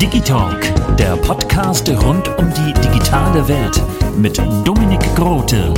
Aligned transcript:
Digitalk, 0.00 0.96
der 0.96 1.16
Podcast 1.16 1.88
rund 1.88 2.28
um 2.38 2.52
die 2.54 2.72
digitale 2.80 3.46
Welt 3.46 3.80
mit 4.16 4.38
Dominik 4.64 5.00
Grote. 5.14 5.72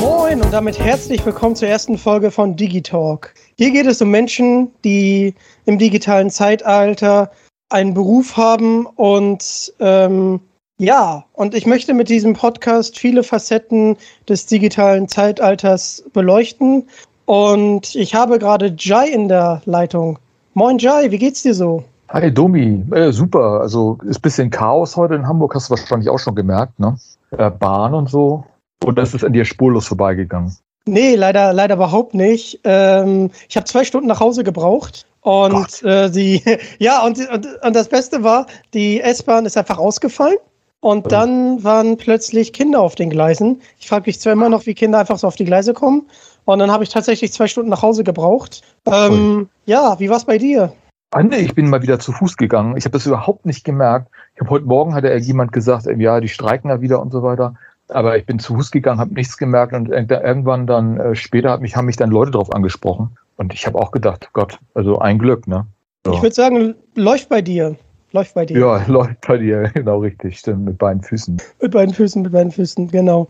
Moin 0.00 0.42
und 0.42 0.52
damit 0.52 0.78
herzlich 0.78 1.24
willkommen 1.24 1.56
zur 1.56 1.68
ersten 1.68 1.96
Folge 1.96 2.30
von 2.30 2.56
Digitalk. 2.56 3.34
Hier 3.56 3.70
geht 3.70 3.86
es 3.86 4.02
um 4.02 4.10
Menschen, 4.10 4.70
die 4.84 5.34
im 5.64 5.78
digitalen 5.78 6.30
Zeitalter 6.30 7.30
einen 7.70 7.94
Beruf 7.94 8.36
haben 8.36 8.84
und 8.86 9.72
ähm, 9.80 10.40
ja, 10.80 11.26
und 11.34 11.54
ich 11.54 11.66
möchte 11.66 11.92
mit 11.92 12.08
diesem 12.08 12.32
Podcast 12.32 12.98
viele 12.98 13.22
Facetten 13.22 13.98
des 14.28 14.46
digitalen 14.46 15.08
Zeitalters 15.08 16.02
beleuchten. 16.14 16.88
Und 17.26 17.94
ich 17.94 18.14
habe 18.14 18.38
gerade 18.38 18.74
Jai 18.78 19.08
in 19.08 19.28
der 19.28 19.60
Leitung. 19.66 20.18
Moin 20.54 20.78
Jai, 20.78 21.10
wie 21.10 21.18
geht's 21.18 21.42
dir 21.42 21.52
so? 21.52 21.84
Hi 22.08 22.32
Domi, 22.32 22.82
äh, 22.92 23.12
super. 23.12 23.60
Also 23.60 23.98
ist 24.04 24.18
ein 24.18 24.22
bisschen 24.22 24.50
Chaos 24.50 24.96
heute 24.96 25.14
in 25.16 25.28
Hamburg, 25.28 25.54
hast 25.54 25.68
du 25.68 25.76
wahrscheinlich 25.76 26.08
auch 26.08 26.18
schon 26.18 26.34
gemerkt, 26.34 26.80
ne? 26.80 26.96
Äh, 27.30 27.50
Bahn 27.50 27.92
und 27.92 28.08
so. 28.08 28.44
Und 28.82 28.98
das 28.98 29.12
ist 29.12 29.22
an 29.22 29.34
dir 29.34 29.44
spurlos 29.44 29.86
vorbeigegangen. 29.86 30.56
Nee, 30.86 31.14
leider, 31.14 31.52
leider 31.52 31.74
überhaupt 31.74 32.14
nicht. 32.14 32.58
Ähm, 32.64 33.30
ich 33.50 33.56
habe 33.56 33.66
zwei 33.66 33.84
Stunden 33.84 34.08
nach 34.08 34.20
Hause 34.20 34.44
gebraucht. 34.44 35.06
Und 35.20 35.82
äh, 35.82 36.10
die, 36.10 36.42
ja, 36.78 37.04
und, 37.04 37.18
und, 37.28 37.46
und 37.62 37.76
das 37.76 37.88
Beste 37.88 38.22
war, 38.22 38.46
die 38.72 39.02
S-Bahn 39.02 39.44
ist 39.44 39.58
einfach 39.58 39.76
ausgefallen. 39.76 40.38
Und 40.80 41.12
dann 41.12 41.62
waren 41.62 41.98
plötzlich 41.98 42.52
Kinder 42.54 42.80
auf 42.80 42.94
den 42.94 43.10
Gleisen. 43.10 43.60
Ich 43.78 43.88
frage 43.88 44.04
mich 44.06 44.18
zwar 44.18 44.32
immer 44.32 44.48
noch, 44.48 44.64
wie 44.64 44.74
Kinder 44.74 44.98
einfach 44.98 45.18
so 45.18 45.26
auf 45.26 45.36
die 45.36 45.44
Gleise 45.44 45.74
kommen. 45.74 46.06
Und 46.46 46.58
dann 46.58 46.70
habe 46.70 46.84
ich 46.84 46.90
tatsächlich 46.90 47.32
zwei 47.32 47.46
Stunden 47.46 47.70
nach 47.70 47.82
Hause 47.82 48.02
gebraucht. 48.02 48.62
Ähm, 48.86 49.48
ja, 49.66 50.00
wie 50.00 50.08
war's 50.08 50.24
bei 50.24 50.38
dir? 50.38 50.72
Ah, 51.12 51.22
nee, 51.22 51.36
ich 51.36 51.54
bin 51.54 51.68
mal 51.68 51.82
wieder 51.82 51.98
zu 51.98 52.12
Fuß 52.12 52.36
gegangen. 52.36 52.76
Ich 52.76 52.84
habe 52.84 52.92
das 52.92 53.04
überhaupt 53.04 53.44
nicht 53.44 53.64
gemerkt. 53.64 54.08
Ich 54.34 54.40
habe 54.40 54.50
heute 54.50 54.64
Morgen 54.64 54.94
hatte 54.94 55.14
jemand 55.16 55.52
gesagt, 55.52 55.86
äh, 55.86 55.96
ja, 55.96 56.20
die 56.20 56.28
streiken 56.28 56.70
da 56.70 56.80
wieder 56.80 57.00
und 57.02 57.12
so 57.12 57.22
weiter. 57.22 57.54
Aber 57.88 58.16
ich 58.16 58.24
bin 58.24 58.38
zu 58.38 58.54
Fuß 58.54 58.70
gegangen, 58.70 59.00
habe 59.00 59.14
nichts 59.14 59.36
gemerkt 59.36 59.74
und 59.74 59.88
irgendwann 59.88 60.66
dann 60.66 60.98
äh, 60.98 61.14
später 61.14 61.50
hat 61.50 61.60
mich, 61.60 61.76
haben 61.76 61.86
mich 61.86 61.96
dann 61.96 62.10
Leute 62.10 62.30
drauf 62.30 62.54
angesprochen. 62.54 63.18
Und 63.36 63.52
ich 63.52 63.66
habe 63.66 63.78
auch 63.78 63.90
gedacht, 63.90 64.30
Gott, 64.32 64.58
also 64.74 64.98
ein 64.98 65.18
Glück, 65.18 65.46
ne? 65.46 65.66
So. 66.06 66.12
Ich 66.12 66.22
würde 66.22 66.34
sagen, 66.34 66.74
läuft 66.94 67.28
bei 67.28 67.42
dir. 67.42 67.76
Läuft 68.12 68.34
bei 68.34 68.46
dir. 68.46 68.58
Ja, 68.58 68.84
läuft 68.88 69.26
bei 69.26 69.38
dir, 69.38 69.70
genau 69.74 69.98
richtig, 69.98 70.38
stimmt, 70.38 70.64
mit 70.64 70.78
beiden 70.78 71.02
Füßen. 71.02 71.40
Mit 71.60 71.72
beiden 71.72 71.94
Füßen, 71.94 72.22
mit 72.22 72.32
beiden 72.32 72.52
Füßen, 72.52 72.88
genau. 72.90 73.28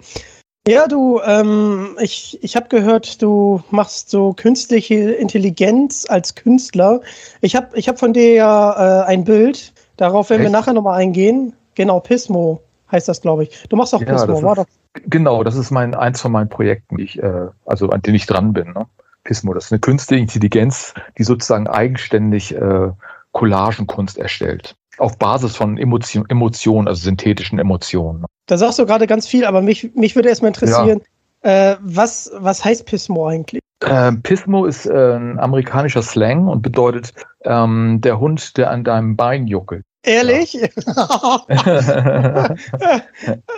Ja, 0.68 0.86
du, 0.86 1.20
ähm, 1.24 1.96
ich, 2.00 2.38
ich 2.42 2.54
habe 2.54 2.68
gehört, 2.68 3.22
du 3.22 3.62
machst 3.70 4.10
so 4.10 4.34
künstliche 4.34 5.12
Intelligenz 5.12 6.06
als 6.08 6.34
Künstler. 6.34 7.00
Ich 7.40 7.56
habe 7.56 7.76
ich 7.78 7.88
hab 7.88 7.98
von 7.98 8.12
dir 8.12 8.34
ja 8.34 9.02
äh, 9.02 9.06
ein 9.06 9.24
Bild, 9.24 9.72
darauf 9.96 10.28
werden 10.28 10.42
wir 10.42 10.46
Echt? 10.46 10.52
nachher 10.52 10.74
nochmal 10.74 11.00
eingehen. 11.00 11.54
Genau, 11.76 12.00
Pismo 12.00 12.60
heißt 12.92 13.08
das, 13.08 13.22
glaube 13.22 13.44
ich. 13.44 13.68
Du 13.68 13.76
machst 13.76 13.94
auch 13.94 14.02
Ja, 14.02 14.12
Pismo, 14.12 14.42
war 14.42 14.56
doch. 14.56 14.66
genau, 15.06 15.42
das 15.44 15.56
ist 15.56 15.70
mein 15.70 15.94
eins 15.94 16.20
von 16.20 16.32
meinen 16.32 16.50
Projekten, 16.50 16.98
ich, 16.98 17.22
äh, 17.22 17.46
also 17.64 17.88
an 17.88 18.02
denen 18.02 18.16
ich 18.16 18.26
dran 18.26 18.52
bin. 18.52 18.72
Ne? 18.72 18.86
Pismo, 19.24 19.54
das 19.54 19.66
ist 19.66 19.72
eine 19.72 19.80
künstliche 19.80 20.22
Intelligenz, 20.22 20.92
die 21.16 21.24
sozusagen 21.24 21.68
eigenständig 21.68 22.54
äh, 22.54 22.90
Collagenkunst 23.32 24.18
erstellt. 24.18 24.74
Auf 24.98 25.18
Basis 25.18 25.56
von 25.56 25.78
Emotion, 25.78 26.24
Emotionen, 26.28 26.88
also 26.88 27.02
synthetischen 27.02 27.58
Emotionen. 27.58 28.20
ne? 28.20 28.26
Da 28.46 28.58
sagst 28.58 28.78
du 28.78 28.86
gerade 28.86 29.06
ganz 29.06 29.26
viel, 29.26 29.44
aber 29.44 29.62
mich, 29.62 29.94
mich 29.94 30.14
würde 30.14 30.28
erstmal 30.28 30.48
interessieren, 30.48 31.00
äh, 31.42 31.76
was, 31.80 32.30
was 32.34 32.64
heißt 32.64 32.86
Pismo 32.86 33.26
eigentlich? 33.26 33.60
Ähm, 33.86 34.20
Pismo 34.22 34.66
ist 34.66 34.86
äh, 34.86 35.14
ein 35.14 35.38
amerikanischer 35.38 36.02
Slang 36.02 36.48
und 36.48 36.60
bedeutet 36.60 37.14
ähm, 37.44 38.00
der 38.02 38.20
Hund, 38.20 38.56
der 38.58 38.70
an 38.70 38.84
deinem 38.84 39.16
Bein 39.16 39.46
juckelt. 39.46 39.84
Ehrlich? 40.02 40.54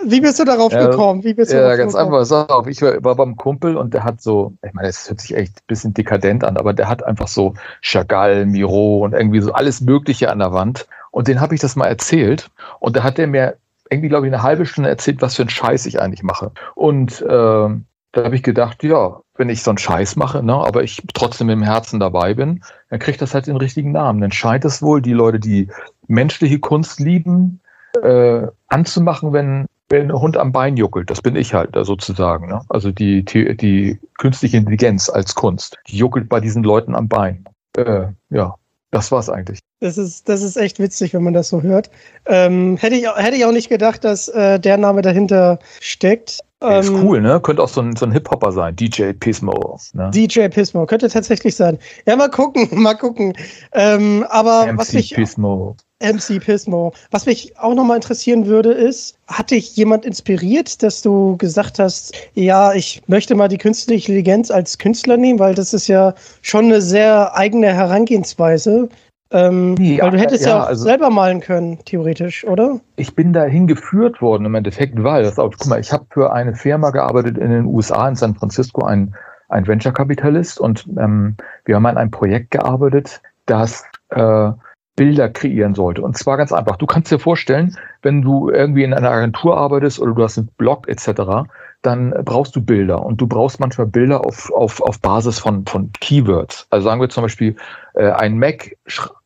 Wie 0.05 0.21
bist 0.21 0.39
du 0.41 0.45
darauf 0.45 0.73
Ja, 0.73 0.87
gekommen? 0.89 1.23
Wie 1.25 1.35
bist 1.35 1.53
du 1.53 1.57
Ja, 1.57 1.63
darauf 1.63 1.77
ganz 1.77 1.93
gekommen? 1.93 2.15
einfach. 2.15 2.25
Sag 2.25 2.51
auf, 2.51 2.67
ich 2.67 2.83
war, 2.83 3.15
beim 3.15 3.37
Kumpel 3.37 3.77
und 3.77 3.95
der 3.95 4.05
hat 4.05 4.21
so, 4.21 4.55
ich 4.67 4.73
meine, 4.73 4.89
das 4.89 5.09
hört 5.09 5.21
sich 5.21 5.35
echt 5.37 5.57
ein 5.59 5.67
bisschen 5.67 5.95
dekadent 5.95 6.45
an, 6.45 6.57
aber 6.57 6.73
der 6.73 6.89
hat 6.89 7.05
einfach 7.05 7.29
so 7.29 7.55
Chagall, 7.81 8.47
Miro 8.47 8.99
und 9.05 9.13
irgendwie 9.13 9.41
so 9.41 9.53
alles 9.53 9.81
Mögliche 9.81 10.31
an 10.31 10.39
der 10.41 10.53
Wand. 10.53 10.87
Und 11.11 11.29
den 11.29 11.41
habe 11.41 11.55
ich 11.55 11.61
das 11.61 11.77
mal 11.77 11.87
erzählt. 11.87 12.51
Und 12.81 12.97
da 12.97 13.03
hat 13.03 13.19
der 13.19 13.27
mir 13.27 13.57
irgendwie, 13.91 14.09
glaube 14.09 14.27
ich, 14.27 14.33
eine 14.33 14.43
halbe 14.43 14.67
Stunde 14.67 14.89
erzählt, 14.91 15.21
was 15.23 15.37
für 15.37 15.43
einen 15.43 15.51
Scheiß 15.51 15.87
ich 15.87 16.01
eigentlich 16.01 16.23
mache. 16.23 16.51
Und 16.75 17.23
ähm, 17.29 17.85
da 18.13 18.25
habe 18.25 18.35
ich 18.37 18.43
gedacht, 18.43 18.83
ja, 18.83 19.21
wenn 19.37 19.49
ich 19.49 19.63
so 19.63 19.71
einen 19.71 19.79
Scheiß 19.79 20.17
mache, 20.17 20.43
ne, 20.43 20.55
aber 20.55 20.83
ich 20.83 21.03
trotzdem 21.15 21.49
im 21.51 21.63
Herzen 21.63 22.01
dabei 22.01 22.35
bin, 22.35 22.63
dann 22.91 22.99
kriegt 22.99 23.23
das 23.23 23.35
halt 23.35 23.47
den 23.47 23.57
richtigen 23.57 23.93
Namen. 23.93 24.21
Dann 24.21 24.33
scheint 24.33 24.65
es 24.65 24.83
wohl, 24.83 25.01
die 25.03 25.13
Leute, 25.15 25.41
die 25.41 25.69
menschliche 26.09 26.59
Kunst 26.59 27.01
lieben, 27.01 27.61
äh, 28.03 28.47
anzumachen, 28.69 29.33
wenn, 29.33 29.67
wenn 29.89 30.11
ein 30.11 30.21
Hund 30.21 30.37
am 30.37 30.53
Bein 30.53 30.77
juckelt. 30.77 31.11
Das 31.11 31.21
bin 31.21 31.37
ich 31.37 31.55
halt 31.55 31.71
sozusagen. 31.83 32.49
Ne? 32.49 32.61
Also 32.69 32.91
die, 32.91 33.25
die, 33.25 33.57
die 33.57 33.99
künstliche 34.19 34.57
Intelligenz 34.57 35.09
als 35.11 35.35
Kunst, 35.35 35.79
die 35.89 35.97
juckelt 35.97 36.29
bei 36.29 36.41
diesen 36.41 36.63
Leuten 36.65 36.95
am 36.95 37.09
Bein. 37.09 37.45
Äh, 37.77 38.07
ja, 38.31 38.55
das 38.91 39.13
war's 39.13 39.29
eigentlich. 39.29 39.59
Das 39.81 39.99
ist, 39.99 40.29
das 40.29 40.43
ist 40.43 40.57
echt 40.57 40.79
witzig, 40.79 41.13
wenn 41.13 41.25
man 41.25 41.35
das 41.35 41.49
so 41.49 41.61
hört. 41.63 41.91
Ähm, 42.27 42.77
hätte, 42.77 42.95
ich, 42.95 43.09
auch- 43.09 43.17
hätte 43.17 43.37
ich 43.37 43.45
auch 43.45 43.53
nicht 43.53 43.69
gedacht, 43.69 44.05
dass 44.05 44.29
äh, 44.29 44.61
der 44.61 44.77
Name 44.77 45.03
dahinter 45.03 45.59
steckt. 45.81 46.39
Der 46.63 46.79
ist 46.79 46.89
Ähm, 46.91 47.03
cool, 47.05 47.21
ne? 47.21 47.41
Könnte 47.41 47.63
auch 47.65 47.69
so 47.69 47.81
ein, 47.81 47.97
so 47.97 48.07
ein 48.07 48.13
Hip-Hopper 48.13 48.53
sein, 48.53 48.77
DJ 48.77 49.13
Pismo. 49.13 49.81
Ne? 49.95 50.11
DJ 50.15 50.47
Pismo, 50.49 50.87
könnte 50.87 51.09
tatsächlich 51.09 51.57
sein. 51.57 51.79
Ja, 52.07 52.15
mal 52.15 52.31
gucken, 52.31 52.69
mal 52.81 52.95
gucken. 52.95 53.33
Ähm, 53.73 54.25
aber 54.31 54.69
was 54.77 54.91
MC 54.91 54.95
mich 54.95 55.15
Pismo. 55.15 55.77
MC 56.03 56.41
Pismo. 56.41 56.93
Was 57.11 57.27
mich 57.27 57.59
auch 57.59 57.75
nochmal 57.75 57.97
interessieren 57.97 58.47
würde, 58.47 58.73
ist, 58.73 59.17
hat 59.29 59.51
dich 59.51 59.77
jemand 59.77 60.05
inspiriert, 60.05 60.83
dass 60.83 61.03
du 61.03 61.37
gesagt 61.39 61.79
hast, 61.79 62.15
ja, 62.35 62.73
ich 62.75 63.03
möchte 63.07 63.35
mal 63.35 63.49
die 63.49 63.59
künstliche 63.59 64.13
Intelligenz 64.13 64.51
als 64.51 64.79
Künstler 64.79 65.17
nehmen, 65.17 65.39
weil 65.39 65.55
das 65.55 65.73
ist 65.73 65.87
ja 65.89 66.15
schon 66.43 66.67
eine 66.67 66.81
sehr 66.83 67.35
eigene 67.37 67.73
Herangehensweise. 67.73 68.89
Ähm, 69.31 69.77
Ja, 69.81 70.05
weil 70.05 70.11
du 70.11 70.19
hättest 70.19 70.45
ja, 70.45 70.51
ja, 70.51 70.63
auch 70.63 70.67
also- 70.69 70.85
selber 70.85 71.09
malen 71.09 71.41
können, 71.41 71.79
theoretisch, 71.87 72.45
oder? 72.45 72.81
ich 72.97 73.15
bin 73.15 73.33
dahin 73.33 73.67
geführt 73.67 74.21
worden 74.21 74.45
im 74.45 74.55
Endeffekt, 74.55 75.03
weil, 75.03 75.23
das 75.23 75.37
guck 75.37 75.67
mal, 75.67 75.81
ich 75.81 75.91
habe 75.91 76.05
für 76.11 76.33
eine 76.33 76.55
Firma 76.55 76.91
gearbeitet 76.91 77.39
in 77.39 77.51
den 77.51 77.65
USA, 77.65 78.09
in 78.09 78.15
San 78.15 78.35
Francisco, 78.35 78.85
ein, 78.85 79.15
ein 79.49 79.67
Venture-Kapitalist 79.67 80.61
und 80.61 80.87
ähm, 80.99 81.37
wir 81.65 81.77
haben 81.77 81.87
an 81.87 81.97
einem 81.97 82.11
Projekt 82.11 82.51
gearbeitet, 82.51 83.23
das 83.47 83.85
äh, 84.11 84.51
Bilder 84.97 85.29
kreieren 85.29 85.75
sollte. 85.75 86.03
Und 86.03 86.19
zwar 86.19 86.37
ganz 86.37 86.53
einfach. 86.53 86.77
Du 86.77 86.87
kannst 86.87 87.11
dir 87.11 87.19
vorstellen, 87.19 87.77
wenn 88.03 88.23
du 88.23 88.51
irgendwie 88.51 88.85
in 88.85 88.93
einer 88.93 89.11
Agentur 89.11 89.57
arbeitest 89.57 90.01
oder 90.01 90.13
du 90.13 90.23
hast 90.23 90.39
einen 90.39 90.49
Blog 90.59 90.89
etc., 90.89 91.49
dann 91.83 92.15
brauchst 92.25 92.55
du 92.55 92.63
Bilder 92.63 93.05
und 93.05 93.21
du 93.21 93.27
brauchst 93.27 93.59
manchmal 93.59 93.87
Bilder 93.89 94.25
auf, 94.25 94.53
auf, 94.53 94.81
auf 94.81 95.01
Basis 95.01 95.39
von, 95.39 95.67
von 95.67 95.91
Keywords. 96.01 96.67
Also 96.71 96.85
sagen 96.85 97.01
wir 97.01 97.09
zum 97.09 97.23
Beispiel 97.23 97.57
äh, 97.95 98.11
ein 98.11 98.39
Mac 98.39 98.77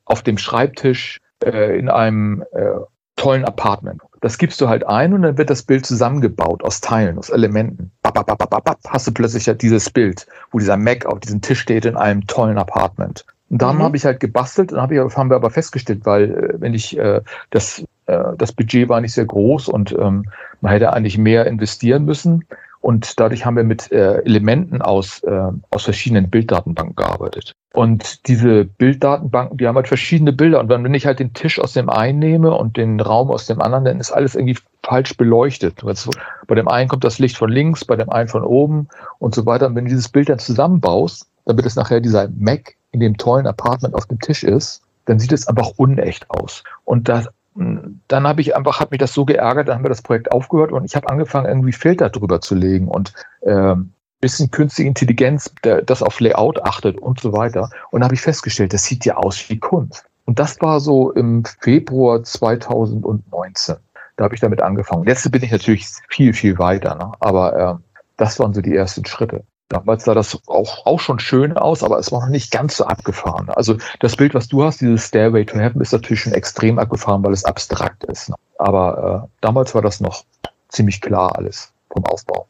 auf 0.07 0.23
dem 0.23 0.39
Schreibtisch 0.39 1.21
äh, 1.45 1.79
in 1.79 1.91
einem 1.91 2.45
äh, 2.53 2.71
tollen 3.17 3.45
Apartment. 3.45 4.01
Das 4.21 4.39
gibst 4.39 4.61
du 4.61 4.69
halt 4.69 4.87
ein 4.87 5.13
und 5.13 5.23
dann 5.23 5.37
wird 5.37 5.51
das 5.51 5.63
Bild 5.63 5.85
zusammengebaut 5.85 6.65
aus 6.65 6.81
Teilen, 6.81 7.19
aus 7.19 7.29
Elementen. 7.29 7.91
Bap, 8.03 8.15
bap, 8.15 8.27
bap, 8.27 8.39
bap, 8.39 8.65
bap, 8.65 8.79
hast 8.89 9.07
du 9.07 9.13
plötzlich 9.13 9.47
ja 9.47 9.55
dieses 9.55 9.91
Bild, 9.91 10.27
wo 10.51 10.59
dieser 10.59 10.77
Mac 10.77 11.05
auf 11.07 11.21
diesem 11.21 11.43
Tisch 11.43 11.61
steht 11.61 11.85
in 11.85 11.97
einem 11.97 12.27
tollen 12.27 12.59
Apartment. 12.59 13.25
Und 13.49 13.63
dann 13.63 13.77
Mhm. 13.77 13.83
habe 13.83 13.97
ich 13.97 14.05
halt 14.05 14.21
gebastelt 14.21 14.73
und 14.73 14.81
hab 14.81 14.91
ich, 14.91 14.99
haben 14.99 15.31
wir 15.31 15.37
aber 15.37 15.51
festgestellt, 15.51 16.01
weil 16.05 16.31
äh, 16.31 16.61
wenn 16.61 16.75
ich 16.75 16.99
äh, 16.99 17.21
das, 17.51 17.85
äh, 18.07 18.23
das 18.37 18.53
Budget 18.53 18.89
war 18.89 19.01
nicht 19.01 19.13
sehr 19.13 19.27
groß 19.27 19.69
und 19.69 19.93
ähm, 19.93 20.27
man 20.61 20.73
hätte 20.73 20.93
eigentlich 20.93 21.19
mehr 21.19 21.47
investieren 21.47 22.05
müssen. 22.05 22.45
Und 22.81 23.19
dadurch 23.19 23.45
haben 23.45 23.57
wir 23.57 23.65
mit 23.65 23.91
äh, 23.91 24.19
Elementen 24.23 24.81
aus, 24.81 25.21
äh, 25.25 25.49
aus 25.71 25.85
verschiedenen 25.85 26.31
Bilddatenbanken 26.31 26.95
gearbeitet. 26.95 27.53
Und 27.75 28.29
diese 28.29 28.65
Bilddatenbanken, 28.65 29.59
die 29.59 29.67
haben 29.67 29.75
halt 29.75 29.89
verschiedene 29.89 30.33
Bilder. 30.33 30.61
Und 30.61 30.69
wenn 30.69 30.95
ich 30.95 31.05
halt 31.05 31.19
den 31.19 31.33
Tisch 31.33 31.59
aus 31.59 31.73
dem 31.73 31.91
einen 31.91 32.21
nehme 32.21 32.55
und 32.55 32.77
den 32.77 33.01
Raum 33.01 33.31
aus 33.33 33.47
dem 33.47 33.61
anderen, 33.61 33.85
dann 33.85 33.99
ist 33.99 34.13
alles 34.13 34.37
irgendwie 34.37 34.57
falsch 34.85 35.17
beleuchtet. 35.17 35.83
Also 35.85 36.11
bei 36.47 36.55
dem 36.55 36.69
einen 36.69 36.89
kommt 36.89 37.03
das 37.03 37.19
Licht 37.19 37.37
von 37.37 37.51
links, 37.51 37.85
bei 37.85 37.97
dem 37.97 38.09
einen 38.09 38.29
von 38.29 38.45
oben 38.45 38.89
und 39.19 39.35
so 39.35 39.45
weiter. 39.47 39.67
Und 39.67 39.75
wenn 39.75 39.87
du 39.87 39.91
dieses 39.91 40.09
Bild 40.09 40.29
dann 40.29 40.39
zusammenbaust, 40.39 41.27
damit 41.45 41.67
es 41.67 41.75
nachher 41.75 42.01
dieser 42.01 42.29
Mac 42.39 42.76
in 42.93 43.01
dem 43.01 43.17
tollen 43.17 43.47
Apartment 43.47 43.95
auf 43.95 44.07
dem 44.07 44.19
Tisch 44.21 44.43
ist, 44.43 44.83
dann 45.05 45.19
sieht 45.19 45.33
es 45.33 45.49
einfach 45.49 45.73
unecht 45.77 46.31
aus. 46.31 46.65
Und 46.85 47.09
das, 47.09 47.29
dann 47.55 48.27
habe 48.27 48.41
ich 48.41 48.57
einfach, 48.57 48.81
hat 48.81 48.91
mich 48.91 49.01
das 49.01 49.15
so 49.15 49.25
geärgert, 49.25 49.69
dann 49.69 49.77
haben 49.77 49.85
wir 49.85 49.89
das 49.91 50.03
Projekt 50.03 50.33
aufgehört 50.33 50.73
und 50.73 50.85
ich 50.85 50.95
habe 50.97 51.09
angefangen, 51.09 51.47
irgendwie 51.47 51.73
Filter 51.73 52.11
drüber 52.11 52.41
zu 52.41 52.55
legen 52.55 52.89
und 52.89 53.13
ähm, 53.43 53.93
bisschen 54.21 54.51
künstliche 54.51 54.89
Intelligenz, 54.89 55.53
der, 55.63 55.83
das 55.83 56.03
auf 56.03 56.21
Layout 56.21 56.63
achtet 56.65 56.99
und 56.99 57.21
so 57.21 57.33
weiter. 57.33 57.71
Und 57.91 58.01
da 58.01 58.07
habe 58.07 58.15
ich 58.15 58.21
festgestellt, 58.21 58.73
das 58.73 58.85
sieht 58.85 59.05
ja 59.05 59.17
aus 59.17 59.49
wie 59.49 59.59
Kunst. 59.59 60.05
Und 60.25 60.39
das 60.39 60.61
war 60.61 60.81
so 60.81 61.13
im 61.13 61.45
Februar 61.61 62.23
2019. 62.23 63.77
Da 64.17 64.25
habe 64.25 64.35
ich 64.35 64.41
damit 64.41 64.63
angefangen. 64.63 65.07
Jetzt 65.07 65.31
bin 65.31 65.43
ich 65.43 65.53
natürlich 65.53 65.87
viel, 66.09 66.33
viel 66.33 66.59
weiter, 66.59 66.95
ne? 66.95 67.13
aber 67.21 67.57
äh, 67.57 67.75
das 68.17 68.39
waren 68.39 68.55
so 68.55 68.61
die 68.61 68.75
ersten 68.75 69.05
Schritte. 69.05 69.45
Damals 69.69 70.05
sah 70.05 70.15
das 70.15 70.39
auch, 70.47 70.87
auch 70.87 71.01
schon 71.01 71.19
schön 71.19 71.57
aus, 71.57 71.83
aber 71.83 71.99
es 71.99 72.13
war 72.13 72.21
noch 72.21 72.29
nicht 72.29 72.53
ganz 72.53 72.77
so 72.77 72.85
abgefahren. 72.85 73.49
Also 73.51 73.77
das 73.99 74.17
Bild, 74.17 74.33
was 74.35 74.47
du 74.47 74.63
hast, 74.63 74.81
dieses 74.81 75.09
Stairway 75.09 75.45
to 75.45 75.59
Heaven, 75.59 75.81
ist 75.81 75.93
natürlich 75.93 76.21
schon 76.21 76.35
extrem 76.35 76.79
abgefahren, 76.79 77.25
weil 77.25 77.33
es 77.33 77.45
abstrakt 77.45 78.05
ist. 78.05 78.29
Ne? 78.29 78.37
Aber 78.59 79.25
äh, 79.25 79.29
damals 79.41 79.75
war 79.75 79.83
das 79.83 80.01
noch 80.01 80.25
ziemlich 80.69 81.01
klar 81.01 81.37
alles 81.37 81.73
vom 81.91 82.05
Aufbau. 82.07 82.47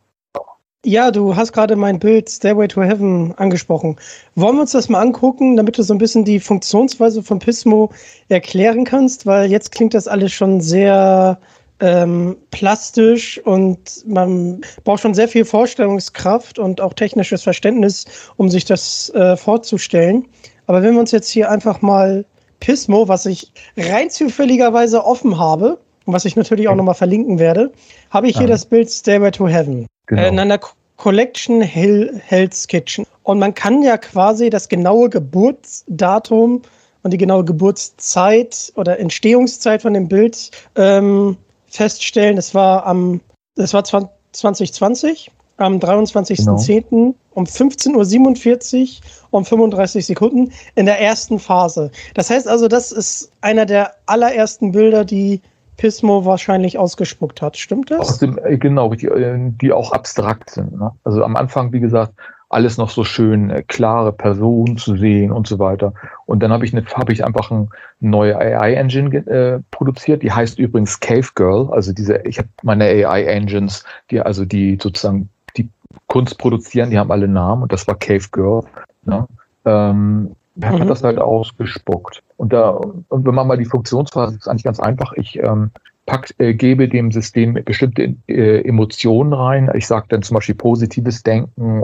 Ja, 0.84 1.10
du 1.10 1.34
hast 1.34 1.52
gerade 1.52 1.74
mein 1.74 1.98
Bild 1.98 2.30
Stairway 2.30 2.68
to 2.68 2.80
Heaven 2.80 3.34
angesprochen. 3.38 3.96
Wollen 4.36 4.54
wir 4.54 4.60
uns 4.60 4.70
das 4.70 4.88
mal 4.88 5.00
angucken, 5.00 5.56
damit 5.56 5.78
du 5.78 5.82
so 5.82 5.92
ein 5.92 5.98
bisschen 5.98 6.24
die 6.24 6.38
Funktionsweise 6.38 7.24
von 7.24 7.40
Pismo 7.40 7.90
erklären 8.28 8.84
kannst? 8.84 9.26
Weil 9.26 9.50
jetzt 9.50 9.72
klingt 9.72 9.94
das 9.94 10.06
alles 10.06 10.32
schon 10.32 10.60
sehr 10.60 11.40
ähm, 11.80 12.36
plastisch 12.50 13.38
und 13.44 13.78
man 14.06 14.60
braucht 14.84 15.00
schon 15.02 15.14
sehr 15.14 15.28
viel 15.28 15.44
Vorstellungskraft 15.44 16.58
und 16.58 16.80
auch 16.80 16.94
technisches 16.94 17.42
Verständnis, 17.42 18.06
um 18.36 18.48
sich 18.48 18.64
das 18.64 19.10
äh, 19.10 19.36
vorzustellen. 19.36 20.26
Aber 20.66 20.82
wenn 20.82 20.94
wir 20.94 21.00
uns 21.00 21.12
jetzt 21.12 21.28
hier 21.28 21.50
einfach 21.50 21.82
mal 21.82 22.24
Pismo, 22.60 23.08
was 23.08 23.26
ich 23.26 23.52
rein 23.76 24.08
zufälligerweise 24.10 25.04
offen 25.04 25.38
habe 25.38 25.78
und 26.06 26.14
was 26.14 26.24
ich 26.24 26.34
natürlich 26.36 26.68
auch 26.68 26.74
nochmal 26.74 26.94
verlinken 26.94 27.38
werde, 27.38 27.70
habe 28.10 28.28
ich 28.28 28.36
hier 28.36 28.46
Ja. 28.46 28.52
das 28.52 28.64
Bild 28.64 28.90
Stairway 28.90 29.30
to 29.30 29.46
Heaven 29.46 29.86
Genau. 30.06 30.22
äh, 30.22 30.28
in 30.28 30.38
einer 30.38 30.58
Co- 30.58 30.72
Collection 30.96 31.60
Hill, 31.60 32.18
Hell's 32.24 32.66
Kitchen. 32.66 33.04
Und 33.22 33.38
man 33.38 33.52
kann 33.52 33.82
ja 33.82 33.98
quasi 33.98 34.48
das 34.48 34.68
genaue 34.70 35.10
Geburtsdatum 35.10 36.62
und 37.02 37.10
die 37.12 37.18
genaue 37.18 37.44
Geburtszeit 37.44 38.72
oder 38.76 38.98
Entstehungszeit 38.98 39.82
von 39.82 39.92
dem 39.94 40.08
Bild 40.08 40.50
ähm, 40.76 41.36
feststellen. 41.76 42.36
Das 42.36 42.54
war 42.54 42.86
am, 42.86 43.20
das 43.54 43.74
war 43.74 43.84
20 43.84 44.16
2020, 44.36 45.30
am 45.56 45.78
23.10. 45.78 47.14
um 47.32 47.44
15.47 47.44 49.00
Uhr 49.00 49.38
um 49.38 49.44
35 49.44 50.06
Sekunden 50.06 50.52
in 50.74 50.86
der 50.86 51.00
ersten 51.00 51.38
Phase. 51.38 51.90
Das 52.14 52.30
heißt 52.30 52.48
also, 52.48 52.68
das 52.68 52.92
ist 52.92 53.30
einer 53.40 53.66
der 53.66 53.92
allerersten 54.06 54.72
Bilder, 54.72 55.04
die 55.04 55.40
Pismo 55.76 56.24
wahrscheinlich 56.24 56.78
ausgespuckt 56.78 57.42
hat. 57.42 57.56
Stimmt 57.56 57.90
das? 57.90 58.18
dem, 58.18 58.38
äh, 58.38 58.56
genau, 58.56 58.94
die, 58.94 59.06
äh, 59.06 59.36
die 59.60 59.72
auch 59.72 59.92
abstrakt 59.92 60.50
sind. 60.50 60.78
Ne? 60.78 60.90
Also 61.04 61.22
am 61.22 61.36
Anfang, 61.36 61.72
wie 61.72 61.80
gesagt, 61.80 62.14
alles 62.56 62.78
noch 62.78 62.88
so 62.88 63.04
schön 63.04 63.50
äh, 63.50 63.62
klare 63.62 64.12
Personen 64.12 64.78
zu 64.78 64.96
sehen 64.96 65.30
und 65.30 65.46
so 65.46 65.58
weiter. 65.58 65.92
Und 66.24 66.42
dann 66.42 66.52
habe 66.52 66.64
ich, 66.64 66.72
eine, 66.74 66.86
hab 66.86 67.10
ich 67.10 67.22
einfach 67.22 67.50
eine 67.50 67.68
neue 68.00 68.34
AI-Engine 68.34 69.14
äh, 69.26 69.60
produziert, 69.70 70.22
die 70.22 70.32
heißt 70.32 70.58
übrigens 70.58 70.98
Cave 70.98 71.28
Girl. 71.34 71.68
Also 71.70 71.92
diese, 71.92 72.16
ich 72.24 72.38
habe 72.38 72.48
meine 72.62 72.84
AI-Engines, 72.84 73.84
die 74.10 74.22
also 74.22 74.46
die 74.46 74.78
sozusagen 74.82 75.28
die 75.58 75.68
Kunst 76.06 76.38
produzieren, 76.38 76.88
die 76.88 76.98
haben 76.98 77.12
alle 77.12 77.28
Namen 77.28 77.64
und 77.64 77.72
das 77.72 77.86
war 77.86 77.94
Cave 77.94 78.26
Girl. 78.32 78.62
Ne? 79.04 79.26
Ähm, 79.66 80.34
er 80.58 80.70
hat 80.70 80.80
Mhm. 80.80 80.88
das 80.88 81.04
halt 81.04 81.18
ausgespuckt. 81.18 82.22
Und 82.38 82.54
da, 82.54 82.70
und 82.70 83.26
wenn 83.26 83.34
man 83.34 83.46
mal 83.46 83.58
die 83.58 83.66
Funktionsphase 83.66 84.36
ist 84.36 84.48
eigentlich 84.48 84.64
ganz 84.64 84.80
einfach. 84.80 85.12
Ich 85.12 85.38
ähm, 85.38 85.72
pack, 86.06 86.32
äh, 86.38 86.54
gebe 86.54 86.88
dem 86.88 87.12
System 87.12 87.54
bestimmte 87.64 88.14
äh, 88.28 88.66
Emotionen 88.66 89.32
rein. 89.32 89.70
Ich 89.74 89.86
sage 89.86 90.06
dann 90.08 90.22
zum 90.22 90.36
Beispiel 90.36 90.54
positives 90.54 91.22
Denken 91.22 91.82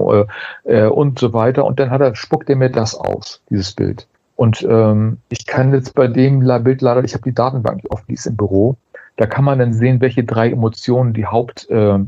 äh, 0.65 0.85
äh, 0.85 0.87
und 0.87 1.19
so 1.19 1.33
weiter. 1.33 1.65
Und 1.65 1.79
dann 1.79 1.91
hat 1.91 2.01
er, 2.01 2.15
spuckt 2.15 2.49
er 2.49 2.57
mir 2.57 2.71
das 2.71 2.95
aus, 2.95 3.43
dieses 3.51 3.73
Bild. 3.73 4.07
Und 4.37 4.67
ähm, 4.69 5.19
ich 5.29 5.47
kann 5.47 5.73
jetzt 5.75 5.95
bei 5.95 6.07
dem 6.07 6.41
Bild 6.65 6.81
leider, 6.81 7.05
ich 7.05 7.15
habe 7.15 7.25
die 7.25 7.35
Datenbank 7.35 7.83
offen, 7.91 8.07
die 8.09 8.15
ist 8.15 8.27
im 8.27 8.37
Büro. 8.37 8.77
Da 9.17 9.27
kann 9.27 9.45
man 9.45 9.59
dann 9.59 9.73
sehen, 9.75 10.01
welche 10.01 10.25
drei 10.25 10.51
Emotionen 10.51 11.13
die 11.13 11.27
Hauptquelle 11.27 12.07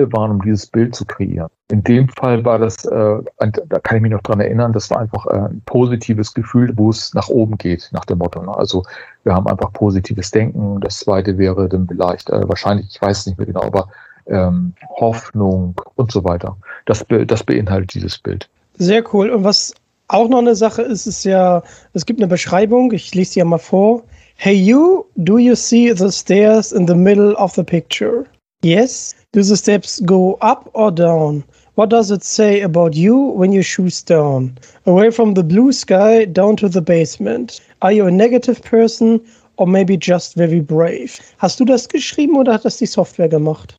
äh, 0.00 0.12
waren, 0.12 0.30
um 0.30 0.42
dieses 0.42 0.66
Bild 0.66 0.94
zu 0.94 1.04
kreieren. 1.04 1.48
In 1.72 1.82
dem 1.82 2.08
Fall 2.08 2.44
war 2.44 2.58
das, 2.58 2.84
äh, 2.84 3.18
da 3.38 3.78
kann 3.80 3.96
ich 3.96 4.02
mich 4.02 4.12
noch 4.12 4.22
dran 4.22 4.38
erinnern, 4.38 4.72
das 4.72 4.88
war 4.90 5.00
einfach 5.00 5.26
äh, 5.26 5.48
ein 5.48 5.62
positives 5.66 6.32
Gefühl, 6.34 6.72
wo 6.76 6.90
es 6.90 7.12
nach 7.14 7.28
oben 7.28 7.58
geht, 7.58 7.88
nach 7.92 8.04
dem 8.04 8.18
Motto. 8.18 8.40
Ne? 8.42 8.56
Also 8.56 8.84
wir 9.24 9.34
haben 9.34 9.48
einfach 9.48 9.72
positives 9.72 10.30
Denken. 10.30 10.80
Das 10.80 11.00
zweite 11.00 11.36
wäre 11.36 11.68
dann 11.68 11.88
vielleicht, 11.88 12.30
äh, 12.30 12.48
wahrscheinlich, 12.48 12.86
ich 12.90 13.02
weiß 13.02 13.18
es 13.18 13.26
nicht 13.26 13.38
mehr 13.38 13.46
genau, 13.46 13.62
aber 13.62 13.88
ähm, 14.26 14.74
Hoffnung 14.88 15.74
und 15.96 16.12
so 16.12 16.22
weiter. 16.22 16.56
Das, 16.84 17.04
das 17.26 17.42
beinhaltet 17.42 17.94
dieses 17.94 18.18
Bild. 18.18 18.48
Sehr 18.78 19.02
cool. 19.12 19.30
Und 19.30 19.44
was 19.44 19.74
auch 20.08 20.28
noch 20.28 20.38
eine 20.38 20.54
Sache 20.54 20.82
ist, 20.82 21.06
ist 21.06 21.24
ja, 21.24 21.62
es 21.92 22.06
gibt 22.06 22.20
eine 22.20 22.28
Beschreibung, 22.28 22.92
ich 22.92 23.14
lese 23.14 23.34
die 23.34 23.38
ja 23.40 23.44
mal 23.44 23.58
vor. 23.58 24.02
Hey 24.38 24.52
you, 24.52 25.06
do 25.24 25.38
you 25.38 25.56
see 25.56 25.90
the 25.92 26.12
stairs 26.12 26.70
in 26.72 26.86
the 26.86 26.94
middle 26.94 27.34
of 27.38 27.54
the 27.54 27.64
picture? 27.64 28.26
Yes. 28.62 29.14
Do 29.32 29.42
the 29.42 29.56
steps 29.56 29.98
go 30.00 30.34
up 30.42 30.70
or 30.74 30.90
down? 30.90 31.42
What 31.76 31.88
does 31.88 32.10
it 32.10 32.22
say 32.22 32.60
about 32.60 32.94
you 32.94 33.16
when 33.16 33.52
you 33.52 33.62
choose 33.62 34.02
down? 34.02 34.58
Away 34.84 35.10
from 35.10 35.34
the 35.34 35.42
blue 35.42 35.72
sky, 35.72 36.26
down 36.26 36.56
to 36.56 36.68
the 36.68 36.82
basement. 36.82 37.60
Are 37.80 37.92
you 37.92 38.06
a 38.06 38.10
negative 38.10 38.62
person 38.62 39.20
or 39.56 39.66
maybe 39.66 39.96
just 39.96 40.36
very 40.36 40.60
brave? 40.60 41.18
Hast 41.38 41.58
du 41.58 41.64
das 41.64 41.88
geschrieben 41.88 42.36
oder 42.36 42.52
hat 42.54 42.64
das 42.64 42.76
die 42.76 42.86
Software 42.86 43.28
gemacht? 43.28 43.76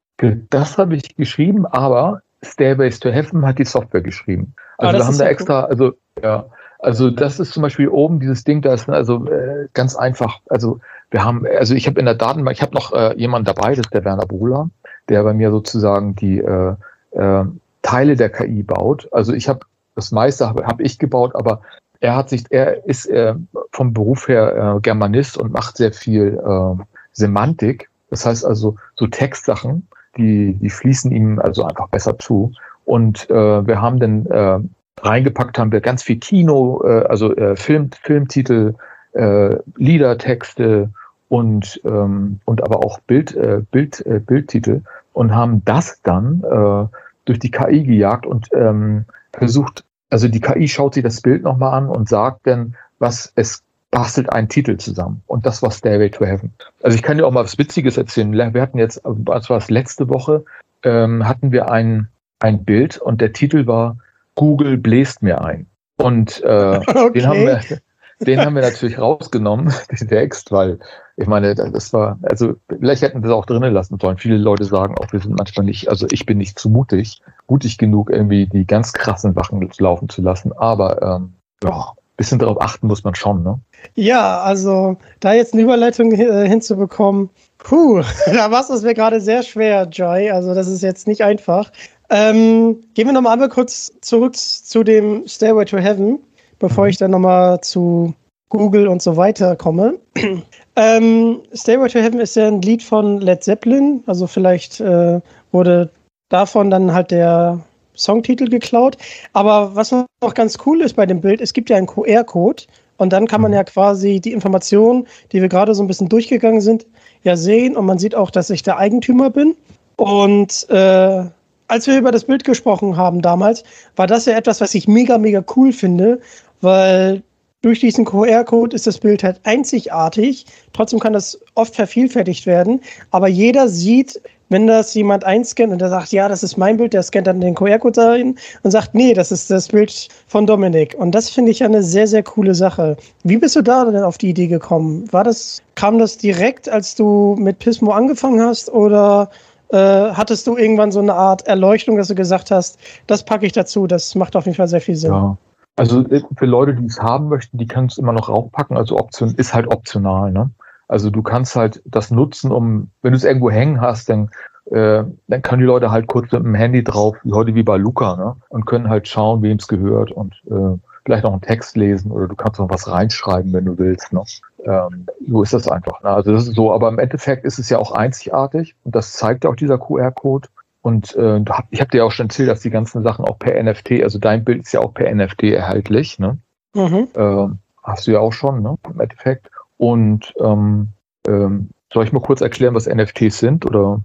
Das 0.50 0.78
habe 0.78 0.96
ich 0.96 1.16
geschrieben, 1.16 1.68
aber 1.68 2.22
Stairways 2.44 3.00
to 3.00 3.12
Heaven 3.12 3.46
hat 3.46 3.60
die 3.60 3.66
Software 3.66 4.02
geschrieben. 4.02 4.54
Ah, 4.80 4.88
Also 4.88 4.98
das 4.98 5.08
wir 5.08 5.12
haben 5.12 5.18
da 5.20 5.26
extra, 5.28 5.64
also 5.66 5.94
ja, 6.24 6.46
also 6.80 7.10
das 7.10 7.40
ist 7.40 7.54
zum 7.54 7.64
Beispiel 7.64 7.90
oben 7.90 8.20
dieses 8.20 8.44
Ding, 8.44 8.62
da 8.62 8.74
ist 8.74 8.90
also 8.90 9.26
äh, 9.26 9.68
ganz 9.74 9.96
einfach. 9.96 10.40
Also 10.50 10.80
wir 11.12 11.24
haben, 11.24 11.46
also 11.58 11.74
ich 11.74 11.88
habe 11.88 12.00
in 12.00 12.06
der 12.06 12.16
Datenbank, 12.16 12.56
ich 12.56 12.62
habe 12.62 12.76
noch 12.76 12.94
äh, 12.94 13.16
jemanden 13.18 13.46
dabei, 13.46 13.70
das 13.70 13.80
ist 13.80 13.94
der 13.94 14.06
Werner 14.06 14.26
Bruhler, 14.26 14.70
der 15.10 15.24
bei 15.24 15.34
mir 15.34 15.52
sozusagen 15.52 16.16
die 16.16 16.40
äh, 16.40 16.76
äh, 17.12 17.46
Teile 17.82 18.16
der 18.16 18.30
KI 18.30 18.64
baut. 18.64 19.08
Also 19.12 19.34
ich 19.34 19.48
habe 19.50 19.62
das 19.96 20.12
meiste 20.12 20.48
habe 20.48 20.66
hab 20.66 20.80
ich 20.80 21.00
gebaut, 21.00 21.32
aber 21.34 21.62
er 22.00 22.16
hat 22.16 22.30
sich, 22.30 22.44
er 22.52 22.86
ist 22.86 23.08
äh, 23.08 23.34
vom 23.72 23.94
Beruf 23.94 24.28
her 24.28 24.76
äh, 24.76 24.80
Germanist 24.82 25.38
und 25.38 25.52
macht 25.52 25.78
sehr 25.78 25.92
viel 25.92 26.40
äh, 26.46 26.84
Semantik. 27.14 27.90
Das 28.12 28.26
heißt 28.26 28.46
also 28.46 28.76
so 28.96 29.08
Textsachen, 29.08 29.88
die, 30.16 30.54
die 30.54 30.70
fließen 30.70 31.12
ihm 31.12 31.40
also 31.40 31.64
einfach 31.64 31.88
besser 31.90 32.20
zu. 32.20 32.52
Und 32.86 33.30
äh, 33.32 33.68
wir 33.68 33.82
haben 33.82 34.00
dann 34.00 34.26
äh, 34.28 34.60
reingepackt, 35.02 35.58
haben 35.60 35.72
wir 35.72 35.82
ganz 35.82 36.04
viel 36.04 36.18
Kino, 36.18 36.82
äh, 36.84 37.04
also 37.06 37.36
äh, 37.36 37.56
Film, 37.56 37.90
Filmtitel, 37.92 38.76
äh, 39.14 39.56
Liedertexte 39.76 40.90
und, 41.30 41.82
ähm, 41.86 42.40
und 42.46 42.64
aber 42.64 42.84
auch 42.86 43.00
Bild, 43.02 43.36
äh, 43.36 43.62
Bild, 43.72 44.06
äh, 44.06 44.20
Bildtitel 44.20 44.82
und 45.14 45.34
haben 45.34 45.64
das 45.66 46.02
dann 46.04 46.44
äh, 46.44 46.88
durch 47.26 47.40
die 47.40 47.52
KI 47.52 47.84
gejagt 47.84 48.26
und 48.26 48.48
ähm, 48.54 49.06
versucht, 49.34 49.84
also 50.10 50.28
die 50.28 50.40
KI 50.40 50.68
schaut 50.68 50.94
sich 50.94 51.04
das 51.04 51.22
Bild 51.22 51.44
nochmal 51.44 51.74
an 51.74 51.90
und 51.90 52.08
sagt 52.08 52.48
dann, 52.48 52.76
was 53.00 53.32
es 53.36 53.64
bastelt 53.92 54.32
einen 54.32 54.50
Titel 54.50 54.78
zusammen. 54.78 55.22
Und 55.28 55.46
das 55.46 55.62
war 55.62 55.72
Stairway 55.72 56.10
to 56.10 56.26
Heaven. 56.26 56.52
Also 56.84 56.96
ich 56.96 57.04
kann 57.04 57.18
dir 57.18 57.26
auch 57.26 57.32
mal 57.32 57.44
was 57.44 57.58
Witziges 57.58 57.98
erzählen. 57.98 58.34
Wir 58.34 58.62
hatten 58.62 58.78
jetzt, 58.78 59.02
was 59.04 59.50
war 59.50 59.58
es 59.58 59.70
letzte 59.70 60.10
Woche, 60.10 60.44
ähm, 60.84 61.28
hatten 61.28 61.52
wir 61.52 61.72
ein, 61.72 62.08
ein 62.40 62.64
Bild 62.64 62.98
und 62.98 63.22
der 63.22 63.34
Titel 63.34 63.66
war 63.66 63.98
Google 64.38 64.78
bläst 64.78 65.22
mir 65.22 65.44
ein. 65.44 65.66
Und 65.98 66.42
äh, 66.44 66.80
den 67.14 67.28
haben 67.28 67.46
wir, 67.46 67.60
den 68.22 68.40
haben 68.40 68.56
wir 68.56 68.62
natürlich 68.62 68.98
rausgenommen, 68.98 69.74
den 70.00 70.08
Text, 70.08 70.52
weil 70.54 70.80
ich 71.18 71.28
meine, 71.28 71.56
das 71.56 71.92
war, 71.92 72.20
also 72.22 72.54
vielleicht 72.70 73.02
hätten 73.02 73.24
wir 73.24 73.30
es 73.30 73.36
auch 73.36 73.48
drinnen 73.48 73.74
lassen 73.74 73.98
sollen. 74.00 74.18
Viele 74.18 74.38
Leute 74.38 74.64
sagen 74.64 74.96
auch, 75.00 75.12
wir 75.12 75.20
sind 75.20 75.36
manchmal 75.36 75.66
nicht, 75.66 75.90
also 75.90 76.06
ich 76.12 76.26
bin 76.28 76.38
nicht 76.38 76.60
zu 76.60 76.70
mutig, 76.70 77.22
mutig 77.48 77.80
genug, 77.80 78.12
irgendwie 78.12 78.46
die 78.46 78.66
ganz 78.66 78.94
krassen 78.94 79.34
Sachen 79.34 79.68
laufen 79.80 80.08
zu 80.08 80.22
lassen. 80.22 80.54
Aber 80.54 81.02
ähm, 81.02 81.34
ja, 81.64 81.94
bisschen 82.18 82.40
darauf 82.40 82.62
achten 82.62 82.88
muss 82.88 83.04
man 83.04 83.16
schon, 83.16 83.44
ne? 83.44 83.60
Ja, 83.96 84.42
also 84.42 84.98
da 85.20 85.34
jetzt 85.34 85.54
eine 85.54 85.64
Überleitung 85.64 86.12
äh, 86.12 86.48
hinzubekommen, 86.48 87.30
puh, 87.60 88.02
da 88.26 88.52
war 88.52 88.68
es 88.70 88.82
mir 88.82 88.94
gerade 88.94 89.22
sehr 89.22 89.44
schwer, 89.44 89.88
Joy. 89.88 90.32
Also 90.32 90.54
das 90.54 90.68
ist 90.68 90.82
jetzt 90.84 91.08
nicht 91.08 91.24
einfach. 91.24 91.72
Ähm, 92.10 92.82
gehen 92.94 93.08
wir 93.08 93.14
nochmal 93.14 93.34
einmal 93.34 93.50
kurz 93.50 93.92
zurück 94.02 94.36
zu 94.36 94.84
dem 94.84 95.28
Stairway 95.28 95.66
to 95.66 95.78
Heaven, 95.78 96.20
bevor 96.60 96.86
mhm. 96.86 96.90
ich 96.90 96.98
dann 96.98 97.12
nochmal 97.12 97.60
zu 97.62 98.14
Google 98.50 98.88
und 98.88 99.02
so 99.02 99.18
weiter 99.18 99.56
komme. 99.56 100.00
ähm, 100.76 101.42
Stairway 101.54 101.90
to 101.90 102.00
Heaven 102.00 102.20
ist 102.20 102.36
ja 102.36 102.48
ein 102.48 102.62
Lied 102.62 102.82
von 102.82 103.20
Led 103.20 103.44
Zeppelin, 103.44 104.04
also 104.08 104.26
vielleicht 104.26 104.80
äh, 104.80 105.20
wurde 105.52 105.90
davon 106.30 106.70
dann 106.70 106.94
halt 106.94 107.12
der 107.12 107.60
Songtitel 107.96 108.48
geklaut. 108.48 108.98
Aber 109.34 109.76
was 109.76 109.92
noch 109.92 110.34
ganz 110.34 110.58
cool 110.66 110.82
ist 110.82 110.96
bei 110.96 111.06
dem 111.06 111.20
Bild, 111.20 111.42
es 111.42 111.54
gibt 111.54 111.70
ja 111.70 111.78
einen 111.78 111.88
QR-Code 111.88 112.64
und 112.98 113.12
dann 113.12 113.28
kann 113.28 113.42
man 113.42 113.52
mhm. 113.52 113.58
ja 113.58 113.64
quasi 113.66 114.22
die 114.22 114.32
Informationen, 114.32 115.08
die 115.34 115.42
wir 115.42 115.50
gerade 115.50 115.76
so 115.76 115.84
ein 115.84 115.88
bisschen 115.88 116.10
durchgegangen 116.10 116.62
sind, 116.62 116.86
ja 117.24 117.36
sehen 117.36 117.76
und 117.76 117.86
man 117.86 118.00
sieht 118.00 118.16
auch, 118.16 118.32
dass 118.32 118.50
ich 118.50 118.64
der 118.64 118.78
Eigentümer 118.78 119.30
bin. 119.30 119.56
Und 119.98 120.70
äh, 120.70 121.26
als 121.68 121.88
wir 121.88 121.98
über 121.98 122.12
das 122.12 122.26
Bild 122.26 122.44
gesprochen 122.44 122.98
haben 122.98 123.22
damals, 123.22 123.64
war 123.96 124.08
das 124.08 124.26
ja 124.26 124.38
etwas, 124.38 124.62
was 124.62 124.74
ich 124.76 124.88
mega, 124.88 125.18
mega 125.18 125.44
cool 125.56 125.72
finde, 125.72 126.20
weil 126.62 127.24
durch 127.62 127.80
diesen 127.80 128.06
QR-Code 128.06 128.76
ist 128.76 128.88
das 128.88 129.00
Bild 129.00 129.24
halt 129.24 129.40
einzigartig. 129.44 130.46
Trotzdem 130.74 131.00
kann 131.00 131.14
das 131.14 131.40
oft 131.56 131.76
vervielfältigt 131.76 132.46
werden. 132.46 132.82
Aber 133.12 133.28
jeder 133.28 133.68
sieht, 133.68 134.22
wenn 134.50 134.68
das 134.68 134.94
jemand 134.94 135.24
einscannt 135.26 135.74
und 135.74 135.82
der 135.82 135.90
sagt, 135.90 136.12
ja, 136.12 136.30
das 136.30 136.44
ist 136.44 136.58
mein 136.58 136.78
Bild, 136.78 136.94
der 136.94 137.04
scannt 137.04 137.28
dann 137.28 137.42
den 137.42 137.56
QR-Code 137.56 138.02
rein 138.02 138.38
und 138.64 138.72
sagt, 138.72 138.96
nee, 138.96 139.14
das 139.14 139.32
ist 139.32 139.52
das 139.52 139.68
Bild 139.68 140.08
von 140.28 140.46
Dominik. 140.46 140.96
Und 140.98 141.12
das 141.12 141.30
finde 141.30 141.52
ich 141.52 141.64
eine 141.64 141.84
sehr, 141.84 142.08
sehr 142.08 142.24
coole 142.24 142.56
Sache. 142.56 142.96
Wie 143.24 143.38
bist 143.38 143.56
du 143.56 143.62
da 143.62 143.84
denn 143.86 144.04
auf 144.04 144.18
die 144.18 144.30
Idee 144.30 144.48
gekommen? 144.48 145.12
War 145.12 145.24
das, 145.24 145.62
kam 145.76 146.00
das 146.00 146.18
direkt, 146.18 146.70
als 146.70 146.96
du 146.96 147.36
mit 147.38 147.60
Pismo 147.60 147.92
angefangen 147.92 148.42
hast 148.42 148.72
oder 148.72 149.30
äh, 149.70 150.12
hattest 150.14 150.48
du 150.48 150.58
irgendwann 150.58 150.92
so 150.92 151.00
eine 151.00 151.14
Art 151.14 151.48
Erleuchtung, 151.48 151.98
dass 151.98 152.08
du 152.08 152.16
gesagt 152.16 152.52
hast, 152.52 152.80
das 153.08 153.24
packe 153.24 153.46
ich 153.46 153.54
dazu, 153.54 153.88
das 153.88 154.16
macht 154.16 154.36
auf 154.36 154.46
jeden 154.46 154.56
Fall 154.56 154.68
sehr 154.68 154.82
viel 154.82 154.96
Sinn? 154.96 155.12
Ja. 155.12 155.38
Also 155.76 156.02
äh, 156.08 156.22
für 156.36 156.46
Leute, 156.46 156.74
die 156.74 156.86
es 156.86 157.00
haben 157.00 157.30
möchten, 157.30 157.58
die 157.58 157.68
können 157.68 157.88
es 157.88 157.98
immer 157.98 158.14
noch 158.14 158.30
raufpacken. 158.30 158.78
Also 158.78 158.98
Option 158.98 159.34
ist 159.36 159.54
halt 159.54 159.68
optional. 159.68 160.32
Ne? 160.32 160.50
Also 160.88 161.10
du 161.10 161.22
kannst 161.22 161.56
halt 161.56 161.82
das 161.86 162.12
nutzen, 162.12 162.52
um, 162.52 162.90
wenn 163.02 163.12
du 163.12 163.18
es 163.18 163.24
irgendwo 163.24 163.52
hängen 163.52 163.80
hast, 163.80 164.10
dann, 164.10 164.30
äh, 164.72 165.04
dann 165.28 165.42
können 165.42 165.60
die 165.60 165.68
Leute 165.68 165.92
halt 165.92 166.08
kurz 166.08 166.32
mit 166.32 166.44
dem 166.44 166.56
Handy 166.56 166.84
drauf, 166.84 167.18
wie 167.24 167.34
heute 167.34 167.54
wie 167.54 167.64
bei 167.64 167.78
Luca, 167.78 168.16
ne? 168.16 168.36
und 168.50 168.66
können 168.66 168.90
halt 168.90 169.08
schauen, 169.08 169.42
wem 169.42 169.58
es 169.58 169.68
gehört 169.68 170.12
und 170.12 170.34
äh, 170.50 170.78
vielleicht 171.06 171.24
noch 171.24 171.32
einen 171.32 171.42
Text 171.42 171.78
lesen 171.78 172.12
oder 172.12 172.28
du 172.28 172.36
kannst 172.36 172.60
noch 172.60 172.70
was 172.70 172.90
reinschreiben, 172.90 173.54
wenn 173.54 173.66
du 173.66 173.78
willst. 173.78 174.12
Ne? 174.12 174.24
Ähm, 174.64 175.06
so 175.28 175.44
ist 175.44 175.54
das 175.54 175.68
einfach. 175.68 176.02
Ne? 176.04 176.10
Also 176.10 176.32
das 176.32 176.48
ist 176.48 176.56
so, 176.56 176.72
aber 176.74 176.90
im 176.90 177.00
Endeffekt 177.00 177.46
ist 177.46 177.60
es 177.60 177.70
ja 177.70 177.78
auch 177.78 177.92
einzigartig 177.92 178.76
und 178.84 178.96
das 178.96 179.14
zeigt 179.14 179.46
auch 179.46 179.56
dieser 179.56 179.78
QR-Code. 179.78 180.50
Und 180.82 181.16
äh, 181.16 181.44
ich 181.72 181.82
habe 181.82 181.92
dir 181.92 182.06
auch 182.06 182.12
schon 182.12 182.28
erzählt, 182.28 182.50
dass 182.50 182.62
die 182.62 182.70
ganzen 182.70 183.04
Sachen 183.04 183.26
auch 183.26 183.38
per 183.38 183.62
NFT, 183.62 184.04
also 184.04 184.20
dein 184.20 184.44
Bild 184.44 184.62
ist 184.62 184.72
ja 184.72 184.80
auch 184.80 184.94
per 184.94 185.14
NFT 185.14 185.44
erhältlich. 185.44 186.18
Ne? 186.18 186.38
Mhm. 186.74 187.08
Äh, 187.14 187.48
hast 187.84 188.08
du 188.08 188.12
ja 188.12 188.20
auch 188.20 188.34
schon, 188.34 188.62
ne? 188.62 188.76
Im 188.90 189.00
Endeffekt. 189.00 189.50
Und 189.78 190.34
ähm, 190.40 190.90
ähm, 191.28 191.70
soll 191.92 192.06
ich 192.06 192.12
mal 192.12 192.22
kurz 192.22 192.42
erklären, 192.42 192.76
was 192.76 192.88
NFTs 192.88 193.40
sind? 193.40 193.66
Oder, 193.66 194.02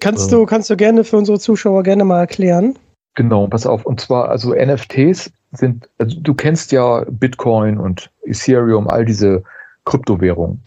kannst, 0.00 0.32
äh, 0.32 0.36
du, 0.36 0.46
kannst 0.46 0.70
du 0.70 0.76
gerne 0.76 1.04
für 1.04 1.16
unsere 1.16 1.38
Zuschauer 1.38 1.82
gerne 1.82 2.04
mal 2.04 2.20
erklären? 2.20 2.78
Genau, 3.14 3.46
pass 3.46 3.66
auf. 3.66 3.86
Und 3.86 4.00
zwar, 4.00 4.28
also 4.28 4.54
NFTs 4.54 5.30
sind, 5.52 5.88
also 5.98 6.18
du 6.20 6.34
kennst 6.34 6.72
ja 6.72 7.04
Bitcoin 7.08 7.78
und 7.78 8.10
Ethereum, 8.24 8.88
all 8.88 9.04
diese 9.04 9.44
Kryptowährungen. 9.84 10.62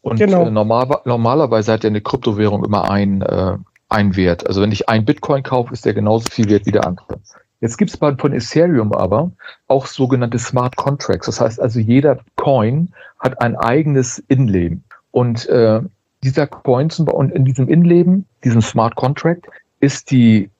Und 0.00 0.18
genau. 0.18 0.46
äh, 0.46 0.50
normal, 0.50 1.00
normalerweise 1.04 1.72
hat 1.72 1.84
ja 1.84 1.88
eine 1.88 2.00
Kryptowährung 2.00 2.64
immer 2.64 2.90
ein, 2.90 3.22
äh, 3.22 3.56
ein 3.88 4.16
Wert. 4.16 4.46
Also 4.46 4.60
wenn 4.60 4.72
ich 4.72 4.88
ein 4.88 5.04
Bitcoin 5.04 5.42
kaufe, 5.42 5.72
ist 5.72 5.84
der 5.84 5.94
genauso 5.94 6.28
viel 6.30 6.48
wert 6.48 6.66
wie 6.66 6.72
der 6.72 6.86
andere. 6.86 7.18
Jetzt 7.60 7.78
gibt 7.78 7.90
es 7.90 7.96
von 7.96 8.32
Ethereum 8.34 8.92
aber 8.92 9.30
auch 9.68 9.86
sogenannte 9.86 10.38
Smart 10.38 10.76
Contracts. 10.76 11.26
Das 11.26 11.40
heißt 11.40 11.60
also, 11.60 11.80
jeder 11.80 12.18
Coin 12.36 12.92
hat 13.20 13.40
ein 13.40 13.56
eigenes 13.56 14.18
Innenleben. 14.28 14.84
Und 15.12 15.46
äh, 15.48 15.80
dieser 16.22 16.46
Coin 16.46 16.90
und 17.10 17.32
in 17.32 17.46
diesem 17.46 17.68
Innenleben, 17.68 18.26
diesem 18.44 18.60
Smart 18.60 18.96
Contract, 18.96 19.46
ist 19.80 20.10
die, 20.10 20.50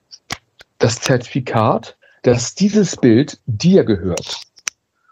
das 0.79 0.99
Zertifikat, 0.99 1.95
dass 2.23 2.55
dieses 2.55 2.97
Bild 2.97 3.39
dir 3.45 3.83
gehört. 3.83 4.41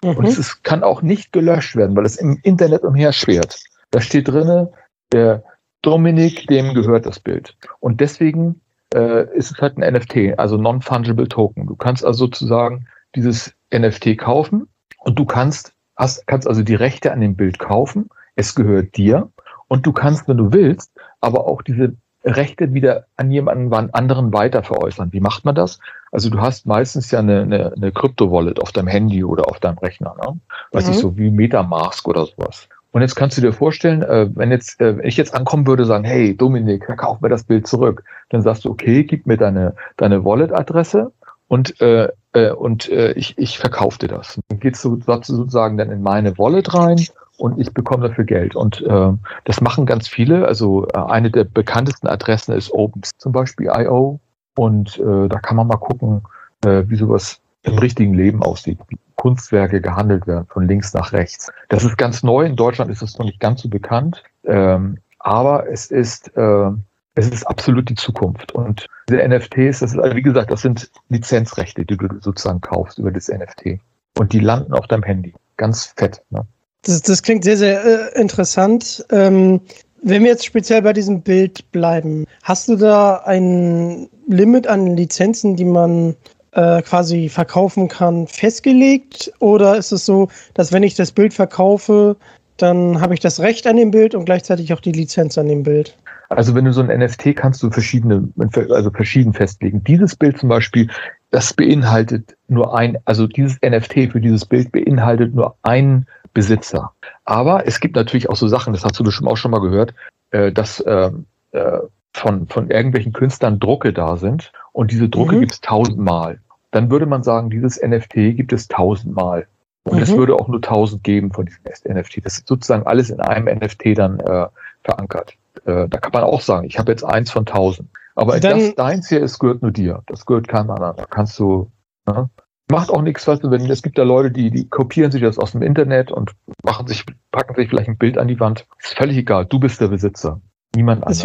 Mhm. 0.04 0.18
Und 0.18 0.26
es 0.26 0.38
ist, 0.38 0.64
kann 0.64 0.84
auch 0.84 1.02
nicht 1.02 1.32
gelöscht 1.32 1.76
werden, 1.76 1.96
weil 1.96 2.06
es 2.06 2.18
im 2.18 2.40
Internet 2.44 2.84
umherschwert. 2.84 3.60
Da 3.92 4.02
steht 4.02 4.28
drinne, 4.28 4.72
der 5.12 5.44
Dominik, 5.82 6.48
dem 6.48 6.74
gehört 6.74 7.06
das 7.06 7.20
Bild. 7.20 7.56
Und 7.80 8.02
deswegen 8.02 8.62
äh, 8.94 9.26
ist 9.36 9.52
es 9.52 9.58
halt 9.60 9.78
ein 9.78 9.94
NFT, 9.94 10.38
also 10.38 10.58
Non-Fungible 10.58 11.28
Token. 11.28 11.68
Du 11.68 11.76
kannst 11.76 12.06
also 12.06 12.26
sozusagen 12.26 12.88
dieses 13.16 13.54
NFT 13.74 14.18
kaufen 14.18 14.68
und 15.00 15.20
du 15.20 15.26
kannst, 15.26 15.74
hast, 15.96 16.26
kannst 16.28 16.48
also 16.48 16.64
die 16.64 16.76
Rechte 16.76 17.12
an 17.12 17.22
dem 17.22 17.36
Bild 17.36 17.60
kaufen. 17.60 18.10
Es 18.36 18.56
gehört 18.56 18.96
dir 18.98 19.30
und 19.68 19.86
du 19.86 19.92
kannst, 19.92 20.28
wenn 20.28 20.38
du 20.38 20.54
willst, 20.54 20.92
aber 21.22 21.46
auch 21.46 21.62
diese 21.62 21.96
Rechte 22.24 22.74
wieder 22.74 23.06
an 23.18 23.32
jemanden 23.32 23.74
anderen 23.94 24.34
weiter 24.34 24.64
veräußern. 24.64 25.12
Wie 25.12 25.20
macht 25.20 25.46
man 25.46 25.56
das? 25.56 25.80
Also 26.12 26.30
du 26.30 26.40
hast 26.40 26.66
meistens 26.66 27.12
ja 27.12 27.20
eine, 27.20 27.42
eine, 27.42 27.74
eine 27.74 27.92
Crypto-Wallet 27.92 28.62
auf 28.62 28.72
deinem 28.72 28.88
Handy 28.88 29.24
oder 29.24 29.50
auf 29.50 29.60
deinem 29.60 29.78
Rechner, 29.78 30.16
ne? 30.22 30.40
Weiß 30.72 30.86
mhm. 30.86 30.92
ich 30.92 31.00
so 31.00 31.18
wie 31.18 31.32
Metamask 31.32 32.08
oder 32.08 32.26
sowas. 32.26 32.68
Und 32.92 33.02
jetzt 33.02 33.16
kannst 33.16 33.38
du 33.38 33.42
dir 33.42 33.52
vorstellen, 33.52 34.04
äh, 34.04 34.30
wenn 34.36 34.52
jetzt 34.52 34.80
äh, 34.80 34.98
wenn 34.98 35.08
ich 35.08 35.18
jetzt 35.18 35.34
ankommen 35.34 35.66
würde, 35.66 35.84
sagen, 35.86 36.04
hey 36.04 36.38
Dominik, 36.38 36.86
kauf 36.98 37.22
mir 37.22 37.30
das 37.30 37.44
Bild 37.44 37.68
zurück, 37.68 38.04
dann 38.30 38.44
sagst 38.44 38.66
du, 38.66 38.70
okay, 38.70 39.04
gib 39.04 39.26
mir 39.26 39.38
deine 39.38 39.76
deine 39.98 40.24
Wallet-Adresse 40.24 41.12
und 41.48 41.80
äh, 41.82 42.10
äh, 42.34 42.52
und 42.52 42.90
äh, 42.90 43.14
ich 43.14 43.38
ich 43.38 43.58
verkaufe 43.60 44.00
dir 44.00 44.08
das. 44.08 44.40
Dann 44.48 44.60
gehst 44.60 44.84
du 44.84 45.00
sozusagen 45.00 45.78
dann 45.78 45.92
in 45.92 46.02
meine 46.02 46.38
Wallet 46.38 46.74
rein 46.74 47.06
und 47.38 47.60
ich 47.60 47.74
bekomme 47.74 48.08
dafür 48.08 48.24
Geld. 48.24 48.56
Und 48.56 48.82
äh, 48.82 49.12
das 49.46 49.62
machen 49.62 49.86
ganz 49.86 50.08
viele. 50.08 50.48
Also 50.48 50.88
äh, 50.94 50.98
eine 50.98 51.32
der 51.32 51.44
bekanntesten 51.44 52.08
Adressen 52.08 52.54
ist 52.54 52.72
Open 52.72 53.02
zum 53.18 53.32
Beispiel 53.32 53.68
IO 53.68 54.20
und 54.56 55.00
äh, 55.00 55.28
da 55.28 55.40
kann 55.40 55.58
man 55.58 55.68
mal 55.68 55.78
gucken, 55.78 56.24
äh, 56.66 56.84
wie 56.88 56.96
sowas 56.96 57.40
im 57.64 57.78
richtigen 57.78 58.14
Leben 58.14 58.44
aussieht. 58.44 58.80
Kunstwerke 59.16 59.80
gehandelt 59.80 60.28
werden, 60.28 60.46
von 60.48 60.68
links 60.68 60.94
nach 60.94 61.14
rechts. 61.14 61.52
Das 61.70 61.84
ist 61.84 61.98
ganz 61.98 62.24
neu. 62.24 62.46
In 62.46 62.56
Deutschland 62.56 62.92
ist 62.92 63.02
es 63.02 63.18
noch 63.18 63.26
nicht 63.26 63.40
ganz 63.40 63.62
so 63.62 63.70
bekannt. 63.70 64.22
Ähm, 64.44 64.98
aber 65.20 65.70
es 65.70 65.90
ist, 65.90 66.36
äh, 66.36 66.72
es 67.16 67.30
ist 67.30 67.46
absolut 67.46 67.90
die 67.90 67.96
Zukunft. 67.96 68.54
Und 68.54 68.88
diese 69.10 69.28
NFTs, 69.28 69.80
das 69.80 69.94
ist, 69.94 70.00
also 70.00 70.16
wie 70.16 70.22
gesagt, 70.22 70.52
das 70.52 70.62
sind 70.62 70.90
Lizenzrechte, 71.10 71.86
die 71.86 71.98
du 71.98 72.08
sozusagen 72.22 72.62
kaufst 72.62 72.98
über 73.00 73.12
das 73.12 73.28
NFT. 73.28 73.80
Und 74.18 74.34
die 74.34 74.40
landen 74.40 74.74
auf 74.74 74.88
deinem 74.88 75.04
Handy. 75.04 75.34
Ganz 75.58 75.86
fett. 75.86 76.22
Ne? 76.30 76.46
Das, 76.84 77.02
das 77.02 77.22
klingt 77.22 77.44
sehr, 77.44 77.58
sehr 77.58 78.16
äh, 78.16 78.20
interessant. 78.20 79.06
Ähm, 79.12 79.62
wenn 80.02 80.24
wir 80.24 80.32
jetzt 80.32 80.46
speziell 80.46 80.82
bei 80.82 80.94
diesem 80.94 81.22
Bild 81.22 81.72
bleiben, 81.72 82.26
hast 82.44 82.68
du 82.68 82.76
da 82.76 83.18
ein 83.26 84.10
Limit 84.28 84.68
an 84.68 84.98
Lizenzen, 84.98 85.56
die 85.56 85.66
man 85.66 86.16
äh, 86.52 86.82
quasi 86.82 87.30
verkaufen 87.30 87.88
kann, 87.88 88.28
festgelegt? 88.28 89.32
Oder 89.40 89.78
ist 89.78 89.92
es 89.92 90.06
so, 90.06 90.28
dass 90.56 90.72
wenn 90.72 90.84
ich 90.84 90.96
das 90.96 91.12
Bild 91.12 91.34
verkaufe, 91.34 92.18
dann 92.58 93.00
habe 93.02 93.14
ich 93.14 93.20
das 93.20 93.40
Recht 93.40 93.66
an 93.66 93.78
dem 93.78 93.92
Bild 93.92 94.14
und 94.14 94.26
gleichzeitig 94.26 94.74
auch 94.74 94.82
die 94.82 94.92
Lizenz 94.92 95.38
an 95.38 95.48
dem 95.48 95.64
Bild? 95.64 95.98
Also 96.34 96.56
wenn 96.56 96.66
du 96.66 96.74
so 96.74 96.82
ein 96.82 96.88
NFT 96.88 97.36
kannst 97.36 97.62
du 97.64 97.72
verschiedene, 97.72 98.30
also 98.70 98.92
verschieden 98.92 99.34
festlegen. 99.34 99.84
Dieses 99.84 100.16
Bild 100.16 100.38
zum 100.38 100.50
Beispiel, 100.50 100.90
das 101.32 101.54
beinhaltet 101.54 102.36
nur 102.48 102.78
ein, 102.78 102.98
also 103.06 103.28
dieses 103.28 103.60
NFT 103.62 104.12
für 104.12 104.22
dieses 104.22 104.46
Bild 104.46 104.72
beinhaltet 104.72 105.34
nur 105.34 105.56
einen 105.64 106.06
Besitzer. 106.34 106.92
Aber 107.26 107.68
es 107.68 107.80
gibt 107.80 107.96
natürlich 107.96 108.30
auch 108.30 108.36
so 108.36 108.48
Sachen, 108.48 108.74
das 108.74 108.84
hast 108.84 109.00
du 109.00 109.04
bestimmt 109.04 109.30
auch 109.30 109.38
schon 109.38 109.52
mal 109.52 109.62
gehört, 109.62 109.94
äh, 110.32 110.52
dass 110.52 110.80
äh, 110.82 111.12
äh, 111.52 111.80
von, 112.14 112.48
von 112.48 112.70
irgendwelchen 112.70 113.14
Künstlern 113.14 113.60
Drucke 113.60 113.94
da 113.94 114.18
sind 114.18 114.52
und 114.72 114.92
diese 114.92 115.10
Drucke 115.10 115.36
mhm. 115.36 115.40
gibt 115.42 115.54
es 115.54 115.62
tausendmal 115.62 116.40
dann 116.74 116.90
würde 116.90 117.06
man 117.06 117.24
sagen, 117.24 117.50
dieses 117.50 117.82
NFT 117.82 118.36
gibt 118.36 118.52
es 118.52 118.68
tausendmal. 118.68 119.48
Und 119.84 120.02
es 120.02 120.12
mhm. 120.12 120.18
würde 120.18 120.36
auch 120.36 120.48
nur 120.48 120.62
tausend 120.62 121.04
geben 121.04 121.32
von 121.32 121.46
diesem 121.46 121.64
NFT. 121.64 122.26
Das 122.26 122.40
ist 122.40 122.48
sozusagen 122.48 122.88
alles 122.88 123.10
in 123.10 123.20
einem 123.20 123.46
NFT 123.46 123.98
dann 123.98 124.20
äh, 124.20 124.48
verankert. 124.84 125.36
Äh, 125.66 125.88
da 125.88 125.98
kann 125.98 126.12
man 126.14 126.24
auch 126.24 126.42
sagen, 126.42 126.66
ich 126.66 126.80
habe 126.80 126.92
jetzt 126.92 127.04
eins 127.04 127.32
von 127.32 127.46
tausend. 127.46 127.90
Aber 128.16 128.40
dann, 128.40 128.60
das 128.60 128.76
deins 128.76 129.10
hier 129.10 129.22
ist, 129.22 129.40
gehört 129.40 129.62
nur 129.62 129.72
dir. 129.72 130.04
Das 130.08 130.26
gehört 130.26 130.48
keinem 130.48 130.72
anderen. 130.72 130.96
Da 130.98 131.06
kannst 131.06 131.38
du. 131.40 131.72
Ne? 132.06 132.30
Macht 132.72 132.90
auch 132.90 133.02
nichts, 133.02 133.28
weißt 133.28 133.44
du, 133.44 133.52
wenn 133.52 133.70
es 133.70 133.84
gibt 133.84 133.98
da 133.98 134.04
Leute, 134.04 134.32
die, 134.32 134.50
die 134.50 134.68
kopieren 134.68 135.12
sich 135.12 135.22
das 135.22 135.38
aus 135.38 135.52
dem 135.52 135.62
Internet 135.62 136.12
und 136.12 136.32
machen 136.64 136.88
sich, 136.88 137.06
packen 137.32 137.56
sich 137.56 137.70
vielleicht 137.70 137.90
ein 137.90 137.98
Bild 137.98 138.18
an 138.18 138.28
die 138.28 138.40
Wand. 138.40 138.66
Ist 138.82 138.96
völlig 138.96 139.18
egal. 139.18 139.46
Du 139.46 139.60
bist 139.60 139.82
der 139.82 139.90
Besitzer. 139.90 140.42
Niemand 140.76 141.04
anders. 141.04 141.24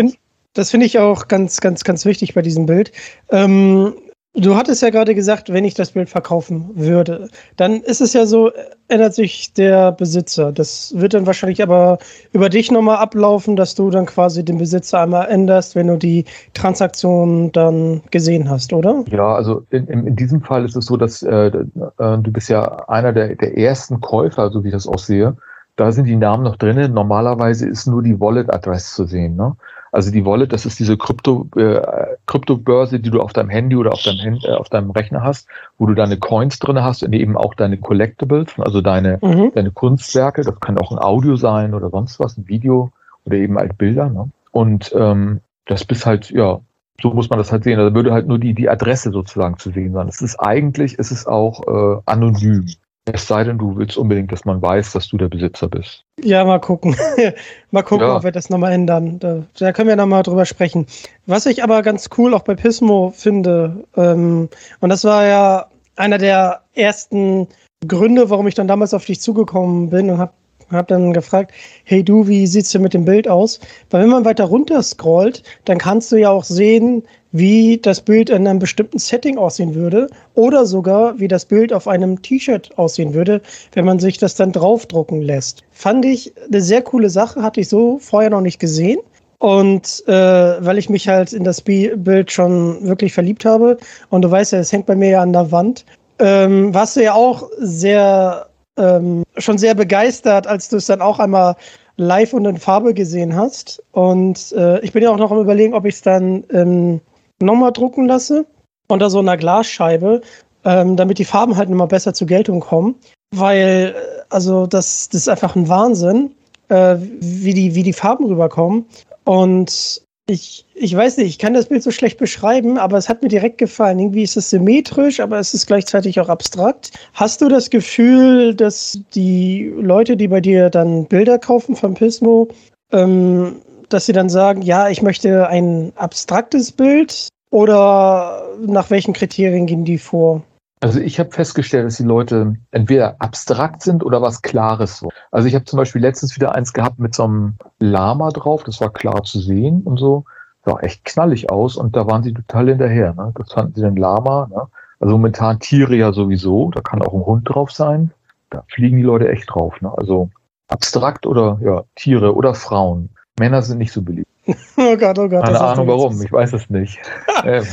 das 0.55 0.71
finde 0.71 0.87
ich 0.87 0.99
auch 0.99 1.29
ganz, 1.29 1.61
ganz, 1.61 1.85
ganz 1.85 2.05
wichtig 2.05 2.35
bei 2.35 2.43
diesem 2.43 2.67
Bild. 2.67 2.93
Ähm, 3.31 3.95
du 4.35 4.57
hattest 4.57 4.83
ja 4.83 4.91
gerade 4.91 5.15
gesagt, 5.15 5.53
wenn 5.53 5.65
ich 5.65 5.75
das 5.75 5.93
Bild 5.93 6.09
verkaufen 6.09 6.71
würde, 6.75 7.29
dann 7.57 7.81
ist 7.83 8.01
es 8.01 8.13
ja 8.13 8.27
so, 8.27 8.51
ändert 8.89 9.15
sich 9.15 9.53
der 9.53 9.93
Besitzer. 9.93 10.53
Das 10.53 10.93
wird 10.97 11.15
dann 11.15 11.27
wahrscheinlich 11.27 11.63
aber 11.63 11.99
über 12.33 12.49
dich 12.49 12.71
nochmal 12.71 12.99
ablaufen, 12.99 13.57
dass 13.57 13.75
du 13.75 13.91
dann 13.91 14.07
quasi 14.07 14.45
den 14.45 14.59
Besitzer 14.59 15.01
einmal 15.01 15.29
änderst, 15.29 15.75
wenn 15.75 15.89
du 15.89 15.97
die 15.97 16.25
Transaktion 16.55 17.53
dann 17.53 18.03
gesehen 18.11 18.49
hast, 18.49 18.73
oder? 18.73 19.05
Ja, 19.11 19.35
also 19.35 19.65
in, 19.71 19.87
in, 19.87 20.17
diesem 20.17 20.43
Fall 20.43 20.65
ist 20.65 20.77
es 20.77 20.87
so, 20.87 20.97
dass 20.97 21.23
äh, 21.23 21.47
äh, 21.47 21.53
du 21.97 22.33
bist 22.33 22.49
ja 22.49 22.89
einer 22.89 23.13
der, 23.13 23.35
der 23.37 23.57
ersten 23.59 24.01
Käufer, 24.01 24.51
so 24.51 24.65
wie 24.65 24.69
ich 24.69 24.75
das 24.75 24.87
auch 24.87 24.99
sehe. 24.99 25.37
Da 25.77 25.93
sind 25.93 26.07
die 26.07 26.17
Namen 26.17 26.43
noch 26.43 26.57
drinnen. 26.57 26.93
Normalerweise 26.93 27.69
ist 27.69 27.87
nur 27.87 28.03
die 28.03 28.19
Wallet-Adresse 28.19 28.97
zu 28.97 29.05
sehen. 29.07 29.37
Ne? 29.37 29.55
Also 29.93 30.11
die 30.11 30.25
Wallet, 30.25 30.53
das 30.53 30.67
ist 30.67 30.79
diese 30.79 30.97
Krypto, 30.97 31.49
äh, 31.57 31.81
Kryptobörse, 32.27 33.01
die 33.01 33.11
du 33.11 33.21
auf 33.21 33.33
deinem 33.33 33.49
Handy 33.49 33.77
oder 33.77 33.93
auf 33.93 34.03
deinem, 34.03 34.21
Hand, 34.21 34.45
äh, 34.45 34.53
auf 34.53 34.69
deinem 34.69 34.91
Rechner 34.91 35.23
hast, 35.23 35.49
wo 35.79 35.87
du 35.87 35.95
deine 35.95 36.19
Coins 36.19 36.59
drin 36.59 36.83
hast 36.83 37.03
und 37.03 37.13
eben 37.13 37.37
auch 37.37 37.55
deine 37.55 37.79
Collectibles, 37.79 38.53
also 38.59 38.81
deine, 38.81 39.19
Mhm. 39.23 39.53
deine 39.55 39.71
Kunstwerke. 39.71 40.43
Das 40.43 40.61
kann 40.61 40.79
auch 40.79 40.93
ein 40.93 40.99
Audio 40.99 41.37
sein 41.37 41.75
oder 41.75 41.91
sonst 41.91 42.21
was, 42.21 42.37
ein 42.37 42.49
Video 42.49 42.91
oder 43.25 43.37
eben 43.37 43.57
halt 43.57 43.79
Bilder. 43.79 44.09
Ne? 44.11 44.31
Und 44.53 44.93
ähm, 44.95 45.41
das 45.67 45.85
bist 45.85 46.07
halt, 46.07 46.31
ja, 46.31 46.61
so 47.01 47.11
muss 47.11 47.31
man 47.31 47.39
das 47.39 47.53
halt 47.53 47.65
sehen. 47.65 47.79
Da 47.79 47.95
würde 47.95 48.13
halt 48.13 48.27
nur 48.27 48.39
die, 48.39 48.55
die 48.55 48.69
Adresse 48.69 49.11
sozusagen 49.11 49.59
zu 49.59 49.71
sehen 49.71 49.93
sein. 49.93 50.09
Es 50.09 50.21
ist 50.21 50.37
eigentlich, 50.41 50.99
es 50.99 51.13
ist 51.13 51.27
auch 51.27 51.63
äh, 51.67 52.01
anonym. 52.07 52.67
Es 53.13 53.27
sei 53.27 53.45
denn, 53.45 53.59
du 53.59 53.77
willst 53.77 53.97
unbedingt, 53.97 54.31
dass 54.33 54.45
man 54.45 54.61
weiß, 54.61 54.93
dass 54.93 55.09
du 55.09 55.17
der 55.17 55.29
Besitzer 55.29 55.69
bist. 55.69 56.05
Ja, 56.23 56.45
mal 56.45 56.61
gucken. 56.61 56.97
mal 57.71 57.83
gucken, 57.83 58.07
Ja. 58.07 58.17
ob 58.17 58.25
wir 58.25 58.33
das 58.33 58.51
nochmal 58.51 58.73
ändern. 58.73 59.19
Da, 59.19 59.43
da 59.59 59.73
können 59.73 59.89
wir 59.89 59.97
nochmal 59.97 60.23
drüber 60.23 60.45
sprechen. 60.45 60.87
Was 61.27 61.47
ich 61.47 61.63
aber 61.63 61.83
ganz 61.83 62.09
cool 62.19 62.35
auch 62.35 62.43
bei 62.43 62.55
Pismo 62.55 63.13
finde, 63.17 63.85
ähm, 63.97 64.49
und 64.81 64.89
das 64.89 65.05
war 65.05 65.27
ja 65.27 65.67
einer 65.97 66.19
der 66.19 66.63
ersten 66.75 67.49
Gründe, 67.87 68.31
warum 68.31 68.47
ich 68.49 68.55
dann 68.55 68.69
damals 68.69 68.95
auf 68.95 69.05
dich 69.05 69.21
zugekommen 69.21 69.91
bin 69.91 70.11
und 70.11 70.19
habe 70.19 70.33
hab 70.71 70.89
dann 70.89 71.13
gefragt, 71.13 71.53
hey 71.85 72.03
du, 72.03 72.27
wie 72.29 72.47
sieht's 72.47 72.73
denn 72.73 72.83
mit 72.83 72.95
dem 72.95 73.05
Bild 73.05 73.29
aus? 73.29 73.61
Weil 73.91 74.03
wenn 74.03 74.11
man 74.11 74.25
weiter 74.25 74.45
runter 74.45 74.83
scrollt, 74.83 75.43
dann 75.65 75.79
kannst 75.79 76.13
du 76.13 76.17
ja 76.17 76.31
auch 76.31 76.45
sehen, 76.45 77.03
wie 77.33 77.79
das 77.79 78.01
Bild 78.01 78.31
in 78.31 78.47
einem 78.47 78.59
bestimmten 78.59 78.99
Setting 78.99 79.37
aussehen 79.37 79.75
würde 79.75 80.09
oder 80.35 80.65
sogar, 80.65 81.19
wie 81.21 81.29
das 81.29 81.45
Bild 81.45 81.73
auf 81.73 81.87
einem 81.87 82.23
T-Shirt 82.23 82.77
aussehen 82.79 83.13
würde, 83.13 83.43
wenn 83.73 83.85
man 83.85 83.99
sich 83.99 84.19
das 84.19 84.35
dann 84.35 84.53
draufdrucken 84.53 85.21
lässt. 85.21 85.63
Fand 85.71 86.05
ich 86.05 86.33
eine 86.47 86.63
sehr 86.63 86.83
coole 86.83 87.11
Sache, 87.11 87.43
hatte 87.43 87.61
ich 87.61 87.69
so 87.69 87.99
vorher 87.99 88.31
noch 88.31 88.41
nicht 88.41 88.59
gesehen. 88.59 88.99
Und 89.41 90.03
äh, 90.09 90.13
weil 90.13 90.79
ich 90.79 90.91
mich 90.91 91.07
halt 91.07 91.33
in 91.33 91.45
das 91.45 91.61
Bi- 91.61 91.93
Bild 91.95 92.33
schon 92.33 92.83
wirklich 92.83 93.13
verliebt 93.13 93.45
habe, 93.45 93.79
und 94.11 94.23
du 94.23 94.31
weißt 94.31 94.53
ja, 94.53 94.59
es 94.59 94.73
hängt 94.73 94.87
bei 94.87 94.97
mir 94.97 95.11
ja 95.11 95.23
an 95.23 95.33
der 95.33 95.53
Wand, 95.53 95.85
ähm, 96.19 96.75
warst 96.75 96.97
du 96.97 97.05
ja 97.05 97.15
auch 97.15 97.49
sehr, 97.59 98.48
ähm, 98.79 99.25
schon 99.37 99.59
sehr 99.59 99.75
begeistert, 99.75 100.47
als 100.47 100.69
du 100.69 100.77
es 100.77 100.87
dann 100.87 101.03
auch 101.03 101.19
einmal 101.19 101.57
live 101.97 102.33
und 102.33 102.47
in 102.47 102.57
Farbe 102.57 102.95
gesehen 102.95 103.37
hast. 103.37 103.83
Und 103.93 104.53
äh, 104.53 104.81
ich 104.81 104.93
bin 104.93 105.03
ja 105.03 105.11
auch 105.11 105.19
noch 105.19 105.31
am 105.31 105.41
überlegen, 105.41 105.75
ob 105.75 105.85
ich 105.85 105.97
es 105.97 106.03
dann 106.03 106.45
ähm, 106.51 107.01
nochmal 107.41 107.73
drucken 107.73 108.07
lasse 108.07 108.47
unter 108.89 109.11
so 109.11 109.19
einer 109.19 109.37
Glasscheibe, 109.37 110.23
ähm, 110.65 110.97
damit 110.97 111.19
die 111.19 111.25
Farben 111.25 111.57
halt 111.57 111.69
nochmal 111.69 111.89
besser 111.89 112.15
zur 112.15 112.27
Geltung 112.27 112.61
kommen. 112.61 112.95
Weil, 113.35 113.95
äh, 113.95 114.23
also 114.31 114.67
das, 114.67 115.09
das 115.11 115.23
ist 115.23 115.29
einfach 115.29 115.57
ein 115.57 115.69
Wahnsinn, 115.69 116.33
äh, 116.69 116.97
wie, 116.99 117.55
die, 117.55 117.75
wie 117.75 117.83
die 117.83 117.93
Farben 117.93 118.25
rüberkommen. 118.25 118.87
Und 119.25 120.03
ich, 120.29 120.67
ich 120.75 120.95
weiß 120.95 121.17
nicht, 121.17 121.29
ich 121.29 121.39
kann 121.39 121.55
das 121.55 121.67
Bild 121.67 121.83
so 121.83 121.91
schlecht 121.91 122.19
beschreiben, 122.19 122.77
aber 122.77 122.99
es 122.99 123.09
hat 123.09 123.23
mir 123.23 123.29
direkt 123.29 123.59
gefallen. 123.59 123.99
Irgendwie 123.99 124.23
ist 124.23 124.37
es 124.37 124.51
symmetrisch, 124.51 125.21
aber 125.21 125.39
es 125.39 125.55
ist 125.55 125.67
gleichzeitig 125.67 126.21
auch 126.21 126.29
abstrakt. 126.29 126.93
Hast 127.15 127.41
du 127.41 127.49
das 127.49 127.71
Gefühl, 127.71 128.55
dass 128.55 129.01
die 129.15 129.73
Leute, 129.77 130.17
die 130.17 130.29
bei 130.29 130.41
dir 130.41 130.69
dann 130.69 131.07
Bilder 131.07 131.39
kaufen 131.39 131.75
von 131.75 131.95
Pismo, 131.95 132.49
ähm, 132.93 133.57
dass 133.89 134.05
sie 134.05 134.13
dann 134.13 134.29
sagen, 134.29 134.61
ja, 134.61 134.91
ich 134.91 135.01
möchte 135.01 135.49
ein 135.49 135.93
abstraktes 135.97 136.73
Bild 136.73 137.29
oder 137.51 138.47
nach 138.67 138.91
welchen 138.91 139.15
Kriterien 139.15 139.65
gehen 139.65 139.87
die 139.87 139.99
vor? 139.99 140.43
Also 140.81 141.01
ich 141.01 141.19
habe 141.19 141.31
festgestellt, 141.31 141.87
dass 141.87 141.97
die 141.97 142.05
Leute 142.05 142.57
entweder 142.71 143.17
abstrakt 143.21 143.83
sind 143.83 144.05
oder 144.05 144.23
was 144.23 144.43
Klares. 144.43 145.03
wollen. 145.03 145.13
Also 145.31 145.49
ich 145.49 145.55
habe 145.55 145.65
zum 145.65 145.77
Beispiel 145.77 146.03
letztens 146.03 146.37
wieder 146.37 146.55
eins 146.55 146.73
gehabt 146.73 146.99
mit 146.99 147.15
so 147.15 147.25
einem 147.25 147.55
Lama 147.81 148.31
drauf, 148.31 148.63
das 148.65 148.81
war 148.81 148.93
klar 148.93 149.25
zu 149.25 149.41
sehen 149.41 149.83
und 149.83 149.99
so. 149.99 150.25
Sah 150.65 150.79
echt 150.81 151.05
knallig 151.05 151.51
aus 151.51 151.77
und 151.77 151.97
da 151.97 152.07
waren 152.07 152.23
sie 152.23 152.33
total 152.33 152.69
hinterher. 152.69 153.15
Ne? 153.15 153.33
Das 153.35 153.53
fanden 153.53 153.75
sie 153.75 153.83
den 153.83 153.97
Lama. 153.97 154.49
Ne? 154.51 154.63
Also 155.01 155.17
momentan 155.17 155.59
Tiere 155.61 155.97
ja 155.97 156.13
sowieso, 156.13 156.71
da 156.71 156.81
kann 156.81 157.03
auch 157.03 157.15
ein 157.15 157.27
Hund 157.27 157.49
drauf 157.49 157.73
sein. 157.73 158.13
Da 158.51 158.65
fliegen 158.69 158.97
die 158.97 159.03
Leute 159.03 159.29
echt 159.29 159.51
drauf. 159.51 159.81
Ne? 159.81 159.93
Also 159.97 160.31
abstrakt 160.69 161.27
oder 161.27 161.59
ja, 161.63 161.85
Tiere 161.97 162.35
oder 162.35 162.55
Frauen. 162.55 163.11
Männer 163.39 163.63
sind 163.63 163.79
nicht 163.79 163.93
so 163.93 164.03
beliebt. 164.03 164.29
Oh 164.77 164.97
Gott, 164.97 165.19
oh 165.19 165.29
Gott. 165.29 165.45
Keine 165.45 165.61
Ahnung 165.61 165.89
warum, 165.89 166.23
ich 166.23 166.33
weiß 166.33 166.55
es 166.55 166.71
nicht. 166.71 166.99
ähm, 167.45 167.67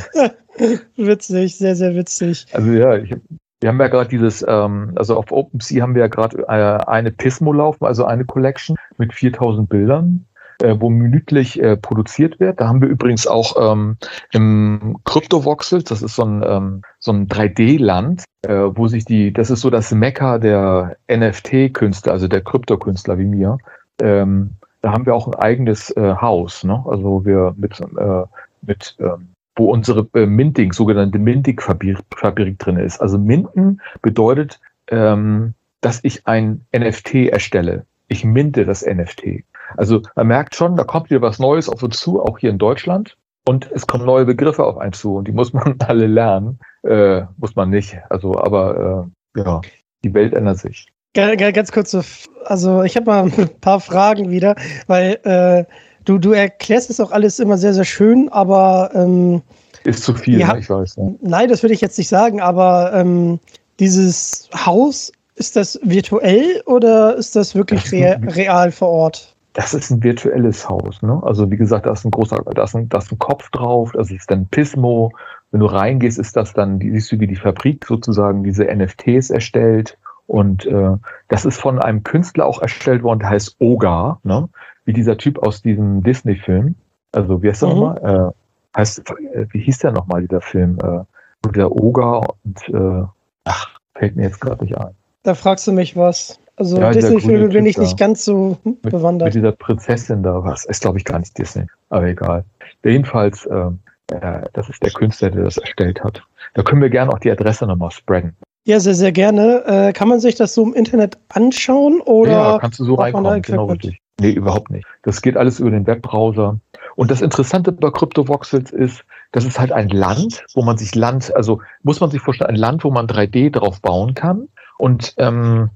Witzig, 0.95 1.57
sehr, 1.57 1.75
sehr 1.75 1.95
witzig. 1.95 2.45
Also 2.53 2.71
ja, 2.71 2.97
ich, 2.97 3.15
wir 3.61 3.69
haben 3.69 3.79
ja 3.79 3.87
gerade 3.87 4.09
dieses, 4.09 4.45
ähm, 4.47 4.91
also 4.95 5.17
auf 5.17 5.31
OpenSea 5.31 5.81
haben 5.81 5.95
wir 5.95 6.01
ja 6.01 6.07
gerade 6.07 6.43
äh, 6.47 6.85
eine 6.87 7.11
Pismo 7.11 7.53
laufen, 7.53 7.85
also 7.85 8.05
eine 8.05 8.25
Collection 8.25 8.77
mit 8.97 9.13
4000 9.13 9.67
Bildern, 9.67 10.25
äh, 10.61 10.75
wo 10.77 10.89
minütlich 10.89 11.61
äh, 11.61 11.77
produziert 11.77 12.39
wird. 12.39 12.59
Da 12.59 12.67
haben 12.67 12.81
wir 12.81 12.89
übrigens 12.89 13.27
auch 13.27 13.71
ähm, 13.71 13.97
im 14.31 14.97
Cryptovoxel, 15.05 15.83
das 15.83 16.01
ist 16.01 16.15
so 16.15 16.23
ein, 16.25 16.43
ähm, 16.45 16.81
so 16.99 17.11
ein 17.11 17.27
3D-Land, 17.27 18.23
äh, 18.43 18.53
wo 18.53 18.87
sich 18.87 19.05
die, 19.05 19.33
das 19.33 19.49
ist 19.49 19.61
so 19.61 19.69
das 19.69 19.91
Mekka 19.91 20.37
der 20.37 20.97
NFT-Künstler, 21.09 22.11
also 22.11 22.27
der 22.27 22.41
Kryptokünstler 22.41 23.17
wie 23.17 23.25
mir. 23.25 23.57
Ähm, 24.01 24.51
da 24.81 24.91
haben 24.91 25.05
wir 25.05 25.15
auch 25.15 25.27
ein 25.27 25.35
eigenes 25.35 25.89
äh, 25.97 26.15
Haus, 26.21 26.63
ne? 26.63 26.83
Also 26.87 27.25
wir 27.25 27.55
mit, 27.57 27.79
äh, 27.79 28.23
mit 28.61 28.95
ähm, 28.99 29.29
wo 29.55 29.71
unsere 29.71 30.07
äh, 30.13 30.25
Minting, 30.25 30.73
sogenannte 30.73 31.17
Minting-Fabrik 31.19 31.97
Fabrik 32.15 32.59
drin 32.59 32.77
ist. 32.77 32.99
Also 33.01 33.17
Minten 33.17 33.79
bedeutet, 34.01 34.59
ähm, 34.89 35.53
dass 35.81 35.99
ich 36.03 36.25
ein 36.27 36.61
NFT 36.77 37.15
erstelle. 37.31 37.85
Ich 38.07 38.23
minte 38.25 38.65
das 38.65 38.85
NFT. 38.85 39.43
Also 39.77 40.01
man 40.15 40.27
merkt 40.27 40.55
schon, 40.55 40.75
da 40.75 40.83
kommt 40.83 41.09
wieder 41.09 41.21
was 41.21 41.39
Neues 41.39 41.69
auf 41.69 41.81
uns 41.83 41.97
zu, 41.99 42.21
auch 42.21 42.37
hier 42.37 42.49
in 42.49 42.57
Deutschland. 42.57 43.15
Und 43.47 43.69
es 43.71 43.85
kommen 43.85 44.05
neue 44.05 44.25
Begriffe 44.25 44.63
auf 44.63 44.77
einen 44.77 44.93
zu 44.93 45.15
und 45.17 45.27
die 45.27 45.31
muss 45.31 45.53
man 45.53 45.75
alle 45.87 46.07
lernen. 46.07 46.59
Äh, 46.83 47.23
muss 47.37 47.55
man 47.55 47.69
nicht. 47.69 47.97
Also, 48.09 48.35
aber 48.37 49.07
äh, 49.35 49.39
ja, 49.41 49.61
die 50.03 50.13
Welt 50.13 50.33
ändert 50.33 50.57
sich. 50.59 50.87
Ga- 51.13 51.35
ga- 51.35 51.51
Ganz 51.51 51.71
kurz, 51.71 51.91
so, 51.91 51.99
f- 51.99 52.27
also 52.43 52.83
ich 52.83 52.95
habe 52.95 53.05
mal 53.05 53.23
ein 53.37 53.49
paar 53.61 53.79
Fragen 53.79 54.29
wieder, 54.31 54.55
weil 54.87 55.19
äh, 55.23 55.65
du, 56.05 56.17
du 56.17 56.31
erklärst 56.31 56.89
es 56.89 56.99
auch 56.99 57.11
alles 57.11 57.39
immer 57.39 57.57
sehr, 57.57 57.73
sehr 57.73 57.85
schön, 57.85 58.29
aber 58.29 58.91
ähm, 58.93 59.41
Ist 59.83 60.03
zu 60.03 60.13
viel, 60.15 60.39
Ja. 60.39 60.53
ne? 60.53 60.59
ich 60.59 60.69
weiß. 60.69 60.97
Ne? 60.97 61.15
nein, 61.21 61.49
das 61.49 61.63
würde 61.63 61.73
ich 61.73 61.81
jetzt 61.81 61.97
nicht 61.97 62.07
sagen, 62.09 62.39
aber 62.41 62.91
ähm, 62.93 63.39
dieses 63.79 64.49
Haus, 64.65 65.11
ist 65.37 65.55
das 65.57 65.77
virtuell 65.83 66.61
oder 66.65 67.15
ist 67.17 67.35
das 67.35 67.55
wirklich 67.55 67.91
ein- 67.93 68.23
real 68.29 68.71
vor 68.71 68.87
Ort? 68.89 69.35
Das 69.51 69.73
ist 69.73 69.89
ein 69.89 70.01
virtuelles 70.03 70.67
Haus, 70.67 71.01
ne? 71.01 71.21
Also 71.23 71.49
wie 71.51 71.55
gesagt, 71.57 71.85
da 71.85 71.91
ist 71.93 72.03
ein 72.05 72.11
großer, 72.11 72.41
da 72.55 72.63
ist 72.63 72.75
ein, 72.75 72.87
da 72.89 72.97
ist 72.97 73.11
ein 73.11 73.19
Kopf 73.19 73.49
drauf, 73.51 73.91
das 73.93 74.11
ist 74.11 74.29
dann 74.31 74.47
Pismo. 74.47 75.11
Wenn 75.51 75.59
du 75.61 75.65
reingehst, 75.67 76.19
ist 76.19 76.35
das 76.35 76.53
dann, 76.53 76.79
die- 76.79 76.91
siehst 76.91 77.11
du, 77.11 77.19
wie 77.21 77.27
die 77.27 77.35
Fabrik 77.37 77.85
sozusagen 77.85 78.43
diese 78.43 78.65
NFTs 78.65 79.29
erstellt. 79.29 79.97
Und 80.27 80.65
äh, 80.65 80.91
das 81.29 81.45
ist 81.45 81.59
von 81.59 81.79
einem 81.79 82.03
Künstler 82.03 82.45
auch 82.45 82.61
erstellt 82.61 83.03
worden, 83.03 83.19
der 83.19 83.29
heißt 83.29 83.55
Oga, 83.59 84.19
ne? 84.23 84.49
Wie 84.85 84.93
dieser 84.93 85.17
Typ 85.17 85.39
aus 85.39 85.61
diesem 85.61 86.03
Disney-Film. 86.03 86.75
Also 87.11 87.41
wie 87.41 87.49
heißt 87.49 87.61
der 87.63 87.69
Mhm. 87.69 87.75
nochmal? 87.79 88.33
Äh, 88.75 88.79
heißt, 88.79 88.99
äh, 89.33 89.45
wie 89.51 89.59
hieß 89.59 89.79
der 89.79 89.91
nochmal, 89.91 90.21
dieser 90.21 90.41
Film? 90.41 90.77
Äh, 90.83 91.49
der 91.55 91.71
Oga 91.71 92.21
und 92.43 92.69
äh, 92.69 93.03
ach, 93.45 93.67
fällt 93.95 94.15
mir 94.15 94.23
jetzt 94.23 94.41
gerade 94.41 94.63
nicht 94.63 94.75
ein. 94.77 94.95
Da 95.23 95.35
fragst 95.35 95.67
du 95.67 95.71
mich 95.71 95.95
was. 95.95 96.39
Also 96.57 96.79
Ja, 96.79 96.91
Disney-Filme 96.91 97.49
bin 97.49 97.65
ich 97.65 97.77
nicht 97.77 97.97
ganz 97.97 98.25
so 98.25 98.57
mit, 98.63 98.81
bewandert. 98.81 99.27
mit 99.27 99.35
dieser 99.35 99.51
Prinzessin 99.51 100.23
da 100.23 100.43
was. 100.43 100.65
Ist, 100.65 100.81
glaube 100.81 100.97
ich, 100.97 101.05
gar 101.05 101.19
nicht 101.19 101.37
Disney. 101.37 101.65
Aber 101.89 102.07
egal. 102.07 102.45
Jedenfalls, 102.83 103.47
ähm, 103.51 103.79
äh, 104.11 104.41
das 104.53 104.69
ist 104.69 104.81
der 104.83 104.91
Künstler, 104.91 105.31
der 105.31 105.43
das 105.43 105.57
erstellt 105.57 106.03
hat. 106.03 106.21
Da 106.53 106.63
können 106.63 106.81
wir 106.81 106.89
gerne 106.89 107.11
auch 107.11 107.19
die 107.19 107.31
Adresse 107.31 107.65
nochmal 107.67 107.91
spreaden. 107.91 108.35
Ja, 108.65 108.79
sehr, 108.79 108.95
sehr 108.95 109.11
gerne. 109.11 109.63
Äh, 109.67 109.93
kann 109.93 110.07
man 110.07 110.19
sich 110.19 110.35
das 110.35 110.53
so 110.55 110.63
im 110.63 110.73
Internet 110.73 111.17
anschauen 111.29 112.01
oder 112.01 112.31
ja, 112.31 112.57
kannst 112.59 112.79
du 112.79 112.85
so 112.85 112.95
reinkommen. 112.95 113.41
Genau 113.41 113.65
richtig. 113.65 113.99
Nee, 114.19 114.31
überhaupt 114.31 114.71
nicht. 114.71 114.85
Das 115.03 115.21
geht 115.21 115.35
alles 115.35 115.59
über 115.59 115.71
den 115.71 115.85
Webbrowser. 115.85 116.59
Und 116.95 117.11
das 117.11 117.21
Interessante 117.21 117.71
bei 117.71 117.89
CryptoVoxels 117.89 118.71
ist, 118.71 119.03
das 119.33 119.43
ist 119.43 119.59
halt 119.59 119.73
ein 119.73 119.89
Land, 119.89 120.45
wo 120.53 120.63
man 120.63 120.77
sich 120.77 120.95
Land, 120.95 121.35
also 121.35 121.61
muss 121.83 121.99
man 121.99 122.09
sich 122.09 122.21
vorstellen, 122.21 122.51
ein 122.51 122.55
Land, 122.55 122.83
wo 122.85 122.91
man 122.91 123.07
3D 123.07 123.51
drauf 123.51 123.81
bauen 123.81 124.13
kann. 124.13 124.47
Und 124.77 125.13
ähm, 125.17 125.69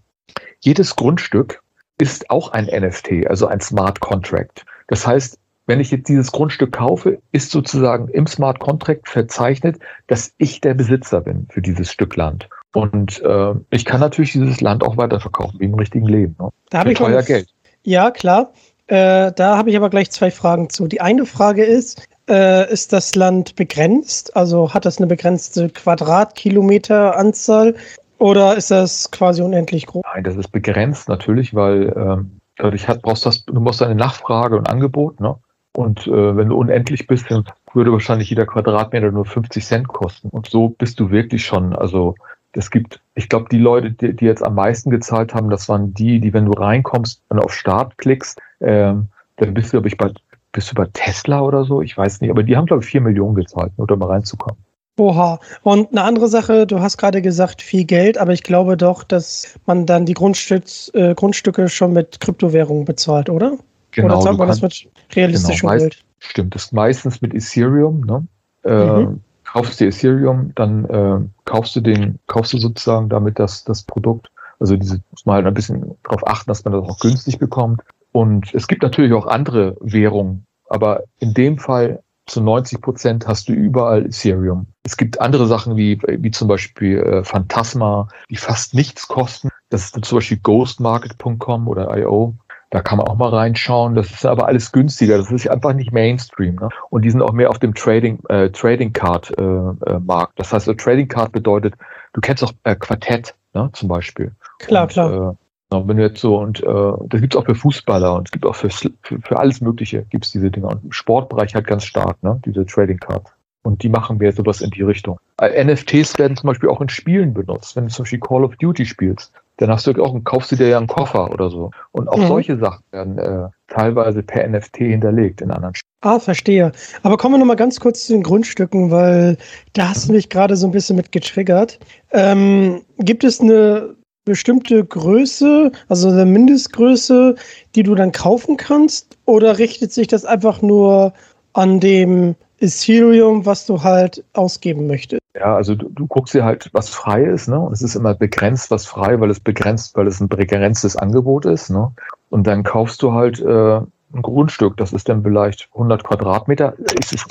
jedes 0.62 0.96
Grundstück 0.96 1.62
ist 1.98 2.30
auch 2.30 2.54
ein 2.54 2.66
NFT, 2.66 3.28
also 3.28 3.48
ein 3.48 3.60
Smart 3.60 4.00
Contract. 4.00 4.66
Das 4.88 5.06
heißt, 5.06 5.38
wenn 5.66 5.82
ich 5.82 5.92
jetzt 5.92 6.08
dieses 6.08 6.32
Grundstück 6.32 6.72
kaufe, 6.72 7.20
ist 7.32 7.52
sozusagen 7.52 8.08
im 8.08 8.26
Smart 8.26 8.60
Contract 8.60 9.08
verzeichnet, 9.08 9.78
dass 10.08 10.34
ich 10.38 10.62
der 10.62 10.74
Besitzer 10.74 11.22
bin 11.22 11.48
für 11.52 11.62
dieses 11.62 11.92
Stück 11.92 12.16
Land. 12.16 12.50
Und 12.74 13.22
äh, 13.22 13.54
ich 13.70 13.86
kann 13.86 14.00
natürlich 14.00 14.32
dieses 14.32 14.62
Land 14.62 14.84
auch 14.84 14.98
weiterverkaufen, 14.98 15.60
wie 15.60 15.66
im 15.66 15.76
richtigen 15.76 16.08
Leben. 16.08 16.36
Ne? 16.40 16.50
Da 16.70 16.80
habe 16.80 16.92
ich 16.92 16.98
teuer 16.98 17.22
Geld. 17.24 17.50
Ja, 17.84 18.12
klar. 18.12 18.52
Äh, 18.88 19.32
da 19.34 19.58
habe 19.58 19.70
ich 19.70 19.78
aber 19.78 19.90
gleich 19.90 20.12
zwei 20.12 20.32
Fragen 20.32 20.70
zu. 20.70 20.88
Die 20.88 21.02
eine 21.02 21.26
Frage 21.26 21.64
ist, 21.64 22.08
äh, 22.28 22.72
ist 22.72 22.94
das 22.94 23.16
Land 23.16 23.56
begrenzt? 23.56 24.36
Also 24.36 24.74
hat 24.74 24.86
das 24.86 24.98
eine 24.98 25.08
begrenzte 25.08 25.70
Quadratkilometeranzahl 25.70 27.76
oder 28.18 28.58
ist 28.58 28.72
das 28.72 29.12
quasi 29.12 29.42
unendlich 29.42 29.86
groß? 29.86 30.04
Nein, 30.14 30.24
das 30.24 30.36
ist 30.36 30.52
begrenzt 30.52 31.08
natürlich, 31.08 31.54
weil 31.54 31.94
ähm, 31.96 32.40
dadurch 32.58 32.88
hat, 32.88 33.02
brauchst 33.02 33.26
das, 33.26 33.46
du 33.46 33.60
musst 33.60 33.82
eine 33.82 33.96
Nachfrage 33.96 34.58
und 34.58 34.70
Angebot. 34.70 35.20
Ne? 35.20 35.36
Und 35.74 36.08
äh, 36.08 36.36
wenn 36.36 36.50
du 36.50 36.58
unendlich 36.58 37.08
bist, 37.08 37.30
dann 37.30 37.46
würde 37.74 37.92
wahrscheinlich 37.92 38.30
jeder 38.30 38.46
Quadratmeter 38.46 39.12
nur 39.12 39.26
50 39.26 39.66
Cent 39.66 39.88
kosten. 39.88 40.30
Und 40.30 40.50
so 40.50 40.70
bist 40.70 41.00
du 41.00 41.12
wirklich 41.12 41.46
schon, 41.46 41.76
also 41.76 42.16
es 42.54 42.72
gibt, 42.72 43.00
ich 43.16 43.30
glaube, 43.30 43.48
die 43.52 43.58
Leute, 43.58 43.92
die, 43.92 44.16
die, 44.16 44.26
jetzt 44.26 44.44
am 44.44 44.56
meisten 44.56 44.90
gezahlt 44.90 45.34
haben, 45.34 45.50
das 45.50 45.70
waren 45.70 45.94
die, 45.94 46.20
die, 46.20 46.34
wenn 46.34 46.46
du 46.46 46.54
reinkommst 46.54 47.22
und 47.30 47.40
auf 47.40 47.54
Start 47.54 47.98
klickst, 47.98 48.40
ähm, 48.62 49.08
dann 49.38 49.54
bist 49.54 49.68
du, 49.68 49.72
glaube 49.74 49.88
ich, 49.88 49.98
bei, 49.98 50.12
bist 50.52 50.72
du 50.72 50.76
bei 50.76 50.88
Tesla 50.94 51.42
oder 51.42 51.64
so, 51.64 51.82
ich 51.82 51.98
weiß 51.98 52.22
nicht, 52.22 52.32
aber 52.32 52.44
die 52.44 52.58
haben, 52.58 52.66
glaube 52.66 52.84
ich, 52.84 52.90
vier 52.90 53.02
Millionen 53.02 53.36
gezahlt, 53.36 53.72
nur 53.78 53.90
um 53.90 54.00
mal 54.00 54.08
reinzukommen. 54.08 54.60
Oha. 54.98 55.40
Und 55.64 55.92
eine 55.92 56.04
andere 56.04 56.28
Sache, 56.28 56.68
du 56.68 56.82
hast 56.82 56.98
gerade 56.98 57.22
gesagt, 57.22 57.62
viel 57.62 57.86
Geld, 57.86 58.18
aber 58.18 58.34
ich 58.34 58.44
glaube 58.44 58.76
doch, 58.76 59.04
dass 59.04 59.58
man 59.66 59.86
dann 59.86 60.06
die 60.06 60.14
Grundstück, 60.14 60.64
äh, 60.94 61.16
Grundstücke 61.16 61.70
schon 61.70 61.94
mit 61.94 62.20
Kryptowährungen 62.20 62.84
bezahlt, 62.84 63.30
oder? 63.30 63.58
Genau. 63.92 64.08
Oder 64.08 64.20
zahlt 64.20 64.38
man 64.38 64.48
das 64.50 64.62
mit 64.62 64.90
realistischem 65.16 65.70
genau, 65.70 65.80
Geld? 65.80 66.04
Stimmt, 66.20 66.54
das 66.54 66.66
ist 66.66 66.74
meistens 66.74 67.22
mit 67.22 67.34
Ethereum, 67.34 68.02
ne? 68.02 68.28
Äh, 68.66 69.04
mhm. 69.04 69.22
Kaufst 69.52 69.82
du 69.82 69.86
Ethereum, 69.86 70.52
dann 70.56 70.86
äh, 70.86 71.20
kaufst 71.46 71.76
du 71.76 71.82
den, 71.82 72.20
kaufst 72.28 72.54
du 72.54 72.58
sozusagen 72.58 73.10
damit 73.10 73.40
das, 73.40 73.64
das 73.64 73.84
Produkt. 73.84 74.30
Also 74.60 74.76
diese 74.76 75.02
muss 75.12 75.26
man 75.26 75.36
halt 75.38 75.48
ein 75.48 75.54
bisschen 75.54 75.96
darauf 76.04 76.28
achten, 76.28 76.50
dass 76.50 76.64
man 76.66 76.74
das 76.74 76.84
auch 76.84 77.00
günstig 77.00 77.40
bekommt. 77.40 77.82
Und 78.12 78.54
es 78.54 78.68
gibt 78.68 78.84
natürlich 78.84 79.14
auch 79.14 79.26
andere 79.26 79.76
Währungen, 79.80 80.46
aber 80.70 81.04
in 81.20 81.34
dem 81.34 81.58
Fall 81.58 82.04
zu 82.28 82.42
90 82.42 82.82
Prozent 82.82 83.28
hast 83.28 83.50
du 83.50 83.54
überall 83.54 84.06
Ethereum. 84.06 84.68
Es 84.84 84.98
gibt 84.98 85.20
andere 85.20 85.48
Sachen 85.48 85.76
wie, 85.78 86.00
wie 86.04 86.32
zum 86.32 86.48
Beispiel 86.48 87.00
äh, 87.00 87.24
Phantasma, 87.24 88.08
die 88.30 88.36
fast 88.36 88.76
nichts 88.76 89.08
kosten. 89.08 89.50
Das 89.70 89.86
ist 89.86 90.06
zum 90.06 90.18
Beispiel 90.18 90.40
ghostmarket.com 90.42 91.68
oder 91.68 91.98
IO. 91.98 92.36
Da 92.72 92.82
kann 92.82 93.00
man 93.00 93.08
auch 93.08 93.18
mal 93.18 93.30
reinschauen. 93.30 93.96
Das 93.96 94.12
ist 94.12 94.26
aber 94.26 94.48
alles 94.48 94.72
günstiger. 94.72 95.18
Das 95.18 95.32
ist 95.32 95.50
einfach 95.50 95.74
nicht 95.74 95.92
Mainstream. 95.92 96.56
Ne? 96.56 96.70
Und 96.90 97.04
die 97.04 97.10
sind 97.10 97.22
auch 97.22 97.34
mehr 97.34 97.50
auf 97.50 97.60
dem 97.60 97.74
Trading, 97.74 98.20
äh, 98.30 98.50
Trading 98.50 98.94
Card 98.94 99.32
äh, 99.40 99.44
äh, 99.44 100.00
Markt. 100.00 100.38
Das 100.38 100.54
heißt, 100.54 100.70
Trading 100.78 101.08
Card 101.08 101.32
bedeutet, 101.32 101.74
du 102.14 102.22
kennst 102.22 102.44
auch 102.44 102.52
äh, 102.64 102.76
Quartett 102.76 103.36
ne, 103.54 103.70
zum 103.74 103.90
Beispiel. 103.90 104.32
Klar, 104.60 104.84
und, 104.84 104.92
klar. 104.92 105.32
Äh, 105.32 105.36
wenn 105.72 105.98
du 105.98 106.04
jetzt 106.04 106.22
so, 106.22 106.38
und 106.40 106.64
äh, 106.64 106.92
das 107.08 107.22
gibt 107.22 107.36
es 107.36 107.40
auch 107.40 107.46
für 107.46 107.56
Fußballer 107.56 108.16
und 108.16 108.28
es 108.28 108.32
gibt 108.32 108.46
auch 108.46 108.56
für, 108.56 108.70
für, 108.70 108.92
für 109.02 109.40
alles 109.40 109.62
Mögliche 109.62 110.04
gibt 110.10 110.26
es 110.26 110.32
diese 110.32 110.50
Dinger. 110.50 110.70
Und 110.70 110.84
im 110.84 110.92
Sportbereich 110.92 111.54
halt 111.56 111.68
ganz 111.68 111.86
stark, 111.86 112.22
ne? 112.24 112.40
Diese 112.46 112.66
Trading 112.66 112.98
Cards. 112.98 113.32
Und 113.62 113.84
die 113.84 113.90
machen 113.90 114.20
wir 114.20 114.32
sowas 114.32 114.62
in 114.62 114.72
die 114.72 114.82
Richtung. 114.84 115.20
Äh, 115.40 115.64
NFTs 115.64 116.18
werden 116.18 116.38
zum 116.38 116.48
Beispiel 116.48 116.70
auch 116.70 116.82
in 116.82 116.90
Spielen 116.90 117.34
benutzt. 117.34 117.76
Wenn 117.76 117.86
du 117.86 117.92
zum 117.92 118.04
Beispiel 118.04 118.20
Call 118.20 118.44
of 118.44 118.56
Duty 118.56 118.86
spielst, 118.86 119.34
dann 119.60 119.70
hast 119.70 119.86
du 119.88 120.04
auch, 120.04 120.18
kaufst 120.24 120.54
du 120.54 120.56
dir 120.56 120.70
ja 120.70 120.78
einen 120.78 120.88
Koffer 120.88 121.32
oder 121.32 121.50
so. 121.50 121.72
Und 121.92 122.08
auch 122.08 122.18
mhm. 122.18 122.28
solche 122.28 122.58
Sachen 122.58 122.82
werden 122.92 123.18
äh, 123.18 123.50
teilweise 123.68 124.24
per 124.24 124.48
NFT 124.48 124.78
hinterlegt 124.78 125.42
in 125.42 125.52
anderen 125.52 125.76
Spielen. 125.76 125.90
Ah, 126.02 126.18
verstehe. 126.18 126.72
Aber 127.04 127.18
kommen 127.18 127.36
wir 127.36 127.40
nochmal 127.40 127.58
ganz 127.58 127.78
kurz 127.78 128.06
zu 128.06 128.14
den 128.14 128.24
Grundstücken, 128.24 128.90
weil 128.90 129.38
da 129.74 129.90
hast 129.90 130.08
du 130.08 130.14
mich 130.14 130.30
gerade 130.30 130.56
so 130.56 130.66
ein 130.66 130.72
bisschen 130.72 130.96
mit 130.96 131.12
getriggert. 131.12 131.78
Ähm, 132.14 132.84
gibt 133.00 133.26
es 133.26 133.42
eine 133.42 133.96
bestimmte 134.24 134.86
Größe, 134.86 135.74
also 135.90 136.08
eine 136.08 136.26
Mindestgröße, 136.26 137.36
die 137.76 137.84
du 137.84 137.96
dann 137.96 138.14
kaufen 138.14 138.56
kannst? 138.56 139.18
Oder 139.26 139.58
richtet 139.58 139.92
sich 139.92 140.08
das 140.08 140.24
einfach 140.24 140.62
nur 140.62 141.14
an 141.52 141.82
dem 141.82 142.36
Ethereum, 142.62 143.46
was 143.46 143.66
du 143.66 143.84
halt 143.84 144.24
ausgeben 144.34 144.88
möchtest? 144.88 145.22
Ja, 145.36 145.56
also 145.56 145.76
du, 145.76 145.90
du 145.90 146.08
guckst 146.08 146.34
dir 146.34 146.44
halt, 146.44 146.70
was 146.74 146.90
frei 146.90 147.24
ist, 147.24 147.48
ne? 147.48 147.60
Und 147.60 147.74
es 147.74 147.82
ist 147.82 147.96
immer 147.96 148.14
begrenzt, 148.14 148.72
was 148.72 148.86
frei, 148.86 149.20
weil 149.20 149.30
es 149.30 149.40
begrenzt, 149.40 149.96
weil 149.96 150.08
es 150.08 150.20
ein 150.20 150.28
begrenztes 150.28 150.96
Angebot 150.96 151.46
ist, 151.46 151.70
ne? 151.70 151.92
Und 152.30 152.46
dann 152.46 152.64
kaufst 152.64 153.02
du 153.02 153.14
halt 153.14 153.40
äh, 153.40 153.80
ein 154.14 154.22
Grundstück, 154.22 154.78
das 154.78 154.92
ist 154.92 155.08
dann 155.08 155.24
vielleicht 155.24 155.70
100 155.74 156.04
Quadratmeter. 156.04 156.74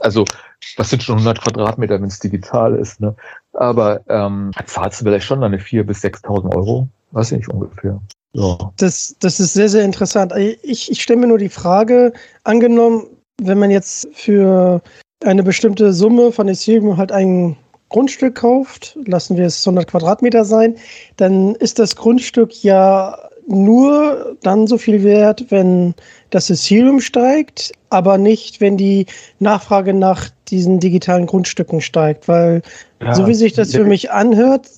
Also, 0.00 0.24
das 0.76 0.90
sind 0.90 1.02
schon 1.02 1.16
100 1.16 1.40
Quadratmeter, 1.40 2.00
wenn 2.00 2.08
es 2.08 2.20
digital 2.20 2.74
ist, 2.76 3.00
ne? 3.00 3.14
Aber 3.52 4.00
ähm, 4.08 4.52
zahlst 4.66 5.00
du 5.00 5.04
vielleicht 5.04 5.26
schon 5.26 5.40
deine 5.40 5.58
4.000 5.58 5.82
bis 5.84 6.02
6.000 6.02 6.54
Euro, 6.54 6.88
weiß 7.10 7.32
ich 7.32 7.38
nicht 7.38 7.48
ungefähr. 7.48 8.00
Ja. 8.32 8.56
Das, 8.76 9.16
das 9.20 9.40
ist 9.40 9.54
sehr, 9.54 9.68
sehr 9.68 9.84
interessant. 9.84 10.32
Ich, 10.62 10.90
ich 10.90 11.02
stelle 11.02 11.20
mir 11.20 11.26
nur 11.26 11.38
die 11.38 11.48
Frage, 11.48 12.12
angenommen, 12.44 13.06
wenn 13.40 13.58
man 13.58 13.70
jetzt 13.70 14.08
für 14.12 14.82
eine 15.24 15.42
bestimmte 15.42 15.92
Summe 15.92 16.32
von 16.32 16.48
Ethereum 16.48 16.96
halt 16.96 17.12
ein 17.12 17.56
Grundstück 17.88 18.36
kauft, 18.36 18.98
lassen 19.06 19.36
wir 19.36 19.46
es 19.46 19.66
100 19.66 19.90
Quadratmeter 19.90 20.44
sein, 20.44 20.76
dann 21.16 21.54
ist 21.54 21.78
das 21.78 21.96
Grundstück 21.96 22.62
ja 22.62 23.16
nur 23.46 24.36
dann 24.42 24.66
so 24.66 24.76
viel 24.76 25.02
wert, 25.02 25.46
wenn 25.48 25.94
das 26.28 26.50
Ethereum 26.50 27.00
steigt, 27.00 27.72
aber 27.88 28.18
nicht, 28.18 28.60
wenn 28.60 28.76
die 28.76 29.06
Nachfrage 29.38 29.94
nach 29.94 30.28
diesen 30.48 30.80
digitalen 30.80 31.26
Grundstücken 31.26 31.80
steigt, 31.80 32.28
weil 32.28 32.60
ja, 33.00 33.14
so 33.14 33.26
wie 33.26 33.34
sich 33.34 33.54
das 33.54 33.72
für 33.74 33.84
mich 33.84 34.10
anhört, 34.10 34.68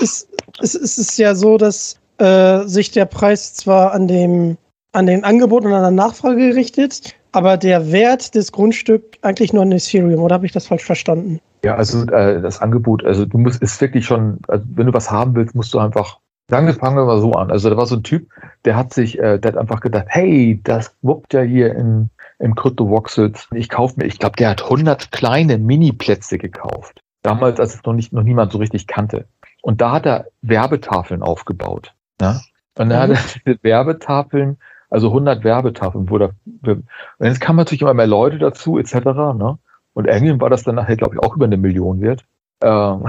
ist, 0.00 0.28
ist, 0.60 0.74
ist 0.76 0.98
es 0.98 1.16
ja 1.16 1.34
so, 1.34 1.58
dass 1.58 1.96
äh, 2.18 2.60
sich 2.66 2.92
der 2.92 3.06
Preis 3.06 3.54
zwar 3.54 3.92
an 3.92 4.06
dem 4.06 4.56
an 4.92 5.06
den 5.06 5.22
Angebot 5.22 5.64
und 5.64 5.72
an 5.72 5.82
der 5.82 5.90
Nachfrage 5.90 6.54
richtet, 6.54 7.14
aber 7.32 7.56
der 7.56 7.92
Wert 7.92 8.34
des 8.34 8.52
Grundstücks 8.52 9.18
eigentlich 9.22 9.52
nur 9.52 9.62
an 9.62 9.72
Ethereum, 9.72 10.22
oder 10.22 10.34
habe 10.34 10.46
ich 10.46 10.52
das 10.52 10.66
falsch 10.66 10.84
verstanden? 10.84 11.40
Ja, 11.64 11.74
also 11.74 12.04
äh, 12.06 12.40
das 12.40 12.60
Angebot, 12.60 13.04
also 13.04 13.24
du 13.24 13.38
musst, 13.38 13.62
ist 13.62 13.80
wirklich 13.80 14.06
schon, 14.06 14.38
also 14.48 14.64
wenn 14.74 14.86
du 14.86 14.92
was 14.92 15.10
haben 15.10 15.34
willst, 15.34 15.54
musst 15.54 15.74
du 15.74 15.78
einfach 15.78 16.18
Sagen 16.50 16.66
wir, 16.66 16.72
fangen 16.72 16.96
wir 16.96 17.04
mal 17.04 17.20
so 17.20 17.32
an. 17.32 17.50
Also 17.50 17.68
da 17.68 17.76
war 17.76 17.84
so 17.84 17.96
ein 17.96 18.02
Typ, 18.02 18.30
der 18.64 18.74
hat 18.74 18.94
sich, 18.94 19.18
äh, 19.18 19.38
der 19.38 19.52
hat 19.52 19.58
einfach 19.58 19.80
gedacht, 19.80 20.06
hey, 20.08 20.58
das 20.64 20.96
wuppt 21.02 21.34
ja 21.34 21.42
hier 21.42 21.74
in, 21.74 22.08
im 22.38 22.54
Krypto-Voxels. 22.54 23.48
Ich 23.52 23.68
kaufe 23.68 23.96
mir, 23.98 24.06
ich 24.06 24.18
glaube, 24.18 24.36
der 24.36 24.50
hat 24.50 24.62
100 24.62 25.12
kleine 25.12 25.58
Mini-Plätze 25.58 26.38
gekauft. 26.38 27.02
Damals, 27.22 27.60
als 27.60 27.74
es 27.74 27.84
noch 27.84 27.92
nicht, 27.92 28.14
noch 28.14 28.22
niemand 28.22 28.52
so 28.52 28.58
richtig 28.58 28.86
kannte. 28.86 29.26
Und 29.60 29.82
da 29.82 29.92
hat 29.92 30.06
er 30.06 30.28
Werbetafeln 30.40 31.22
aufgebaut. 31.22 31.94
Ne? 32.18 32.40
Und 32.78 32.88
dann 32.88 32.88
mhm. 32.88 32.94
hat 32.94 33.10
er 33.10 33.40
diese 33.44 33.62
Werbetafeln, 33.62 34.56
also 34.90 35.08
100 35.08 35.44
Werbetafeln, 35.44 36.10
wo 36.10 36.18
da, 36.18 36.30
und 36.64 36.86
jetzt 37.20 37.40
kamen 37.40 37.58
natürlich 37.58 37.82
immer 37.82 37.94
mehr 37.94 38.06
Leute 38.06 38.38
dazu, 38.38 38.78
etc. 38.78 38.94
Ne? 38.94 39.58
Und 39.94 40.06
irgendwann 40.06 40.40
war 40.40 40.50
das 40.50 40.62
dann 40.62 40.76
nachher, 40.76 40.96
glaube 40.96 41.14
ich, 41.14 41.22
auch 41.22 41.36
über 41.36 41.44
eine 41.46 41.56
Million 41.56 42.00
wert. 42.00 42.24
Ähm, 42.62 43.04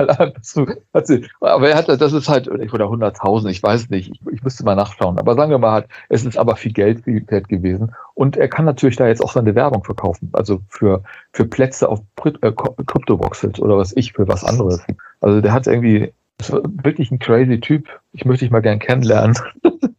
aber 1.40 1.68
er 1.68 1.76
hat, 1.76 1.88
das 1.88 2.12
ist 2.12 2.28
halt, 2.28 2.48
oder 2.48 2.86
100.000, 2.86 3.48
ich 3.48 3.62
weiß 3.62 3.90
nicht, 3.90 4.10
ich, 4.10 4.20
ich 4.32 4.42
müsste 4.42 4.64
mal 4.64 4.74
nachschauen. 4.74 5.18
Aber 5.18 5.34
sagen 5.34 5.50
wir 5.50 5.58
mal, 5.58 5.72
halt, 5.72 5.88
es 6.08 6.24
ist 6.24 6.38
aber 6.38 6.56
viel 6.56 6.72
Geld 6.72 7.06
wert 7.06 7.48
gewesen. 7.48 7.94
Und 8.14 8.36
er 8.36 8.48
kann 8.48 8.64
natürlich 8.64 8.96
da 8.96 9.06
jetzt 9.06 9.22
auch 9.22 9.32
seine 9.32 9.54
Werbung 9.54 9.84
verkaufen. 9.84 10.30
Also 10.32 10.60
für, 10.68 11.02
für 11.32 11.44
Plätze 11.44 11.88
auf 11.88 12.00
äh, 12.24 12.52
oder 13.60 13.76
was 13.76 13.94
ich, 13.96 14.14
für 14.14 14.26
was 14.28 14.44
anderes. 14.44 14.82
Also 15.20 15.40
der 15.40 15.52
hat 15.52 15.66
irgendwie, 15.66 16.12
das 16.38 16.52
war 16.52 16.62
wirklich 16.64 17.10
ein 17.10 17.18
crazy 17.18 17.60
Typ. 17.60 17.88
Ich 18.12 18.24
möchte 18.24 18.44
dich 18.44 18.52
mal 18.52 18.62
gern 18.62 18.78
kennenlernen. 18.78 19.36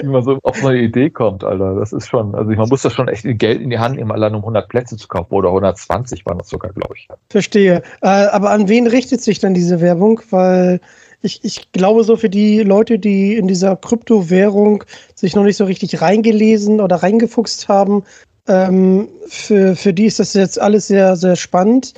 wie 0.00 0.08
man 0.08 0.22
so 0.22 0.38
auf 0.42 0.64
eine 0.64 0.78
Idee 0.78 1.10
kommt, 1.10 1.44
Alter. 1.44 1.74
Das 1.74 1.92
ist 1.92 2.08
schon, 2.08 2.34
also 2.34 2.50
man 2.50 2.68
muss 2.68 2.82
das 2.82 2.92
schon 2.92 3.08
echt 3.08 3.24
Geld 3.38 3.60
in 3.60 3.70
die 3.70 3.78
Hand 3.78 3.96
nehmen, 3.96 4.12
allein 4.12 4.34
um 4.34 4.42
100 4.42 4.68
Plätze 4.68 4.96
zu 4.96 5.08
kaufen. 5.08 5.32
Oder 5.32 5.48
120 5.48 6.24
waren 6.26 6.38
das 6.38 6.48
sogar, 6.48 6.72
glaube 6.72 6.94
ich. 6.96 7.08
Verstehe. 7.28 7.82
Äh, 8.02 8.08
aber 8.08 8.50
an 8.50 8.68
wen 8.68 8.86
richtet 8.86 9.22
sich 9.22 9.38
denn 9.38 9.54
diese 9.54 9.80
Werbung? 9.80 10.20
Weil 10.30 10.80
ich, 11.22 11.44
ich 11.44 11.72
glaube, 11.72 12.04
so 12.04 12.16
für 12.16 12.30
die 12.30 12.62
Leute, 12.62 12.98
die 12.98 13.36
in 13.36 13.48
dieser 13.48 13.76
Kryptowährung 13.76 14.84
sich 15.14 15.34
noch 15.34 15.44
nicht 15.44 15.56
so 15.56 15.64
richtig 15.64 16.00
reingelesen 16.00 16.80
oder 16.80 16.96
reingefuchst 16.96 17.68
haben, 17.68 18.04
ähm, 18.48 19.08
für, 19.28 19.76
für 19.76 19.92
die 19.92 20.06
ist 20.06 20.18
das 20.18 20.34
jetzt 20.34 20.60
alles 20.60 20.88
sehr, 20.88 21.16
sehr 21.16 21.36
spannend. 21.36 21.94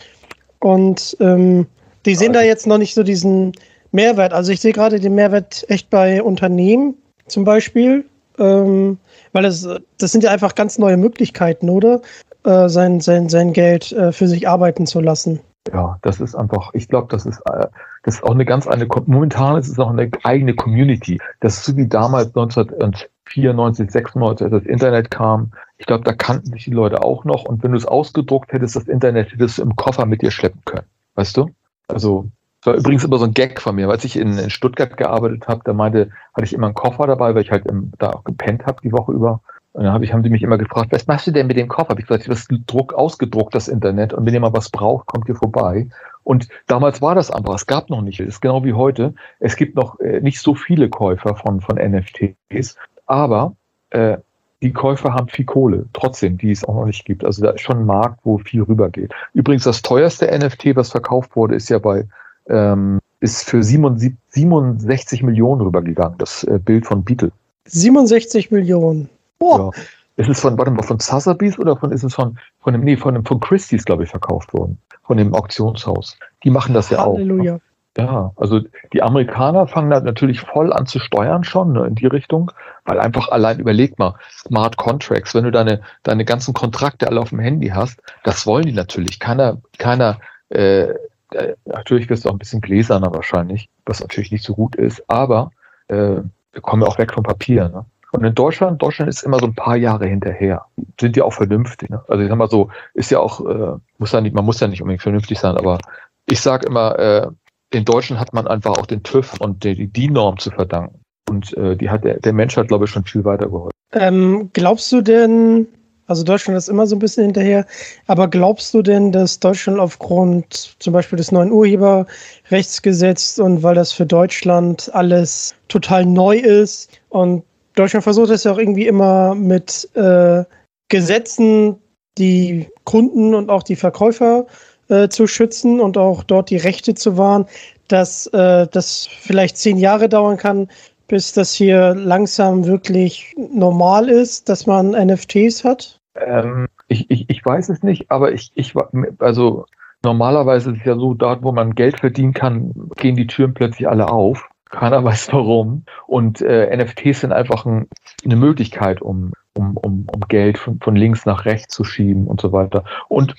Und 0.58 1.16
ähm, 1.20 1.66
die 2.04 2.14
sehen 2.14 2.32
da 2.32 2.42
jetzt 2.42 2.66
noch 2.66 2.78
nicht 2.78 2.94
so 2.94 3.02
diesen 3.02 3.52
Mehrwert. 3.92 4.32
Also 4.32 4.52
ich 4.52 4.60
sehe 4.60 4.72
gerade 4.72 4.98
den 4.98 5.14
Mehrwert 5.14 5.64
echt 5.68 5.90
bei 5.90 6.22
Unternehmen, 6.22 6.94
zum 7.32 7.44
Beispiel, 7.44 8.04
ähm, 8.38 8.98
weil 9.32 9.44
es, 9.44 9.68
das 9.98 10.12
sind 10.12 10.22
ja 10.24 10.30
einfach 10.30 10.54
ganz 10.54 10.78
neue 10.78 10.96
Möglichkeiten, 10.96 11.68
oder? 11.68 12.02
äh, 12.44 12.68
sein, 12.68 13.00
sein, 13.00 13.28
sein 13.28 13.52
Geld 13.52 13.92
äh, 13.92 14.12
für 14.12 14.28
sich 14.28 14.48
arbeiten 14.48 14.86
zu 14.86 15.00
lassen. 15.00 15.40
Ja, 15.72 15.98
das 16.02 16.20
ist 16.20 16.34
einfach, 16.34 16.70
ich 16.74 16.88
glaube, 16.88 17.08
das 17.10 17.24
ist, 17.24 17.40
äh, 17.46 17.66
das 18.02 18.16
ist 18.16 18.24
auch 18.24 18.32
eine 18.32 18.44
ganz 18.44 18.66
eine, 18.66 18.86
momentan 19.06 19.56
ist 19.56 19.68
es 19.68 19.78
auch 19.78 19.90
eine 19.90 20.10
eigene 20.24 20.54
Community. 20.54 21.20
Das 21.40 21.58
ist 21.58 21.64
so 21.64 21.76
wie 21.76 21.86
damals 21.86 22.28
1994, 22.28 23.90
96, 23.90 24.44
als 24.44 24.64
das 24.64 24.64
Internet 24.64 25.10
kam. 25.10 25.52
Ich 25.78 25.86
glaube, 25.86 26.02
da 26.02 26.12
kannten 26.12 26.50
sich 26.50 26.64
die 26.64 26.72
Leute 26.72 27.02
auch 27.02 27.24
noch. 27.24 27.44
Und 27.44 27.62
wenn 27.62 27.72
du 27.72 27.76
es 27.76 27.86
ausgedruckt 27.86 28.52
hättest, 28.52 28.74
das 28.74 28.88
Internet, 28.88 29.32
hättest 29.32 29.58
du 29.58 29.62
im 29.62 29.76
Koffer 29.76 30.04
mit 30.04 30.22
dir 30.22 30.32
schleppen 30.32 30.62
können. 30.64 30.86
Weißt 31.14 31.36
du? 31.36 31.50
Also, 31.86 32.22
das 32.22 32.32
war 32.66 32.74
übrigens 32.74 33.04
immer 33.04 33.18
so 33.18 33.24
ein 33.24 33.34
Gag 33.34 33.60
von 33.60 33.74
mir. 33.74 33.88
Als 33.88 34.04
ich 34.04 34.16
in, 34.16 34.38
in 34.38 34.50
Stuttgart 34.50 34.96
gearbeitet 34.96 35.48
habe, 35.48 35.62
da 35.64 35.72
meinte, 35.72 36.10
hatte 36.34 36.44
ich 36.44 36.52
immer 36.52 36.66
einen 36.66 36.74
Koffer 36.74 37.06
dabei, 37.06 37.34
weil 37.34 37.42
ich 37.42 37.50
halt 37.50 37.66
im, 37.66 37.92
da 37.98 38.10
auch 38.10 38.24
gepennt 38.24 38.66
habe 38.66 38.80
die 38.82 38.92
Woche 38.92 39.12
über. 39.12 39.40
Und 39.72 39.84
dann 39.84 39.92
hab 39.92 40.02
ich, 40.02 40.12
haben 40.12 40.22
die 40.22 40.30
mich 40.30 40.42
immer 40.42 40.58
gefragt, 40.58 40.92
was 40.92 41.06
machst 41.06 41.26
du 41.26 41.30
denn 41.30 41.46
mit 41.46 41.56
dem 41.56 41.68
Koffer? 41.68 41.90
Hab 41.90 41.98
ich 41.98 42.06
gesagt, 42.06 42.28
das 42.28 42.46
Druck 42.66 42.92
ausgedruckt, 42.92 43.54
das 43.54 43.68
Internet. 43.68 44.12
Und 44.12 44.26
wenn 44.26 44.34
ihr 44.34 44.40
mal 44.40 44.52
was 44.52 44.70
braucht, 44.70 45.06
kommt 45.06 45.28
ihr 45.28 45.34
vorbei. 45.34 45.88
Und 46.24 46.48
damals 46.66 47.00
war 47.00 47.14
das 47.14 47.30
einfach. 47.30 47.54
Es 47.54 47.66
gab 47.66 47.88
noch 47.90 48.02
nicht. 48.02 48.20
Es 48.20 48.28
ist 48.28 48.40
genau 48.40 48.64
wie 48.64 48.74
heute. 48.74 49.14
Es 49.40 49.56
gibt 49.56 49.74
noch 49.74 49.98
äh, 50.00 50.20
nicht 50.20 50.40
so 50.40 50.54
viele 50.54 50.88
Käufer 50.88 51.34
von, 51.34 51.60
von 51.60 51.76
NFTs. 51.76 52.76
Aber 53.06 53.54
äh, 53.90 54.18
die 54.62 54.72
Käufer 54.72 55.12
haben 55.12 55.28
viel 55.28 55.44
Kohle, 55.44 55.86
trotzdem, 55.92 56.38
die 56.38 56.52
es 56.52 56.64
auch 56.64 56.74
noch 56.74 56.86
nicht 56.86 57.04
gibt. 57.04 57.24
Also 57.24 57.42
da 57.42 57.50
ist 57.50 57.62
schon 57.62 57.78
ein 57.78 57.86
Markt, 57.86 58.20
wo 58.22 58.38
viel 58.38 58.62
rübergeht. 58.62 59.12
Übrigens, 59.34 59.64
das 59.64 59.82
teuerste 59.82 60.26
NFT, 60.26 60.76
was 60.76 60.90
verkauft 60.90 61.34
wurde, 61.34 61.56
ist 61.56 61.68
ja 61.68 61.80
bei, 61.80 62.06
ähm, 62.48 63.00
ist 63.20 63.48
für 63.48 63.62
77, 63.62 64.18
67 64.30 65.22
Millionen 65.22 65.60
rübergegangen, 65.60 66.18
das 66.18 66.44
äh, 66.44 66.58
Bild 66.58 66.86
von 66.86 67.04
Beetle. 67.04 67.30
67 67.66 68.50
Millionen. 68.50 69.08
Ja. 69.40 69.70
Ist 70.16 70.28
es 70.28 70.40
von, 70.40 70.58
warte 70.58 70.70
mal, 70.70 70.82
von 70.82 71.00
Sotheby's 71.00 71.58
oder 71.58 71.76
von, 71.76 71.90
ist 71.90 72.04
es 72.04 72.14
von, 72.14 72.38
von 72.60 72.74
dem, 72.74 72.82
nee, 72.84 72.96
von 72.96 73.14
dem, 73.14 73.24
von 73.24 73.40
Christie's, 73.40 73.84
glaube 73.84 74.04
ich, 74.04 74.10
verkauft 74.10 74.52
worden. 74.52 74.78
Von 75.04 75.16
dem 75.16 75.34
Auktionshaus. 75.34 76.18
Die 76.44 76.50
machen 76.50 76.74
das 76.74 76.90
ja 76.90 76.98
auch. 77.04 77.14
ne? 77.14 77.24
Halleluja. 77.24 77.60
Ja, 77.96 78.32
also 78.36 78.60
die 78.94 79.02
Amerikaner 79.02 79.66
fangen 79.66 79.90
da 79.90 80.00
natürlich 80.00 80.40
voll 80.40 80.72
an 80.72 80.86
zu 80.86 80.98
steuern 80.98 81.44
schon 81.44 81.72
ne, 81.72 81.86
in 81.86 81.94
die 81.94 82.06
Richtung, 82.06 82.50
weil 82.86 82.98
einfach 82.98 83.28
allein 83.28 83.58
überleg 83.58 83.98
mal, 83.98 84.14
Smart 84.30 84.78
Contracts, 84.78 85.34
wenn 85.34 85.44
du 85.44 85.50
deine, 85.50 85.82
deine 86.02 86.24
ganzen 86.24 86.54
Kontrakte 86.54 87.06
alle 87.06 87.20
auf 87.20 87.28
dem 87.28 87.38
Handy 87.38 87.68
hast, 87.68 88.00
das 88.24 88.46
wollen 88.46 88.64
die 88.64 88.72
natürlich. 88.72 89.20
Keiner, 89.20 89.58
keiner, 89.78 90.18
äh, 90.48 90.88
äh, 91.34 91.54
natürlich 91.64 92.08
wirst 92.08 92.24
du 92.24 92.28
auch 92.28 92.34
ein 92.34 92.38
bisschen 92.38 92.60
gläserner 92.60 93.12
wahrscheinlich, 93.12 93.68
was 93.86 94.00
natürlich 94.00 94.32
nicht 94.32 94.44
so 94.44 94.54
gut 94.54 94.76
ist, 94.76 95.02
aber 95.08 95.50
äh, 95.88 96.16
wir 96.52 96.62
kommen 96.62 96.82
ja 96.82 96.88
auch 96.88 96.98
weg 96.98 97.12
vom 97.12 97.24
Papier. 97.24 97.68
Ne? 97.68 97.84
Und 98.12 98.24
in 98.24 98.34
Deutschland, 98.34 98.82
Deutschland 98.82 99.08
ist 99.08 99.22
immer 99.22 99.38
so 99.38 99.46
ein 99.46 99.54
paar 99.54 99.76
Jahre 99.76 100.06
hinterher. 100.06 100.66
Sind 101.00 101.16
ja 101.16 101.24
auch 101.24 101.32
vernünftig. 101.32 101.88
Ne? 101.88 102.02
Also 102.08 102.22
ich 102.22 102.28
sag 102.28 102.36
mal 102.36 102.50
so, 102.50 102.68
ist 102.94 103.10
ja 103.10 103.20
auch, 103.20 103.40
äh, 103.46 103.78
muss 103.98 104.12
ja 104.12 104.20
nicht, 104.20 104.34
man 104.34 104.44
muss 104.44 104.60
ja 104.60 104.68
nicht 104.68 104.82
unbedingt 104.82 105.02
vernünftig 105.02 105.38
sein, 105.38 105.56
aber 105.56 105.78
ich 106.26 106.40
sage 106.40 106.66
immer, 106.66 106.98
äh, 106.98 107.26
in 107.70 107.84
Deutschland 107.86 108.20
hat 108.20 108.34
man 108.34 108.46
einfach 108.46 108.72
auch 108.72 108.86
den 108.86 109.02
TÜV 109.02 109.40
und 109.40 109.64
die, 109.64 109.88
die 109.88 110.10
norm 110.10 110.38
zu 110.38 110.50
verdanken. 110.50 111.00
Und 111.28 111.56
äh, 111.56 111.74
die 111.76 111.88
hat 111.88 112.04
der, 112.04 112.20
der 112.20 112.34
Mensch 112.34 112.56
hat, 112.56 112.68
glaube 112.68 112.84
ich, 112.84 112.90
schon 112.90 113.04
viel 113.04 113.24
weitergeholfen. 113.24 113.72
Ähm, 113.92 114.50
glaubst 114.52 114.92
du 114.92 115.00
denn, 115.00 115.66
also 116.06 116.24
Deutschland 116.24 116.58
ist 116.58 116.68
immer 116.68 116.86
so 116.86 116.96
ein 116.96 116.98
bisschen 116.98 117.24
hinterher, 117.24 117.64
aber 118.06 118.28
glaubst 118.28 118.74
du 118.74 118.82
denn, 118.82 119.12
dass 119.12 119.38
Deutschland 119.38 119.78
aufgrund 119.78 120.76
zum 120.78 120.92
Beispiel 120.92 121.16
des 121.16 121.32
neuen 121.32 121.52
Urheberrechtsgesetzes 121.52 123.38
und 123.38 123.62
weil 123.62 123.74
das 123.74 123.92
für 123.92 124.06
Deutschland 124.06 124.90
alles 124.94 125.54
total 125.68 126.04
neu 126.04 126.36
ist 126.38 126.90
und 127.08 127.44
Deutschland 127.74 128.04
versucht 128.04 128.30
es 128.30 128.44
ja 128.44 128.52
auch 128.52 128.58
irgendwie 128.58 128.86
immer 128.86 129.34
mit 129.34 129.88
äh, 129.94 130.44
Gesetzen 130.88 131.76
die 132.18 132.68
Kunden 132.84 133.34
und 133.34 133.48
auch 133.48 133.62
die 133.62 133.76
Verkäufer 133.76 134.46
äh, 134.88 135.08
zu 135.08 135.26
schützen 135.26 135.80
und 135.80 135.96
auch 135.96 136.22
dort 136.22 136.50
die 136.50 136.58
Rechte 136.58 136.94
zu 136.94 137.16
wahren, 137.16 137.46
dass 137.88 138.26
äh, 138.28 138.66
das 138.70 139.08
vielleicht 139.20 139.56
zehn 139.56 139.78
Jahre 139.78 140.08
dauern 140.08 140.36
kann, 140.36 140.68
bis 141.12 141.34
das 141.34 141.52
hier 141.52 141.94
langsam 141.94 142.64
wirklich 142.64 143.34
normal 143.36 144.08
ist, 144.08 144.48
dass 144.48 144.66
man 144.66 144.92
NFTs 144.92 145.62
hat? 145.62 146.00
Ähm, 146.14 146.68
ich, 146.88 147.10
ich, 147.10 147.28
ich 147.28 147.44
weiß 147.44 147.68
es 147.68 147.82
nicht, 147.82 148.10
aber 148.10 148.32
ich, 148.32 148.50
ich 148.54 148.72
also 149.18 149.66
normalerweise 150.02 150.70
ist 150.70 150.78
es 150.78 150.84
ja 150.86 150.94
so, 150.94 151.12
dort, 151.12 151.42
wo 151.42 151.52
man 151.52 151.74
Geld 151.74 152.00
verdienen 152.00 152.32
kann, 152.32 152.72
gehen 152.96 153.14
die 153.14 153.26
Türen 153.26 153.52
plötzlich 153.52 153.86
alle 153.86 154.08
auf. 154.08 154.48
Keiner 154.70 155.04
weiß 155.04 155.34
warum. 155.34 155.84
Und 156.06 156.40
äh, 156.40 156.74
NFTs 156.74 157.20
sind 157.20 157.32
einfach 157.32 157.66
ein, 157.66 157.88
eine 158.24 158.36
Möglichkeit, 158.36 159.02
um, 159.02 159.34
um, 159.54 159.76
um, 159.76 160.06
um 160.12 160.20
Geld 160.28 160.58
von, 160.58 160.80
von 160.80 160.96
links 160.96 161.26
nach 161.26 161.44
rechts 161.44 161.74
zu 161.74 161.84
schieben 161.84 162.26
und 162.26 162.40
so 162.40 162.52
weiter. 162.52 162.84
Und 163.08 163.34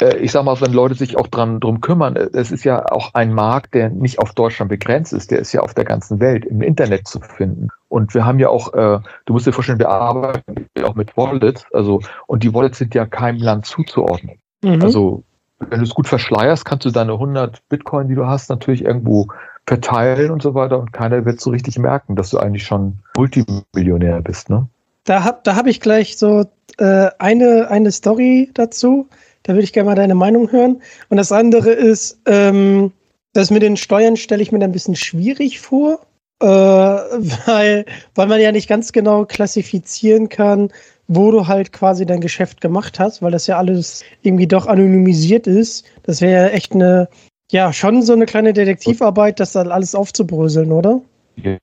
äh, 0.00 0.16
ich 0.18 0.32
sage 0.32 0.44
mal, 0.44 0.60
wenn 0.60 0.72
Leute 0.72 0.94
sich 0.94 1.16
auch 1.16 1.26
dran 1.26 1.60
drum 1.60 1.80
kümmern, 1.80 2.16
äh, 2.16 2.28
es 2.32 2.50
ist 2.50 2.64
ja 2.64 2.90
auch 2.90 3.14
ein 3.14 3.32
Markt, 3.32 3.74
der 3.74 3.90
nicht 3.90 4.18
auf 4.18 4.32
Deutschland 4.32 4.68
begrenzt 4.68 5.12
ist, 5.12 5.30
der 5.30 5.38
ist 5.38 5.52
ja 5.52 5.60
auf 5.60 5.74
der 5.74 5.84
ganzen 5.84 6.20
Welt 6.20 6.44
im 6.44 6.62
Internet 6.62 7.06
zu 7.06 7.20
finden. 7.20 7.68
Und 7.88 8.14
wir 8.14 8.24
haben 8.24 8.38
ja 8.38 8.48
auch, 8.48 8.72
äh, 8.74 8.98
du 9.26 9.32
musst 9.32 9.46
dir 9.46 9.52
vorstellen, 9.52 9.78
wir 9.78 9.90
arbeiten 9.90 10.66
auch 10.82 10.94
mit 10.94 11.16
Wallets, 11.16 11.64
also 11.72 12.00
und 12.26 12.42
die 12.42 12.52
Wallets 12.52 12.78
sind 12.78 12.94
ja 12.94 13.06
keinem 13.06 13.40
Land 13.40 13.66
zuzuordnen. 13.66 14.38
Mhm. 14.62 14.82
Also 14.82 15.22
wenn 15.60 15.78
du 15.78 15.84
es 15.84 15.94
gut 15.94 16.08
verschleierst, 16.08 16.64
kannst 16.64 16.84
du 16.84 16.90
deine 16.90 17.12
100 17.12 17.62
Bitcoin, 17.68 18.08
die 18.08 18.14
du 18.14 18.26
hast, 18.26 18.50
natürlich 18.50 18.84
irgendwo 18.84 19.28
verteilen 19.66 20.30
und 20.30 20.42
so 20.42 20.54
weiter 20.54 20.78
und 20.78 20.92
keiner 20.92 21.24
wird 21.24 21.40
so 21.40 21.50
richtig 21.50 21.78
merken, 21.78 22.16
dass 22.16 22.30
du 22.30 22.38
eigentlich 22.38 22.64
schon 22.64 22.98
Multimillionär 23.16 24.20
bist, 24.20 24.50
ne? 24.50 24.68
Da 25.04 25.22
habe 25.22 25.40
da 25.44 25.56
hab 25.56 25.66
ich 25.66 25.80
gleich 25.80 26.16
so 26.16 26.46
äh, 26.78 27.10
eine, 27.18 27.68
eine 27.70 27.92
Story 27.92 28.50
dazu. 28.54 29.08
Da 29.42 29.52
würde 29.52 29.64
ich 29.64 29.72
gerne 29.72 29.90
mal 29.90 29.94
deine 29.94 30.14
Meinung 30.14 30.50
hören. 30.50 30.82
Und 31.10 31.18
das 31.18 31.30
andere 31.30 31.70
ist, 31.70 32.18
ähm, 32.26 32.92
das 33.34 33.50
mit 33.50 33.62
den 33.62 33.76
Steuern 33.76 34.16
stelle 34.16 34.42
ich 34.42 34.52
mir 34.52 34.62
ein 34.64 34.72
bisschen 34.72 34.96
schwierig 34.96 35.60
vor, 35.60 36.00
äh, 36.40 36.46
weil, 36.46 37.84
weil 38.14 38.26
man 38.26 38.40
ja 38.40 38.52
nicht 38.52 38.68
ganz 38.68 38.92
genau 38.92 39.26
klassifizieren 39.26 40.30
kann, 40.30 40.72
wo 41.06 41.30
du 41.30 41.46
halt 41.46 41.72
quasi 41.72 42.06
dein 42.06 42.22
Geschäft 42.22 42.62
gemacht 42.62 42.98
hast, 42.98 43.20
weil 43.20 43.32
das 43.32 43.46
ja 43.46 43.58
alles 43.58 44.02
irgendwie 44.22 44.46
doch 44.46 44.66
anonymisiert 44.66 45.46
ist. 45.46 45.84
Das 46.04 46.22
wäre 46.22 46.46
ja 46.46 46.48
echt 46.48 46.72
eine, 46.72 47.08
ja, 47.52 47.74
schon 47.74 48.02
so 48.02 48.14
eine 48.14 48.24
kleine 48.24 48.54
Detektivarbeit, 48.54 49.38
das 49.38 49.52
dann 49.52 49.70
alles 49.70 49.94
aufzubröseln, 49.94 50.72
oder? 50.72 51.02
Ja, 51.36 51.58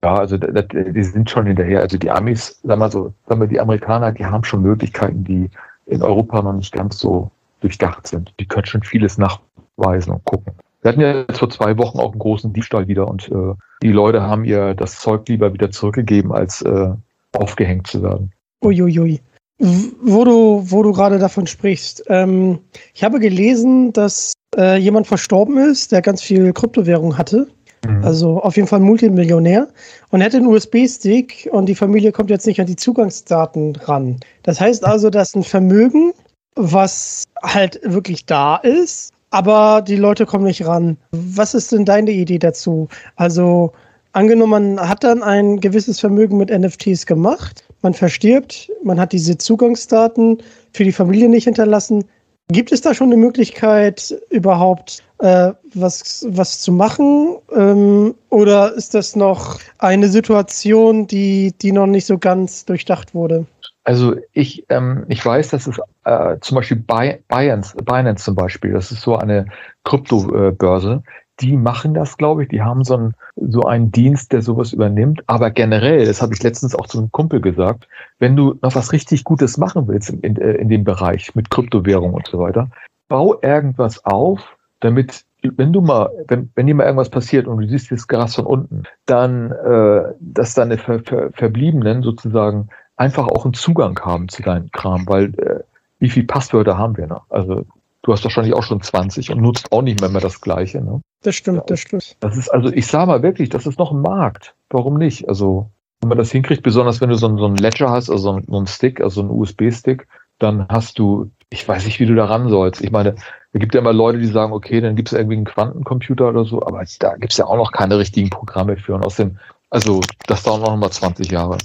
also 0.00 0.36
das, 0.36 0.66
die 0.70 1.02
sind 1.02 1.28
schon 1.28 1.46
hinterher. 1.46 1.80
Also 1.80 1.98
die 1.98 2.10
Amis, 2.10 2.60
sagen 2.62 2.80
wir 2.80 2.90
so, 2.90 3.12
sagen 3.26 3.40
wir 3.40 3.48
die 3.48 3.60
Amerikaner, 3.60 4.12
die 4.12 4.24
haben 4.24 4.44
schon 4.44 4.62
Möglichkeiten, 4.62 5.24
die 5.24 5.50
in 5.86 6.02
Europa 6.02 6.42
noch 6.42 6.52
nicht 6.52 6.72
ganz 6.72 6.98
so 6.98 7.30
durchdacht 7.60 8.06
sind. 8.06 8.32
Die 8.38 8.46
können 8.46 8.66
schon 8.66 8.82
vieles 8.82 9.18
nachweisen 9.18 10.12
und 10.12 10.24
gucken. 10.24 10.52
Wir 10.82 10.90
hatten 10.90 11.00
ja 11.00 11.20
jetzt 11.20 11.38
vor 11.38 11.50
zwei 11.50 11.76
Wochen 11.78 11.98
auch 11.98 12.12
einen 12.12 12.20
großen 12.20 12.52
Diebstahl 12.52 12.86
wieder 12.86 13.08
und 13.08 13.28
äh, 13.30 13.54
die 13.82 13.90
Leute 13.90 14.22
haben 14.22 14.44
ihr 14.44 14.74
das 14.74 15.00
Zeug 15.00 15.28
lieber 15.28 15.52
wieder 15.52 15.70
zurückgegeben, 15.70 16.32
als 16.32 16.62
äh, 16.62 16.90
aufgehängt 17.36 17.88
zu 17.88 18.02
werden. 18.02 18.32
Uiuiui. 18.62 19.20
Wo 19.58 20.24
du, 20.24 20.62
wo 20.66 20.84
du 20.84 20.92
gerade 20.92 21.18
davon 21.18 21.48
sprichst. 21.48 22.04
Ähm, 22.08 22.60
ich 22.94 23.02
habe 23.02 23.18
gelesen, 23.18 23.92
dass 23.92 24.34
äh, 24.56 24.76
jemand 24.78 25.08
verstorben 25.08 25.58
ist, 25.58 25.90
der 25.90 26.00
ganz 26.00 26.22
viel 26.22 26.52
Kryptowährung 26.52 27.18
hatte. 27.18 27.48
Mhm. 27.88 28.04
Also 28.04 28.40
auf 28.40 28.56
jeden 28.56 28.68
Fall 28.68 28.80
Multimillionär. 28.80 29.68
Und 30.10 30.22
hat 30.22 30.34
einen 30.34 30.46
USB-Stick 30.46 31.48
und 31.52 31.66
die 31.66 31.74
Familie 31.74 32.12
kommt 32.12 32.30
jetzt 32.30 32.46
nicht 32.46 32.60
an 32.60 32.66
die 32.66 32.76
Zugangsdaten 32.76 33.76
ran. 33.76 34.18
Das 34.42 34.60
heißt 34.60 34.84
also, 34.84 35.10
dass 35.10 35.34
ein 35.34 35.42
Vermögen, 35.42 36.12
was 36.54 37.24
halt 37.42 37.80
wirklich 37.82 38.26
da 38.26 38.56
ist, 38.56 39.12
aber 39.30 39.82
die 39.82 39.96
Leute 39.96 40.26
kommen 40.26 40.44
nicht 40.44 40.66
ran. 40.66 40.96
Was 41.12 41.54
ist 41.54 41.72
denn 41.72 41.84
deine 41.84 42.10
Idee 42.10 42.38
dazu? 42.38 42.88
Also 43.16 43.72
angenommen, 44.12 44.76
man 44.76 44.88
hat 44.88 45.04
dann 45.04 45.22
ein 45.22 45.60
gewisses 45.60 46.00
Vermögen 46.00 46.38
mit 46.38 46.50
NFTs 46.50 47.06
gemacht, 47.06 47.64
man 47.82 47.94
verstirbt, 47.94 48.70
man 48.82 48.98
hat 48.98 49.12
diese 49.12 49.36
Zugangsdaten 49.36 50.38
für 50.72 50.84
die 50.84 50.92
Familie 50.92 51.28
nicht 51.28 51.44
hinterlassen. 51.44 52.04
Gibt 52.50 52.72
es 52.72 52.80
da 52.80 52.94
schon 52.94 53.12
eine 53.12 53.20
Möglichkeit, 53.20 54.18
überhaupt 54.30 55.02
äh, 55.18 55.52
was, 55.74 56.26
was 56.28 56.60
zu 56.60 56.72
machen? 56.72 57.36
Ähm, 57.54 58.14
oder 58.30 58.72
ist 58.74 58.94
das 58.94 59.16
noch 59.16 59.58
eine 59.78 60.08
Situation, 60.08 61.06
die, 61.06 61.52
die 61.60 61.72
noch 61.72 61.86
nicht 61.86 62.06
so 62.06 62.18
ganz 62.18 62.64
durchdacht 62.64 63.14
wurde? 63.14 63.46
Also 63.84 64.16
ich, 64.32 64.66
ähm, 64.68 65.06
ich 65.08 65.24
weiß, 65.24 65.48
dass 65.48 65.66
es 65.66 65.80
äh, 66.04 66.36
zum 66.40 66.56
Beispiel 66.56 66.76
Binance, 66.76 67.74
Binance 67.76 68.24
zum 68.24 68.34
Beispiel, 68.34 68.72
das 68.72 68.92
ist 68.92 69.00
so 69.00 69.16
eine 69.16 69.46
Kryptobörse, 69.84 71.02
die 71.40 71.56
machen 71.56 71.94
das, 71.94 72.16
glaube 72.16 72.42
ich. 72.42 72.48
Die 72.48 72.62
haben 72.62 72.84
so 72.84 72.96
einen, 72.96 73.14
so 73.36 73.62
einen 73.62 73.90
Dienst, 73.90 74.32
der 74.32 74.42
sowas 74.42 74.72
übernimmt. 74.72 75.22
Aber 75.26 75.50
generell, 75.50 76.04
das 76.04 76.20
habe 76.20 76.34
ich 76.34 76.42
letztens 76.42 76.74
auch 76.74 76.86
zu 76.86 76.98
einem 76.98 77.12
Kumpel 77.12 77.40
gesagt, 77.40 77.88
wenn 78.18 78.36
du 78.36 78.58
noch 78.60 78.74
was 78.74 78.92
richtig 78.92 79.24
Gutes 79.24 79.56
machen 79.56 79.86
willst 79.88 80.10
in, 80.10 80.20
in, 80.20 80.36
äh, 80.36 80.52
in 80.54 80.68
dem 80.68 80.84
Bereich 80.84 81.34
mit 81.34 81.50
Kryptowährung 81.50 82.12
und 82.12 82.26
so 82.26 82.38
weiter, 82.38 82.68
bau 83.08 83.40
irgendwas 83.40 84.04
auf, 84.04 84.40
damit 84.80 85.24
wenn 85.42 85.72
du 85.72 85.80
mal, 85.80 86.10
wenn, 86.26 86.50
wenn 86.56 86.66
dir 86.66 86.74
mal 86.74 86.84
irgendwas 86.84 87.10
passiert 87.10 87.46
und 87.46 87.60
du 87.60 87.68
siehst 87.68 87.92
das 87.92 88.08
Gras 88.08 88.34
von 88.34 88.46
unten, 88.46 88.82
dann, 89.06 89.52
äh, 89.52 90.02
dass 90.18 90.54
deine 90.54 90.78
Ver, 90.78 91.00
Ver, 91.00 91.30
Verbliebenen 91.32 92.02
sozusagen 92.02 92.68
einfach 92.96 93.28
auch 93.28 93.44
einen 93.44 93.54
Zugang 93.54 93.98
haben 94.00 94.28
zu 94.28 94.42
deinem 94.42 94.70
Kram, 94.72 95.06
weil 95.06 95.26
äh, 95.38 95.60
wie 96.00 96.10
viele 96.10 96.26
Passwörter 96.26 96.76
haben 96.76 96.96
wir 96.96 97.06
noch? 97.06 97.24
Also 97.30 97.64
du 98.02 98.12
hast 98.12 98.24
wahrscheinlich 98.24 98.54
auch 98.54 98.62
schon 98.62 98.80
20 98.80 99.30
und 99.30 99.40
nutzt 99.40 99.70
auch 99.72 99.82
nicht 99.82 100.00
mehr, 100.00 100.10
mehr 100.10 100.20
das 100.20 100.40
Gleiche. 100.40 100.80
Ne? 100.80 101.00
Das 101.22 101.36
stimmt, 101.36 101.62
das 101.68 101.80
stimmt. 101.80 102.16
Das 102.20 102.36
ist 102.36 102.48
also, 102.48 102.72
ich 102.72 102.86
sage 102.86 103.06
mal 103.06 103.22
wirklich, 103.22 103.48
das 103.48 103.66
ist 103.66 103.78
noch 103.78 103.92
ein 103.92 104.00
Markt. 104.00 104.54
Warum 104.70 104.98
nicht? 104.98 105.28
Also 105.28 105.70
wenn 106.00 106.08
man 106.08 106.18
das 106.18 106.30
hinkriegt, 106.30 106.62
besonders 106.62 107.00
wenn 107.00 107.10
du 107.10 107.16
so, 107.16 107.26
einen, 107.26 107.38
so 107.38 107.46
einen 107.46 107.56
Ledger 107.56 107.90
hast, 107.90 108.10
also 108.10 108.22
so 108.22 108.32
einen, 108.32 108.46
so 108.48 108.56
einen 108.56 108.66
Stick, 108.66 109.00
also 109.00 109.20
einen 109.20 109.30
USB-Stick, 109.30 110.06
dann 110.38 110.66
hast 110.68 110.98
du, 110.98 111.30
ich 111.50 111.66
weiß 111.66 111.84
nicht, 111.86 111.98
wie 111.98 112.06
du 112.06 112.14
da 112.14 112.26
ran 112.26 112.48
sollst. 112.48 112.80
Ich 112.82 112.92
meine, 112.92 113.16
es 113.52 113.60
gibt 113.60 113.74
ja 113.74 113.80
immer 113.80 113.92
Leute, 113.92 114.18
die 114.18 114.26
sagen, 114.26 114.52
okay, 114.52 114.80
dann 114.80 114.94
gibt 114.94 115.08
es 115.08 115.18
irgendwie 115.18 115.36
einen 115.36 115.46
Quantencomputer 115.46 116.28
oder 116.28 116.44
so, 116.44 116.62
aber 116.62 116.84
da 116.98 117.16
gibt 117.16 117.32
es 117.32 117.38
ja 117.38 117.46
auch 117.46 117.56
noch 117.56 117.72
keine 117.72 117.98
richtigen 117.98 118.30
Programme 118.30 118.76
für. 118.76 118.94
Und 118.94 119.04
außerdem, 119.04 119.38
also 119.70 120.00
das 120.26 120.42
dauert 120.42 120.62
noch 120.62 120.76
mal 120.76 120.90
20 120.90 121.30
Jahre. 121.30 121.56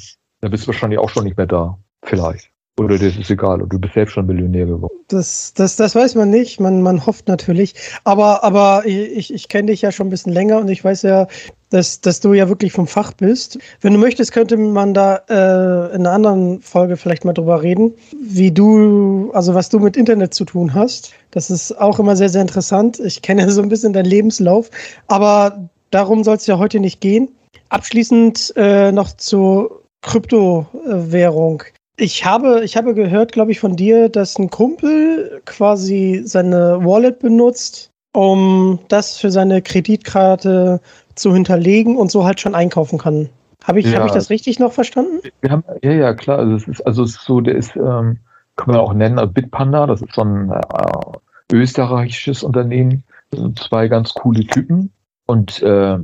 Da 0.41 0.47
bist 0.47 0.63
du 0.63 0.67
wahrscheinlich 0.67 0.99
auch 0.99 1.09
schon 1.09 1.25
nicht 1.25 1.37
mehr 1.37 1.47
da. 1.47 1.77
Vielleicht. 2.03 2.52
Oder 2.79 2.97
das 2.97 3.15
ist 3.15 3.29
egal, 3.29 3.61
und 3.61 3.71
du 3.71 3.77
bist 3.77 3.93
selbst 3.93 4.13
schon 4.13 4.25
Millionär 4.25 4.65
geworden. 4.65 4.97
Das, 5.07 5.53
das, 5.53 5.75
das 5.75 5.93
weiß 5.93 6.15
man 6.15 6.31
nicht, 6.31 6.59
man, 6.59 6.81
man 6.81 7.05
hofft 7.05 7.27
natürlich. 7.27 7.75
Aber, 8.03 8.43
aber 8.43 8.83
ich, 8.85 9.31
ich 9.31 9.47
kenne 9.47 9.67
dich 9.67 9.83
ja 9.83 9.91
schon 9.91 10.07
ein 10.07 10.09
bisschen 10.09 10.33
länger 10.33 10.57
und 10.57 10.69
ich 10.69 10.83
weiß 10.83 11.03
ja, 11.03 11.27
dass, 11.69 12.01
dass 12.01 12.19
du 12.19 12.33
ja 12.33 12.49
wirklich 12.49 12.73
vom 12.73 12.87
Fach 12.87 13.13
bist. 13.13 13.59
Wenn 13.81 13.93
du 13.93 13.99
möchtest, 13.99 14.31
könnte 14.31 14.57
man 14.57 14.95
da 14.95 15.17
äh, 15.29 15.93
in 15.93 16.01
einer 16.01 16.11
anderen 16.13 16.61
Folge 16.61 16.97
vielleicht 16.97 17.25
mal 17.25 17.33
drüber 17.33 17.61
reden, 17.61 17.93
wie 18.19 18.51
du, 18.51 19.29
also 19.33 19.53
was 19.53 19.69
du 19.69 19.77
mit 19.77 19.95
Internet 19.95 20.33
zu 20.33 20.43
tun 20.43 20.73
hast. 20.73 21.13
Das 21.29 21.51
ist 21.51 21.79
auch 21.79 21.99
immer 21.99 22.15
sehr, 22.15 22.29
sehr 22.29 22.41
interessant. 22.41 22.99
Ich 22.99 23.21
kenne 23.21 23.51
so 23.51 23.61
ein 23.61 23.69
bisschen 23.69 23.93
deinen 23.93 24.05
Lebenslauf, 24.05 24.71
aber 25.07 25.69
darum 25.91 26.23
soll 26.23 26.37
es 26.37 26.47
ja 26.47 26.57
heute 26.57 26.79
nicht 26.79 27.01
gehen. 27.01 27.29
Abschließend 27.69 28.53
äh, 28.55 28.91
noch 28.91 29.11
zur 29.11 29.83
Kryptowährung. 30.01 31.63
Ich 31.97 32.25
habe, 32.25 32.63
ich 32.63 32.75
habe 32.75 32.95
gehört, 32.95 33.31
glaube 33.31 33.51
ich, 33.51 33.59
von 33.59 33.75
dir, 33.75 34.09
dass 34.09 34.37
ein 34.39 34.49
Kumpel 34.49 35.41
quasi 35.45 36.23
seine 36.25 36.83
Wallet 36.83 37.19
benutzt, 37.19 37.91
um 38.13 38.79
das 38.87 39.17
für 39.17 39.29
seine 39.29 39.61
Kreditkarte 39.61 40.81
zu 41.15 41.33
hinterlegen 41.33 41.95
und 41.97 42.09
so 42.09 42.25
halt 42.25 42.39
schon 42.39 42.55
einkaufen 42.55 42.97
kann. 42.97 43.29
Habe 43.63 43.79
ich, 43.79 43.85
ja. 43.85 43.99
hab 43.99 44.07
ich 44.07 44.11
das 44.11 44.29
richtig 44.29 44.59
noch 44.59 44.73
verstanden? 44.73 45.19
Wir 45.41 45.51
haben, 45.51 45.63
ja, 45.83 45.91
ja, 45.91 46.13
klar. 46.13 46.39
Also 46.39 46.55
es 46.55 46.67
ist, 46.67 46.81
also 46.81 47.03
es 47.03 47.11
ist 47.11 47.25
so, 47.25 47.41
der 47.41 47.55
ist, 47.55 47.75
ähm, 47.75 48.19
kann 48.55 48.67
man 48.67 48.77
auch 48.77 48.93
nennen, 48.93 49.31
Bitpanda, 49.31 49.87
das 49.87 50.01
ist 50.01 50.13
so 50.13 50.21
ein 50.21 50.51
äh, 50.51 51.55
österreichisches 51.55 52.43
Unternehmen. 52.43 53.03
Das 53.29 53.39
sind 53.39 53.59
zwei 53.59 53.87
ganz 53.87 54.13
coole 54.13 54.45
Typen. 54.45 54.91
Und 55.27 55.61
äh, 55.61 55.97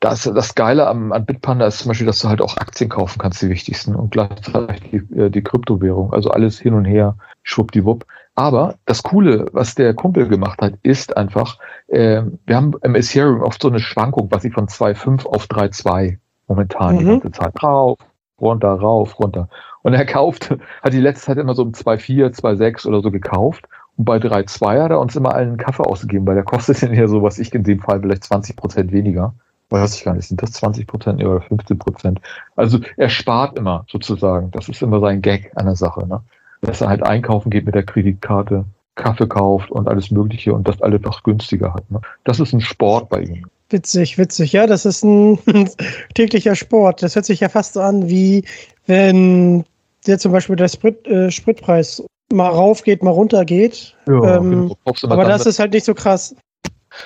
das, 0.00 0.22
das 0.22 0.54
Geile 0.54 0.86
am, 0.86 1.12
an 1.12 1.26
Bitpanda 1.26 1.66
ist 1.66 1.80
zum 1.80 1.88
Beispiel, 1.88 2.06
dass 2.06 2.20
du 2.20 2.28
halt 2.28 2.40
auch 2.40 2.56
Aktien 2.56 2.90
kaufen 2.90 3.18
kannst, 3.18 3.42
die 3.42 3.48
wichtigsten, 3.48 3.94
und 3.94 4.10
gleichzeitig 4.10 4.82
die, 4.90 5.18
äh, 5.18 5.30
die 5.30 5.42
Kryptowährung, 5.42 6.12
also 6.12 6.30
alles 6.30 6.58
hin 6.58 6.74
und 6.74 6.84
her, 6.84 7.16
schwuppdiwupp. 7.42 8.06
Aber 8.34 8.76
das 8.84 9.02
Coole, 9.02 9.46
was 9.52 9.74
der 9.74 9.94
Kumpel 9.94 10.28
gemacht 10.28 10.60
hat, 10.62 10.74
ist 10.82 11.16
einfach, 11.16 11.58
äh, 11.88 12.22
wir 12.46 12.56
haben 12.56 12.72
im 12.82 12.94
Ethereum 12.94 13.42
oft 13.42 13.60
so 13.60 13.68
eine 13.68 13.80
Schwankung, 13.80 14.28
was 14.30 14.44
ich 14.44 14.52
von 14.52 14.68
2,5 14.68 15.26
auf 15.26 15.46
3,2 15.46 16.18
momentan 16.46 16.94
mhm. 16.94 16.98
die 16.98 17.04
ganze 17.06 17.32
Zeit 17.32 17.62
rauf, 17.62 17.98
runter, 18.40 18.74
rauf, 18.74 19.18
runter. 19.18 19.48
Und 19.82 19.94
er 19.94 20.06
kauft, 20.06 20.56
hat 20.82 20.92
die 20.92 21.00
letzte 21.00 21.26
Zeit 21.26 21.38
immer 21.38 21.54
so 21.54 21.62
um 21.62 21.72
2,4, 21.72 22.40
2,6 22.40 22.86
oder 22.86 23.00
so 23.00 23.10
gekauft. 23.10 23.64
Und 23.96 24.04
bei 24.04 24.18
3,2 24.18 24.82
hat 24.82 24.90
er 24.92 25.00
uns 25.00 25.16
immer 25.16 25.34
allen 25.34 25.56
Kaffee 25.56 25.82
ausgegeben, 25.82 26.26
weil 26.26 26.36
der 26.36 26.44
kostet 26.44 26.80
ja 26.92 27.08
so, 27.08 27.22
was 27.22 27.38
ich 27.38 27.52
in 27.52 27.64
dem 27.64 27.80
Fall 27.80 28.00
vielleicht 28.00 28.24
20 28.24 28.56
Prozent 28.56 28.92
weniger 28.92 29.34
weiß 29.70 29.96
ich 29.96 30.04
gar 30.04 30.14
nicht, 30.14 30.28
sind 30.28 30.42
das 30.42 30.52
20 30.52 30.86
Prozent 30.86 31.22
oder 31.22 31.40
15 31.40 31.78
Prozent? 31.78 32.20
Also 32.56 32.78
er 32.96 33.08
spart 33.08 33.58
immer 33.58 33.84
sozusagen. 33.88 34.50
Das 34.50 34.68
ist 34.68 34.82
immer 34.82 35.00
sein 35.00 35.22
Gag 35.22 35.52
an 35.56 35.66
der 35.66 35.76
Sache, 35.76 36.06
ne? 36.06 36.22
Dass 36.60 36.80
er 36.80 36.88
halt 36.88 37.02
einkaufen 37.04 37.50
geht 37.50 37.66
mit 37.66 37.74
der 37.74 37.84
Kreditkarte, 37.84 38.64
Kaffee 38.96 39.28
kauft 39.28 39.70
und 39.70 39.88
alles 39.88 40.10
Mögliche 40.10 40.52
und 40.52 40.66
das 40.66 40.82
alles 40.82 41.00
noch 41.02 41.22
günstiger 41.22 41.72
hat. 41.72 41.88
Ne? 41.90 42.00
Das 42.24 42.40
ist 42.40 42.52
ein 42.52 42.60
Sport 42.60 43.08
bei 43.08 43.22
ihm. 43.22 43.46
Witzig, 43.70 44.18
witzig. 44.18 44.52
Ja, 44.52 44.66
das 44.66 44.84
ist 44.84 45.04
ein 45.04 45.38
täglicher 46.14 46.56
Sport. 46.56 47.02
Das 47.02 47.14
hört 47.14 47.26
sich 47.26 47.40
ja 47.40 47.48
fast 47.48 47.74
so 47.74 47.80
an, 47.80 48.08
wie 48.08 48.44
wenn 48.86 49.64
der 50.06 50.18
zum 50.18 50.32
Beispiel 50.32 50.56
der 50.56 50.68
Sprit, 50.68 51.06
äh, 51.06 51.30
Spritpreis 51.30 52.02
mal 52.32 52.48
rauf 52.48 52.82
geht, 52.82 53.02
mal 53.02 53.10
runter 53.10 53.44
geht. 53.44 53.94
Ja, 54.06 54.36
ähm, 54.36 54.74
genau. 54.84 55.12
aber 55.12 55.24
das 55.24 55.46
ist 55.46 55.58
halt 55.58 55.72
nicht 55.72 55.84
so 55.84 55.94
krass. 55.94 56.34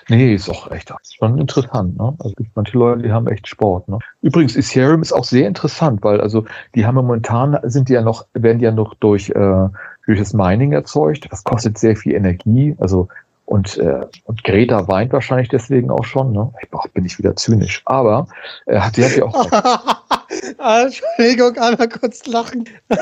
Nee, 0.09 0.35
ist 0.35 0.49
auch 0.49 0.71
echt 0.71 0.93
schon 1.19 1.39
interessant. 1.39 1.99
Ne? 1.99 2.15
Also 2.19 2.31
es 2.31 2.37
gibt 2.37 2.51
manche 2.55 2.79
Leute, 2.79 3.03
die 3.03 3.13
haben 3.13 3.27
echt 3.29 3.49
Sport. 3.49 3.89
Ne? 3.89 3.99
Übrigens, 4.21 4.57
Ethereum 4.57 5.03
ist 5.03 5.13
auch 5.13 5.25
sehr 5.25 5.47
interessant, 5.47 6.03
weil 6.03 6.21
also 6.21 6.45
die 6.75 6.87
haben 6.87 6.95
momentan 6.95 7.59
sind 7.65 7.89
die 7.89 7.95
ja 7.95 8.03
noch, 8.03 8.27
werden 8.35 8.59
die 8.59 8.65
ja 8.65 8.73
noch 8.73 8.95
durch, 8.95 9.31
äh, 9.31 9.69
durch 10.07 10.19
das 10.19 10.33
Mining 10.33 10.73
erzeugt. 10.73 11.27
Das 11.31 11.45
kostet 11.45 11.79
sehr 11.79 11.97
viel 11.97 12.15
Energie. 12.15 12.77
Also 12.79 13.09
und, 13.45 13.77
äh, 13.79 14.07
und 14.25 14.45
Greta 14.45 14.89
weint 14.89 15.13
wahrscheinlich 15.13 15.49
deswegen 15.49 15.91
auch 15.91 16.05
schon. 16.05 16.33
Ne? 16.33 16.51
Ich 16.63 16.71
boah, 16.71 16.85
bin 16.95 17.05
ich 17.05 17.19
wieder 17.19 17.37
zynisch. 17.37 17.83
Aber 17.85 18.27
äh, 18.67 18.79
hat 18.79 18.95
sie 18.95 19.05
hat 19.05 19.17
ja 19.17 19.25
auch. 19.25 19.47
Entschuldigung, 20.59 21.57
einmal 21.57 21.89
kurz 21.89 22.27
lachen. 22.27 22.69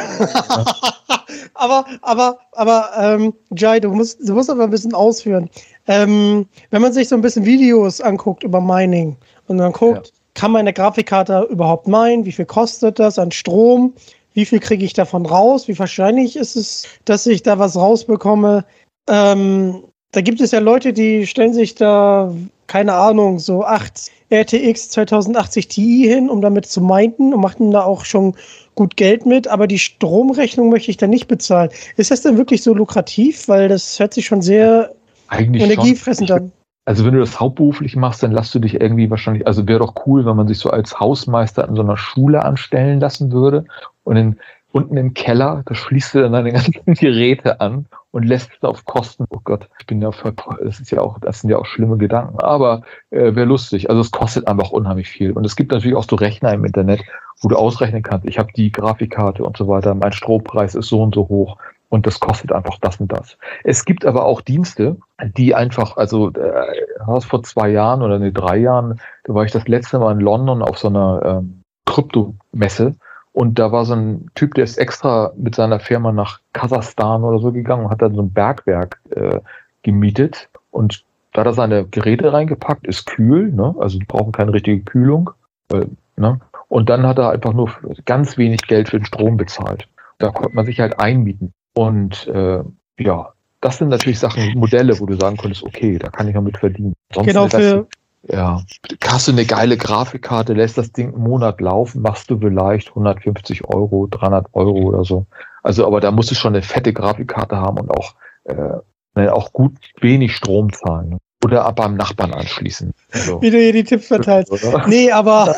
aber, 1.55 1.85
aber, 2.03 2.39
aber, 2.53 2.91
ähm, 2.99 3.35
Jai, 3.57 3.81
du 3.81 3.91
musst, 3.91 4.27
du 4.27 4.35
musst 4.35 4.51
aber 4.51 4.65
ein 4.65 4.71
bisschen 4.71 4.95
ausführen. 4.95 5.51
Ähm, 5.87 6.47
wenn 6.71 6.83
man 6.83 6.93
sich 6.93 7.09
so 7.09 7.15
ein 7.15 7.23
bisschen 7.23 7.45
Videos 7.45 8.01
anguckt 8.01 8.43
über 8.43 8.61
Mining 8.61 9.17
und 9.49 9.59
dann 9.59 9.73
guckt, 9.73 10.07
ja. 10.09 10.13
kann 10.35 10.53
meine 10.53 10.73
Grafikkarte 10.73 11.47
überhaupt 11.51 11.89
meinen? 11.89 12.25
Wie 12.25 12.33
viel 12.33 12.47
kostet 12.47 12.99
das 12.99 13.19
an 13.19 13.31
Strom? 13.31 13.95
Wie 14.35 14.45
viel 14.45 14.61
kriege 14.61 14.85
ich 14.85 14.93
davon 14.93 15.27
raus? 15.27 15.69
Wie 15.69 15.79
wahrscheinlich 15.79 16.37
ist 16.37 16.57
es, 16.57 16.87
dass 17.05 17.27
ich 17.27 17.43
da 17.43 17.59
was 17.59 17.77
rausbekomme? 17.77 18.65
Ähm, 19.09 19.83
da 20.13 20.21
gibt 20.21 20.41
es 20.41 20.51
ja 20.51 20.61
Leute, 20.61 20.93
die 20.93 21.27
stellen 21.27 21.55
sich 21.55 21.75
da, 21.75 22.33
keine 22.67 22.95
Ahnung, 22.95 23.39
so 23.39 23.65
8 23.65 24.11
RTX 24.33 24.91
2080 24.91 25.69
Ti 25.69 26.07
hin, 26.09 26.31
um 26.31 26.41
damit 26.41 26.67
zu 26.67 26.81
meinten 26.81 27.35
und 27.35 27.41
machen 27.41 27.71
da 27.71 27.83
auch 27.83 28.05
schon 28.05 28.35
gut 28.75 28.97
Geld 28.97 29.27
mit, 29.27 29.49
aber 29.49 29.67
die 29.67 29.79
Stromrechnung 29.79 30.71
möchte 30.71 30.91
ich 30.91 30.97
da 30.97 31.07
nicht 31.07 31.29
bezahlen. 31.29 31.71
Ist 31.97 32.11
das 32.11 32.23
denn 32.23 32.37
wirklich 32.37 32.63
so 32.63 32.73
lukrativ? 32.73 33.49
Weil 33.49 33.69
das 33.69 33.99
hört 33.99 34.15
sich 34.15 34.27
schon 34.27 34.43
sehr 34.43 34.93
Eigentlich 35.29 35.63
energiefressend 35.63 36.31
an. 36.31 36.53
Also 36.87 37.05
wenn 37.05 37.15
du 37.15 37.21
das 37.21 37.39
hauptberuflich 37.39 37.95
machst, 37.95 38.23
dann 38.23 38.33
lass 38.33 38.51
du 38.53 38.59
dich 38.59 38.81
irgendwie 38.81 39.11
wahrscheinlich, 39.11 39.47
also 39.47 39.69
wäre 39.69 39.81
doch 39.81 39.95
cool, 40.07 40.25
wenn 40.25 40.37
man 40.37 40.49
sich 40.49 40.59
so 40.59 40.71
als 40.71 40.99
Hausmeister 40.99 41.69
in 41.69 41.77
so 41.77 41.83
einer 41.83 41.97
Schule 41.97 42.45
anstellen 42.45 43.01
lassen 43.01 43.31
würde 43.31 43.67
und 44.05 44.17
in, 44.17 44.39
unten 44.73 44.97
im 44.97 45.15
Keller, 45.15 45.63
da 45.67 45.75
schließt 45.75 46.15
du 46.15 46.23
dann 46.23 46.33
deine 46.33 46.53
ganzen 46.53 46.75
Geräte 46.87 47.61
an 47.61 47.87
und 48.13 48.25
lässt 48.25 48.51
es 48.53 48.63
auf 48.63 48.85
Kosten. 48.85 49.25
Oh 49.31 49.41
Gott, 49.43 49.69
ich 49.79 49.87
bin 49.87 50.01
ja 50.03 50.13
voll, 50.13 50.35
das 50.63 50.81
ist 50.81 50.91
ja 50.91 51.01
auch, 51.01 51.19
das 51.21 51.41
sind 51.41 51.51
ja 51.51 51.59
auch 51.59 51.67
schlimme 51.67 51.97
Gedanken. 51.97 52.41
Aber 52.41 52.83
äh, 53.11 53.35
wäre 53.35 53.47
lustig. 53.47 53.89
Also 53.89 54.01
es 54.01 54.11
kostet 54.11 54.47
einfach 54.47 54.71
unheimlich 54.71 55.09
viel. 55.09 55.33
Und 55.33 55.45
es 55.45 55.57
gibt 55.57 55.73
natürlich 55.73 55.97
auch 55.97 56.09
so 56.09 56.17
Rechner 56.17 56.53
im 56.53 56.65
Internet, 56.65 57.03
wo 57.41 57.49
du 57.49 57.57
ausrechnen 57.57 58.03
kannst, 58.03 58.27
ich 58.27 58.39
habe 58.39 58.53
die 58.55 58.71
Grafikkarte 58.71 59.43
und 59.43 59.57
so 59.57 59.67
weiter, 59.67 59.95
mein 59.95 60.13
Strompreis 60.13 60.75
ist 60.75 60.89
so 60.89 61.03
und 61.03 61.15
so 61.15 61.29
hoch 61.29 61.57
und 61.89 62.07
das 62.07 62.21
kostet 62.21 62.53
einfach 62.53 62.79
das 62.81 63.01
und 63.01 63.13
das. 63.13 63.37
Es 63.65 63.85
gibt 63.85 64.05
aber 64.05 64.25
auch 64.25 64.41
Dienste, 64.41 64.97
die 65.37 65.55
einfach, 65.55 65.97
also 65.97 66.31
äh, 66.33 67.21
vor 67.21 67.43
zwei 67.43 67.71
Jahren 67.71 68.03
oder 68.03 68.19
nee, 68.19 68.31
drei 68.31 68.59
Jahren, 68.59 69.01
da 69.25 69.35
war 69.35 69.45
ich 69.45 69.53
das 69.53 69.67
letzte 69.69 69.99
Mal 69.99 70.13
in 70.13 70.21
London 70.21 70.63
auf 70.63 70.79
so 70.79 70.89
einer 70.89 71.21
ähm, 71.25 71.63
Kryptomesse 71.87 72.95
und 73.41 73.59
da 73.59 73.73
war 73.73 73.87
so 73.87 73.95
ein 73.95 74.31
Typ, 74.35 74.53
der 74.53 74.65
ist 74.65 74.77
extra 74.77 75.33
mit 75.35 75.55
seiner 75.55 75.81
Firma 75.81 76.13
nach 76.13 76.41
Kasachstan 76.53 77.25
oder 77.25 77.39
so 77.39 77.53
gegangen 77.53 77.87
und 77.87 77.91
hat 77.91 78.03
dann 78.03 78.15
so 78.15 78.21
ein 78.21 78.35
Bergwerk 78.35 79.01
äh, 79.17 79.41
gemietet. 79.83 80.51
Und 80.71 81.07
da 81.33 81.41
hat 81.41 81.47
er 81.47 81.55
seine 81.55 81.87
Geräte 81.87 82.35
reingepackt, 82.35 82.87
ist 82.87 83.07
kühl, 83.07 83.51
ne? 83.51 83.75
also 83.79 83.99
die 83.99 84.05
brauchen 84.05 84.33
keine 84.33 84.53
richtige 84.53 84.83
Kühlung. 84.83 85.31
Äh, 85.73 85.87
ne? 86.17 86.39
Und 86.69 86.91
dann 86.91 87.07
hat 87.07 87.19
er 87.19 87.31
einfach 87.31 87.55
nur 87.55 87.71
ganz 88.05 88.37
wenig 88.37 88.61
Geld 88.69 88.91
für 88.91 88.99
den 88.99 89.07
Strom 89.07 89.39
bezahlt. 89.39 89.89
Da 90.19 90.29
konnte 90.33 90.55
man 90.55 90.67
sich 90.67 90.79
halt 90.79 91.01
einmieten. 91.01 91.55
Und 91.73 92.27
äh, 92.27 92.63
ja, 92.99 93.33
das 93.63 93.79
sind 93.79 93.89
natürlich 93.89 94.19
Sachen, 94.19 94.53
Modelle, 94.59 95.01
wo 95.01 95.07
du 95.07 95.15
sagen 95.15 95.39
könntest, 95.39 95.63
okay, 95.63 95.99
da 95.99 96.11
kann 96.11 96.29
ich 96.29 96.35
noch 96.35 96.43
mit 96.43 96.59
verdienen. 96.59 96.93
Sonst 97.11 97.29
genau, 97.29 97.49
für, 97.49 97.87
ja, 98.29 98.63
hast 99.07 99.29
du 99.29 99.33
eine 99.33 99.47
geile 99.47 99.77
Grafikkarte, 99.77 100.53
lässt 100.53 100.77
das 100.77 100.93
Ding 100.93 101.15
einen 101.15 101.23
Monat 101.23 101.61
laufen, 101.61 102.03
machst 102.03 102.31
du 102.31 102.39
vielleicht 102.39 102.89
150 102.89 103.65
Euro, 103.65 104.07
300 104.09 104.49
Euro 104.53 104.79
oder 104.79 105.05
so. 105.05 105.27
Also, 105.63 105.87
aber 105.87 106.01
da 106.01 106.11
musst 106.11 106.31
du 106.31 106.35
schon 106.35 106.55
eine 106.55 106.63
fette 106.63 106.93
Grafikkarte 106.93 107.57
haben 107.57 107.81
und 107.81 107.91
auch, 107.91 108.15
äh, 108.45 109.29
auch 109.29 109.53
gut 109.53 109.73
wenig 110.01 110.37
Strom 110.37 110.73
zahlen. 110.73 111.11
Ne? 111.11 111.19
Oder 111.43 111.73
beim 111.73 111.97
Nachbarn 111.97 112.35
anschließen. 112.35 112.93
Also, 113.13 113.41
Wie 113.41 113.51
du 113.51 113.59
hier 113.59 113.73
die 113.73 113.85
Tipps 113.85 114.09
verteilst. 114.09 114.53
Oder? 114.53 114.85
Nee, 114.89 115.11
aber, 115.11 115.55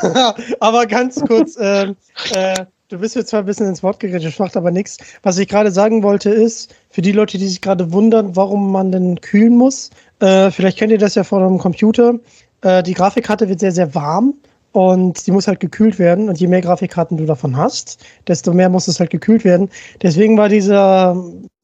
aber 0.61 0.87
ganz 0.87 1.21
kurz, 1.25 1.57
äh, 1.57 1.95
äh, 2.35 2.67
du 2.89 2.99
bist 2.99 3.17
jetzt 3.17 3.31
zwar 3.31 3.41
ein 3.41 3.47
bisschen 3.47 3.67
ins 3.67 3.83
Wort 3.83 3.99
geredet, 3.99 4.25
das 4.25 4.39
macht 4.39 4.57
aber 4.57 4.71
nichts. 4.71 4.99
Was 5.25 5.39
ich 5.39 5.49
gerade 5.49 5.73
sagen 5.73 6.05
wollte 6.05 6.31
ist, 6.31 6.73
für 6.91 7.03
die 7.03 7.13
Leute, 7.13 7.39
die 7.39 7.49
sich 7.49 7.61
gerade 7.61 7.93
wundern, 7.93 8.37
warum 8.37 8.71
man 8.71 8.93
denn 8.93 9.21
kühlen 9.21 9.57
muss, 9.57 9.91
äh, 10.21 10.53
vielleicht 10.53 10.79
kennt 10.79 10.93
ihr 10.93 10.99
das 10.99 11.17
ja 11.17 11.25
von 11.25 11.43
einem 11.43 11.59
Computer. 11.59 12.15
Äh, 12.63 12.83
die 12.83 12.95
Grafikkarte 12.95 13.49
wird 13.49 13.61
sehr, 13.61 13.73
sehr 13.73 13.95
warm 13.95 14.35
und 14.73 15.27
die 15.27 15.31
muss 15.31 15.47
halt 15.47 15.61
gekühlt 15.61 15.99
werden. 15.99 16.29
Und 16.29 16.41
je 16.41 16.47
mehr 16.47 16.63
Grafikkarten 16.63 17.17
du 17.17 17.27
davon 17.27 17.57
hast, 17.57 18.05
desto 18.27 18.53
mehr 18.53 18.69
muss 18.69 18.89
es 18.89 18.99
halt 18.99 19.11
gekühlt 19.11 19.45
werden. 19.45 19.69
Deswegen 20.01 20.37
war 20.37 20.49
dieser 20.49 21.17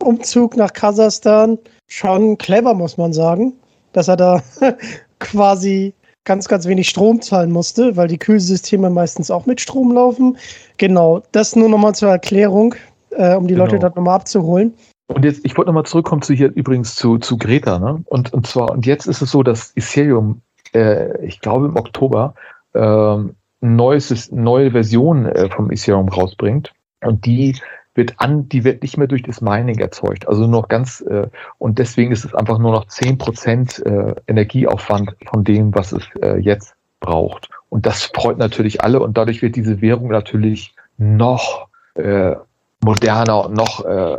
Umzug 0.03 0.57
nach 0.57 0.73
Kasachstan 0.73 1.59
schon 1.89 2.37
clever, 2.39 2.75
muss 2.75 2.97
man 2.99 3.13
sagen, 3.13 3.55
dass 3.93 4.09
er 4.09 4.17
da 4.17 4.43
quasi 5.19 5.95
ganz, 6.25 6.47
ganz 6.47 6.67
wenig 6.67 6.89
Strom 6.91 7.23
zahlen 7.23 7.51
musste, 7.51 7.97
weil 7.97 8.09
die 8.09 8.19
Kühlsysteme 8.19 8.91
meistens 8.91 9.31
auch 9.31 9.47
mit 9.47 9.61
Strom 9.61 9.93
laufen. 9.93 10.37
Genau, 10.77 11.23
das 11.33 11.57
nur 11.57 11.71
nochmal 11.71 11.95
zur 11.95 12.11
Erklärung, 12.11 12.75
äh, 13.13 13.35
um 13.35 13.47
die 13.47 13.55
genau. 13.55 13.65
Leute 13.65 13.79
da 13.79 13.89
nochmal 13.89 14.17
abzuholen. 14.17 14.75
Und 15.07 15.25
jetzt, 15.25 15.41
ich 15.45 15.57
wollte 15.57 15.71
nochmal 15.71 15.87
zurückkommen 15.87 16.21
zu 16.21 16.35
hier 16.35 16.53
übrigens 16.55 16.95
zu, 16.95 17.17
zu 17.17 17.39
Greta, 17.39 17.79
ne? 17.79 18.03
Und, 18.05 18.35
und 18.35 18.47
zwar, 18.47 18.71
und 18.73 18.85
jetzt 18.85 19.07
ist 19.07 19.23
es 19.23 19.31
so, 19.31 19.43
dass 19.43 19.73
Ethereum, 19.75 20.43
äh, 20.75 21.25
ich 21.25 21.41
glaube 21.41 21.67
im 21.67 21.77
Oktober, 21.77 22.35
äh, 22.75 23.17
neues, 23.61 24.33
neue 24.33 24.71
Version 24.71 25.27
äh, 25.27 25.49
vom 25.51 25.71
Ethereum 25.71 26.09
rausbringt. 26.09 26.73
Und 27.01 27.27
die 27.27 27.57
wird 27.95 28.15
an, 28.19 28.49
die 28.49 28.65
wird 28.65 28.83
nicht 28.83 28.97
mehr 28.97 29.09
durch 29.09 29.23
das 29.23 29.41
Mining 29.41 29.79
erzeugt. 29.79 30.29
Also 30.29 30.43
nur 30.43 30.63
noch 30.63 30.69
ganz, 30.69 31.01
äh, 31.03 31.29
und 31.59 31.79
deswegen 31.79 32.13
ist 32.13 32.25
es 32.25 32.35
einfach 32.35 32.59
nur 32.59 32.73
noch 32.73 32.87
zehn 32.87 33.19
Prozent 33.19 33.85
äh, 33.85 34.15
Energieaufwand 34.27 35.17
von 35.27 35.45
dem, 35.45 35.75
was 35.75 35.93
es 35.93 36.05
äh, 36.23 36.39
jetzt 36.39 36.75
braucht. 37.01 37.51
Und 37.71 37.87
das 37.87 38.05
freut 38.05 38.39
natürlich 38.39 38.83
alle 38.83 39.01
und 39.01 39.19
dadurch 39.19 39.43
wird 39.43 39.57
diese 39.57 39.81
Währung 39.81 40.09
natürlich 40.09 40.75
noch 40.97 41.69
äh, 41.95 42.35
moderner 42.83 43.47
und 43.47 43.55
noch 43.55 43.85
äh, 43.85 44.17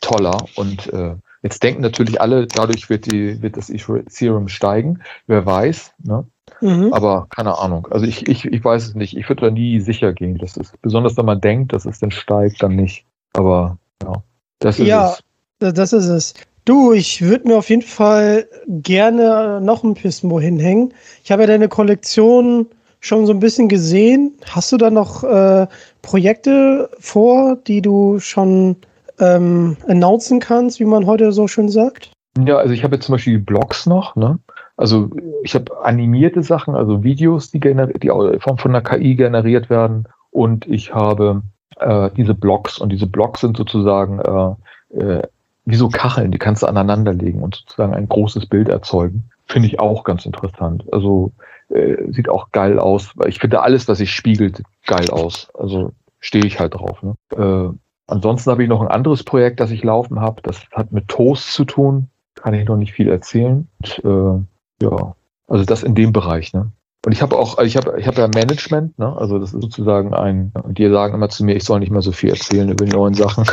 toller. 0.00 0.36
Und 0.56 0.92
äh, 0.92 1.16
jetzt 1.42 1.62
denken 1.62 1.82
natürlich 1.82 2.20
alle, 2.20 2.46
dadurch 2.46 2.90
wird, 2.90 3.10
die, 3.10 3.40
wird 3.42 3.56
das 3.56 3.70
Ethereum 3.70 4.48
steigen. 4.48 5.00
Wer 5.26 5.46
weiß, 5.46 5.92
ne? 6.04 6.26
Mhm. 6.60 6.92
Aber 6.92 7.26
keine 7.30 7.58
Ahnung. 7.58 7.88
Also 7.90 8.06
ich, 8.06 8.28
ich, 8.28 8.44
ich 8.44 8.64
weiß 8.64 8.88
es 8.88 8.94
nicht. 8.94 9.16
Ich 9.16 9.28
würde 9.28 9.46
da 9.46 9.50
nie 9.50 9.80
sicher 9.80 10.12
gehen. 10.12 10.36
Das 10.38 10.56
ist, 10.56 10.80
besonders 10.82 11.16
wenn 11.16 11.24
man 11.24 11.40
denkt, 11.40 11.72
dass 11.72 11.86
es 11.86 12.00
dann 12.00 12.10
steigt, 12.10 12.62
dann 12.62 12.76
nicht. 12.76 13.04
Aber 13.32 13.78
ja, 14.02 14.22
das 14.58 14.78
ist 14.78 14.86
ja, 14.86 15.16
es. 15.60 15.74
das 15.74 15.92
ist 15.92 16.06
es. 16.06 16.34
Du, 16.64 16.92
ich 16.92 17.22
würde 17.22 17.48
mir 17.48 17.56
auf 17.56 17.70
jeden 17.70 17.82
Fall 17.82 18.46
gerne 18.66 19.60
noch 19.62 19.82
ein 19.82 19.94
Pismo 19.94 20.38
hinhängen. 20.40 20.92
Ich 21.24 21.32
habe 21.32 21.42
ja 21.42 21.48
deine 21.48 21.68
Kollektion 21.68 22.66
schon 23.00 23.26
so 23.26 23.32
ein 23.32 23.40
bisschen 23.40 23.68
gesehen. 23.68 24.34
Hast 24.44 24.70
du 24.72 24.76
da 24.76 24.90
noch 24.90 25.24
äh, 25.24 25.66
Projekte 26.02 26.90
vor, 26.98 27.56
die 27.56 27.80
du 27.80 28.20
schon 28.20 28.76
ähm, 29.20 29.76
announcen 29.86 30.40
kannst, 30.40 30.80
wie 30.80 30.84
man 30.84 31.06
heute 31.06 31.32
so 31.32 31.48
schön 31.48 31.68
sagt? 31.68 32.12
Ja, 32.38 32.56
also 32.56 32.72
ich 32.72 32.84
habe 32.84 32.96
jetzt 32.96 33.06
zum 33.06 33.14
Beispiel 33.14 33.38
Blogs 33.38 33.86
noch, 33.86 34.16
ne? 34.16 34.38
Also 34.76 35.10
ich 35.42 35.54
habe 35.54 35.84
animierte 35.84 36.42
Sachen, 36.42 36.74
also 36.74 37.02
Videos, 37.02 37.50
die, 37.50 37.60
die 37.60 38.10
von, 38.40 38.72
der 38.72 38.82
KI 38.82 39.14
generiert 39.14 39.68
werden. 39.68 40.08
Und 40.30 40.66
ich 40.66 40.94
habe 40.94 41.42
äh, 41.78 42.08
diese 42.16 42.34
Blogs 42.34 42.78
und 42.78 42.90
diese 42.90 43.06
Blogs 43.06 43.42
sind 43.42 43.58
sozusagen 43.58 44.20
äh, 44.20 44.98
äh, 44.98 45.22
wie 45.66 45.76
so 45.76 45.88
Kacheln, 45.88 46.32
die 46.32 46.38
kannst 46.38 46.62
du 46.62 46.66
aneinanderlegen 46.66 47.42
und 47.42 47.56
sozusagen 47.56 47.94
ein 47.94 48.08
großes 48.08 48.46
Bild 48.46 48.68
erzeugen. 48.68 49.24
Finde 49.46 49.68
ich 49.68 49.80
auch 49.80 50.04
ganz 50.04 50.24
interessant. 50.24 50.84
Also 50.92 51.32
äh, 51.68 52.10
sieht 52.10 52.28
auch 52.28 52.50
geil 52.50 52.78
aus. 52.78 53.10
Ich 53.26 53.38
finde 53.38 53.62
alles, 53.62 53.86
was 53.88 53.98
sich 53.98 54.12
spiegelt, 54.12 54.62
geil 54.86 55.10
aus. 55.10 55.48
Also 55.54 55.92
stehe 56.20 56.46
ich 56.46 56.58
halt 56.58 56.74
drauf. 56.74 57.02
Ne? 57.02 57.14
Äh, 57.36 57.76
ansonsten 58.10 58.50
habe 58.50 58.62
ich 58.62 58.68
noch 58.68 58.80
ein 58.80 58.88
anderes 58.88 59.24
Projekt, 59.24 59.60
das 59.60 59.70
ich 59.70 59.84
laufen 59.84 60.20
habe. 60.20 60.42
Das 60.42 60.60
hat 60.72 60.92
mit 60.92 61.08
Toast 61.08 61.52
zu 61.52 61.64
tun. 61.64 62.08
Kann 62.34 62.54
ich 62.54 62.66
noch 62.66 62.76
nicht 62.76 62.92
viel 62.92 63.08
erzählen. 63.08 63.68
Und, 63.78 64.04
äh, 64.04 64.84
ja, 64.84 65.14
also 65.48 65.64
das 65.64 65.82
in 65.82 65.94
dem 65.94 66.12
Bereich, 66.12 66.52
ne? 66.52 66.70
Und 67.04 67.12
ich 67.12 67.22
habe 67.22 67.38
auch, 67.38 67.58
ich 67.58 67.76
habe 67.76 67.98
ich 67.98 68.06
habe 68.06 68.20
ja 68.20 68.28
Management, 68.28 68.98
ne? 68.98 69.16
Also 69.16 69.38
das 69.38 69.54
ist 69.54 69.62
sozusagen 69.62 70.14
ein, 70.14 70.52
und 70.62 70.78
die 70.78 70.88
sagen 70.90 71.14
immer 71.14 71.28
zu 71.28 71.44
mir, 71.44 71.56
ich 71.56 71.64
soll 71.64 71.80
nicht 71.80 71.90
mehr 71.90 72.02
so 72.02 72.12
viel 72.12 72.30
erzählen 72.30 72.68
über 72.68 72.84
die 72.84 72.92
neuen 72.92 73.14
Sachen. 73.14 73.44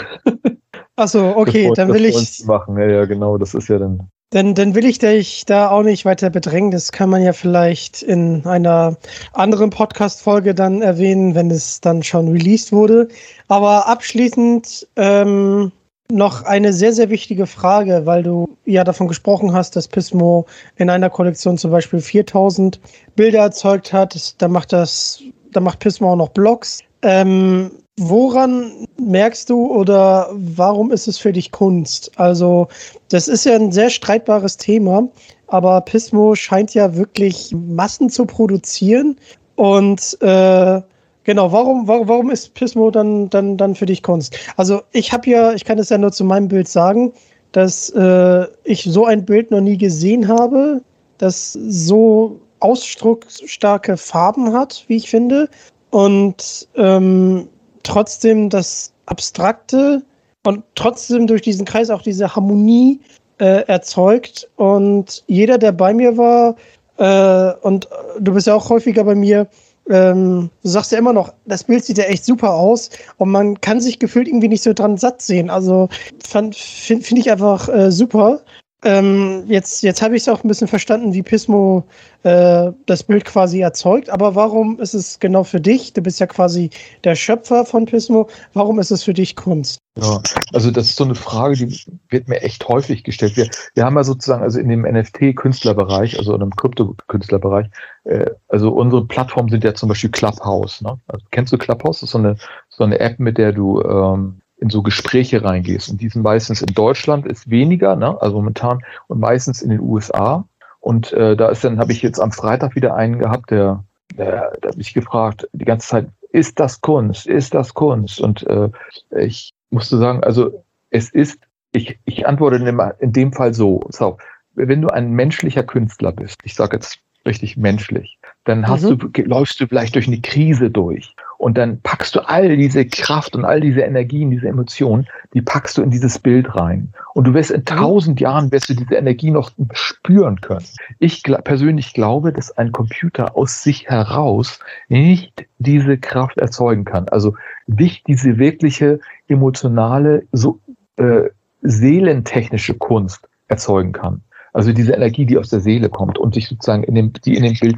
Achso, 0.98 1.34
okay, 1.38 1.72
dann 1.76 1.94
will 1.94 2.06
ich. 2.06 2.44
Machen. 2.46 2.78
Ja, 2.78 2.88
ja, 2.88 3.06
genau, 3.06 3.38
das 3.38 3.54
ist 3.54 3.68
ja 3.68 3.80
dann. 3.80 4.10
Dann, 4.32 4.56
dann 4.56 4.76
will 4.76 4.86
ich 4.86 5.00
dich 5.00 5.46
da 5.46 5.70
auch 5.70 5.84
nicht 5.84 6.04
weiter 6.04 6.30
bedrängen. 6.30 6.72
Das 6.72 6.92
kann 6.92 7.10
man 7.10 7.24
ja 7.24 7.32
vielleicht 7.32 8.02
in 8.02 8.46
einer 8.46 8.98
anderen 9.32 9.70
Podcast-Folge 9.70 10.54
dann 10.54 10.82
erwähnen, 10.82 11.34
wenn 11.34 11.50
es 11.50 11.80
dann 11.80 12.04
schon 12.04 12.28
released 12.28 12.74
wurde. 12.74 13.08
Aber 13.48 13.88
abschließend 13.88 14.86
ähm, 14.98 15.72
noch 16.12 16.44
eine 16.44 16.74
sehr, 16.74 16.92
sehr 16.92 17.10
wichtige 17.10 17.48
Frage, 17.48 18.06
weil 18.06 18.24
du 18.24 18.58
ja 18.66 18.84
davon 18.84 19.08
gesprochen 19.08 19.54
hast, 19.54 19.78
dass 19.78 19.88
Pismo 19.88 20.46
in 20.76 20.90
einer 20.90 21.10
Kollektion 21.10 21.58
zum 21.58 21.72
Beispiel 21.72 22.02
4000 22.02 22.82
Bilder 23.16 23.40
erzeugt 23.40 23.94
hat. 23.94 24.42
Da 24.42 24.50
macht 24.50 24.74
das, 24.74 25.22
da 25.54 25.62
macht 25.62 25.80
Pismo 25.80 26.12
auch 26.12 26.18
noch 26.18 26.30
Blogs. 26.30 26.82
Ähm, 27.02 27.72
woran 27.98 28.88
merkst 29.00 29.50
du 29.50 29.68
oder 29.68 30.30
warum 30.34 30.92
ist 30.92 31.08
es 31.08 31.18
für 31.18 31.34
dich 31.34 31.52
Kunst? 31.52 32.12
Also, 32.18 32.68
das 33.10 33.28
ist 33.28 33.46
ja 33.46 33.56
ein 33.56 33.72
sehr 33.72 33.90
streitbares 33.90 34.58
Thema, 34.58 35.08
aber 35.48 35.82
Pismo 35.82 36.36
scheint 36.36 36.74
ja 36.74 36.96
wirklich 36.96 37.54
Massen 37.54 38.10
zu 38.10 38.26
produzieren 38.26 39.18
und 39.56 40.18
äh, 40.22 40.82
Genau, 41.28 41.52
warum, 41.52 41.90
warum, 41.90 42.08
warum 42.08 42.32
ist 42.32 42.54
Pismo 42.54 42.90
dann, 42.90 43.30
dann, 43.30 43.58
dann 43.58 43.76
für 43.76 43.86
dich 43.86 44.02
Kunst? 44.02 44.34
Also 44.56 44.82
ich 44.94 45.12
habe 45.12 45.30
ja, 45.30 45.52
ich 45.52 45.66
kann 45.66 45.78
es 45.78 45.90
ja 45.90 45.98
nur 45.98 46.14
zu 46.14 46.24
meinem 46.24 46.48
Bild 46.48 46.70
sagen, 46.70 47.12
dass 47.52 47.90
äh, 47.90 48.46
ich 48.64 48.84
so 48.84 49.06
ein 49.06 49.26
Bild 49.26 49.52
noch 49.52 49.60
nie 49.60 49.78
gesehen 49.78 50.30
habe, 50.30 50.82
das 51.18 51.52
so 51.52 52.40
ausdrucksstarke 52.62 53.98
Farben 53.98 54.54
hat, 54.54 54.86
wie 54.88 54.96
ich 54.96 55.10
finde, 55.10 55.50
und 55.90 56.70
ähm, 56.76 57.50
trotzdem 57.88 58.50
das 58.50 58.94
Abstrakte 59.06 60.04
und 60.46 60.64
trotzdem 60.76 61.28
durch 61.28 61.42
diesen 61.42 61.66
Kreis 61.66 61.90
auch 61.90 62.02
diese 62.02 62.36
Harmonie 62.36 63.00
äh, 63.40 63.64
erzeugt. 63.68 64.50
Und 64.56 65.24
jeder, 65.28 65.58
der 65.58 65.72
bei 65.72 65.94
mir 65.94 66.18
war, 66.18 66.56
äh, 66.98 67.54
und 67.62 67.88
du 68.20 68.34
bist 68.34 68.48
ja 68.48 68.56
auch 68.56 68.70
häufiger 68.70 69.04
bei 69.04 69.16
mir, 69.16 69.48
ähm, 69.90 70.50
du 70.64 70.70
sagst 70.70 70.92
ja 70.92 70.98
immer 70.98 71.14
noch, 71.14 71.34
das 71.46 71.64
Bild 71.64 71.86
sieht 71.86 71.98
ja 71.98 72.04
echt 72.06 72.26
super 72.26 72.54
aus 72.54 72.90
und 73.18 73.30
man 73.30 73.60
kann 73.62 73.80
sich 73.80 74.00
gefühlt 74.00 74.28
irgendwie 74.28 74.50
nicht 74.50 74.64
so 74.64 74.74
dran 74.74 74.98
satt 74.98 75.22
sehen. 75.22 75.50
Also 75.50 75.88
finde 76.28 76.58
find 76.58 77.18
ich 77.18 77.32
einfach 77.32 77.70
äh, 77.70 77.92
super. 77.92 78.42
Ähm, 78.84 79.44
jetzt 79.48 79.82
jetzt 79.82 80.04
habe 80.04 80.16
ich 80.16 80.22
es 80.22 80.30
auch 80.30 80.44
ein 80.44 80.48
bisschen 80.48 80.68
verstanden, 80.68 81.12
wie 81.14 81.24
Pismo 81.24 81.84
äh, 82.22 82.72
das 82.86 83.04
Bild 83.04 83.26
quasi 83.26 83.60
erzeugt. 83.60 84.10
Aber 84.10 84.36
warum 84.36 84.80
ist 84.80 84.94
es 84.94 85.20
genau 85.20 85.44
für 85.44 85.60
dich? 85.60 85.94
Du 85.94 86.02
bist 86.02 86.20
ja 86.20 86.28
quasi 86.28 86.70
der 87.04 87.16
Schöpfer 87.16 87.66
von 87.66 87.86
Pismo. 87.86 88.30
Warum 88.54 88.78
ist 88.80 88.92
es 88.92 89.04
für 89.04 89.16
dich 89.16 89.36
Kunst? 89.36 89.80
Ja, 90.00 90.22
also 90.54 90.70
das 90.70 90.90
ist 90.90 90.96
so 90.96 91.06
eine 91.06 91.16
Frage, 91.16 91.56
die 91.56 91.82
wird 92.10 92.28
mir 92.28 92.42
echt 92.44 92.68
häufig 92.68 93.04
gestellt. 93.04 93.36
Wir, 93.36 93.50
wir 93.74 93.84
haben 93.84 93.96
ja 93.96 94.04
sozusagen 94.04 94.44
also 94.44 94.60
in 94.60 94.70
dem 94.70 94.84
NFT-Künstlerbereich, 94.84 96.20
also 96.20 96.36
in 96.36 96.42
dem 96.42 96.56
Krypto-Künstlerbereich, 96.56 97.68
äh, 98.04 98.30
also 98.48 98.72
unsere 98.72 99.06
Plattformen 99.08 99.50
sind 99.50 99.64
ja 99.64 99.74
zum 99.74 99.90
Beispiel 99.90 100.12
Clubhouse. 100.12 100.82
Ne? 100.82 101.00
Also, 101.08 101.26
kennst 101.32 101.52
du 101.52 101.58
Clubhouse? 101.58 102.02
Das 102.02 102.10
ist 102.10 102.12
so 102.12 102.20
eine, 102.20 102.36
so 102.70 102.84
eine 102.84 103.00
App, 103.00 103.18
mit 103.18 103.40
der 103.40 103.54
du 103.54 103.82
ähm, 103.82 104.42
in 104.60 104.70
so 104.70 104.82
Gespräche 104.82 105.44
reingehst. 105.44 105.90
Und 105.90 106.02
die 106.02 106.10
sind 106.10 106.24
meistens 106.24 106.62
in 106.62 106.74
Deutschland 106.74 107.26
ist 107.26 107.50
weniger, 107.50 107.96
ne? 107.96 108.20
also 108.22 108.38
momentan, 108.38 108.80
und 109.08 109.20
meistens 109.20 109.62
in 109.62 109.70
den 109.70 109.80
USA. 109.80 110.46
Und 110.80 111.14
äh, 111.14 111.36
da 111.36 111.50
ist 111.50 111.64
dann, 111.64 111.80
habe 111.80 111.92
ich 111.92 112.02
jetzt 112.02 112.20
am 112.20 112.32
Freitag 112.32 112.76
wieder 112.76 112.96
einen 112.96 113.20
gehabt, 113.20 113.52
der, 113.52 113.84
der, 114.18 114.52
der 114.62 114.70
hat 114.70 114.78
mich 114.78 114.94
gefragt, 114.94 115.48
die 115.54 115.66
ganze 115.66 115.88
Zeit, 115.88 116.08
ist 116.32 116.60
das 116.60 116.82
Kunst? 116.82 117.28
Ist 117.28 117.54
das 117.54 117.74
Kunst? 117.74 118.20
Und 118.20 118.46
äh, 118.48 118.70
ich 119.16 119.54
musste 119.70 119.98
sagen, 119.98 120.24
also 120.24 120.64
es 120.90 121.10
ist, 121.10 121.40
ich, 121.72 121.98
ich 122.06 122.28
antworte 122.28 122.58
in 122.58 122.66
dem, 122.66 122.82
in 123.00 123.14
dem 123.14 123.34
Fall 123.34 123.54
so, 123.54 123.82
so, 123.90 124.18
wenn 124.56 124.82
du 124.82 124.90
ein 124.90 125.12
menschlicher 125.12 125.64
Künstler 125.64 126.12
bist, 126.12 126.40
ich 126.44 126.56
sage 126.56 126.78
jetzt 126.78 127.00
richtig 127.26 127.58
menschlich, 127.58 128.18
dann 128.46 128.68
hast 128.68 128.84
mhm. 128.84 128.98
du, 128.98 129.22
läufst 129.24 129.60
du 129.60 129.68
vielleicht 129.68 129.96
durch 129.96 130.08
eine 130.08 130.22
Krise 130.22 130.72
durch 130.72 131.16
und 131.38 131.58
dann 131.58 131.80
packst 131.82 132.16
du 132.16 132.28
all 132.28 132.58
diese 132.58 132.86
Kraft 132.86 133.36
und 133.36 133.46
all 133.46 133.62
diese 133.62 133.82
Energien, 133.82 134.32
diese 134.32 134.48
Emotionen, 134.48 135.08
die 135.34 135.42
packst 135.42 135.78
du 135.78 135.84
in 135.84 135.92
dieses 135.92 136.18
Bild 136.20 136.56
rein. 136.56 136.94
Und 137.14 137.26
du 137.26 137.34
wirst 137.34 137.52
in 137.52 137.62
mhm. 137.62 137.66
tausend 137.66 138.20
Jahren, 138.20 138.52
wirst 138.52 138.70
du 138.70 138.74
diese 138.74 138.96
Energie 138.96 139.32
noch 139.32 139.52
spüren 139.72 140.42
können. 140.42 140.66
Ich 141.00 141.24
persönlich 141.24 141.94
glaube, 141.94 142.34
dass 142.34 142.58
ein 142.58 142.72
Computer 142.72 143.36
aus 143.38 143.64
sich 143.64 143.88
heraus 143.88 144.60
nicht 144.90 145.46
diese 145.60 145.98
Kraft 145.98 146.38
erzeugen 146.38 146.86
kann. 146.86 147.08
Also 147.10 147.36
nicht 147.68 148.08
diese 148.08 148.38
wirkliche 148.38 149.00
emotionale, 149.28 150.24
so 150.32 150.60
äh, 150.98 151.30
seelentechnische 151.62 152.76
Kunst 152.76 153.28
erzeugen 153.48 153.92
kann. 153.92 154.22
Also 154.54 154.74
diese 154.74 154.94
Energie, 154.94 155.26
die 155.26 155.38
aus 155.38 155.50
der 155.50 155.60
Seele 155.60 155.90
kommt 155.90 156.18
und 156.18 156.34
sich 156.34 156.48
sozusagen 156.48 156.84
in 156.84 156.96
dem, 156.96 157.14
die 157.14 157.36
in 157.36 157.44
dem 157.44 157.54
Bild 157.54 157.78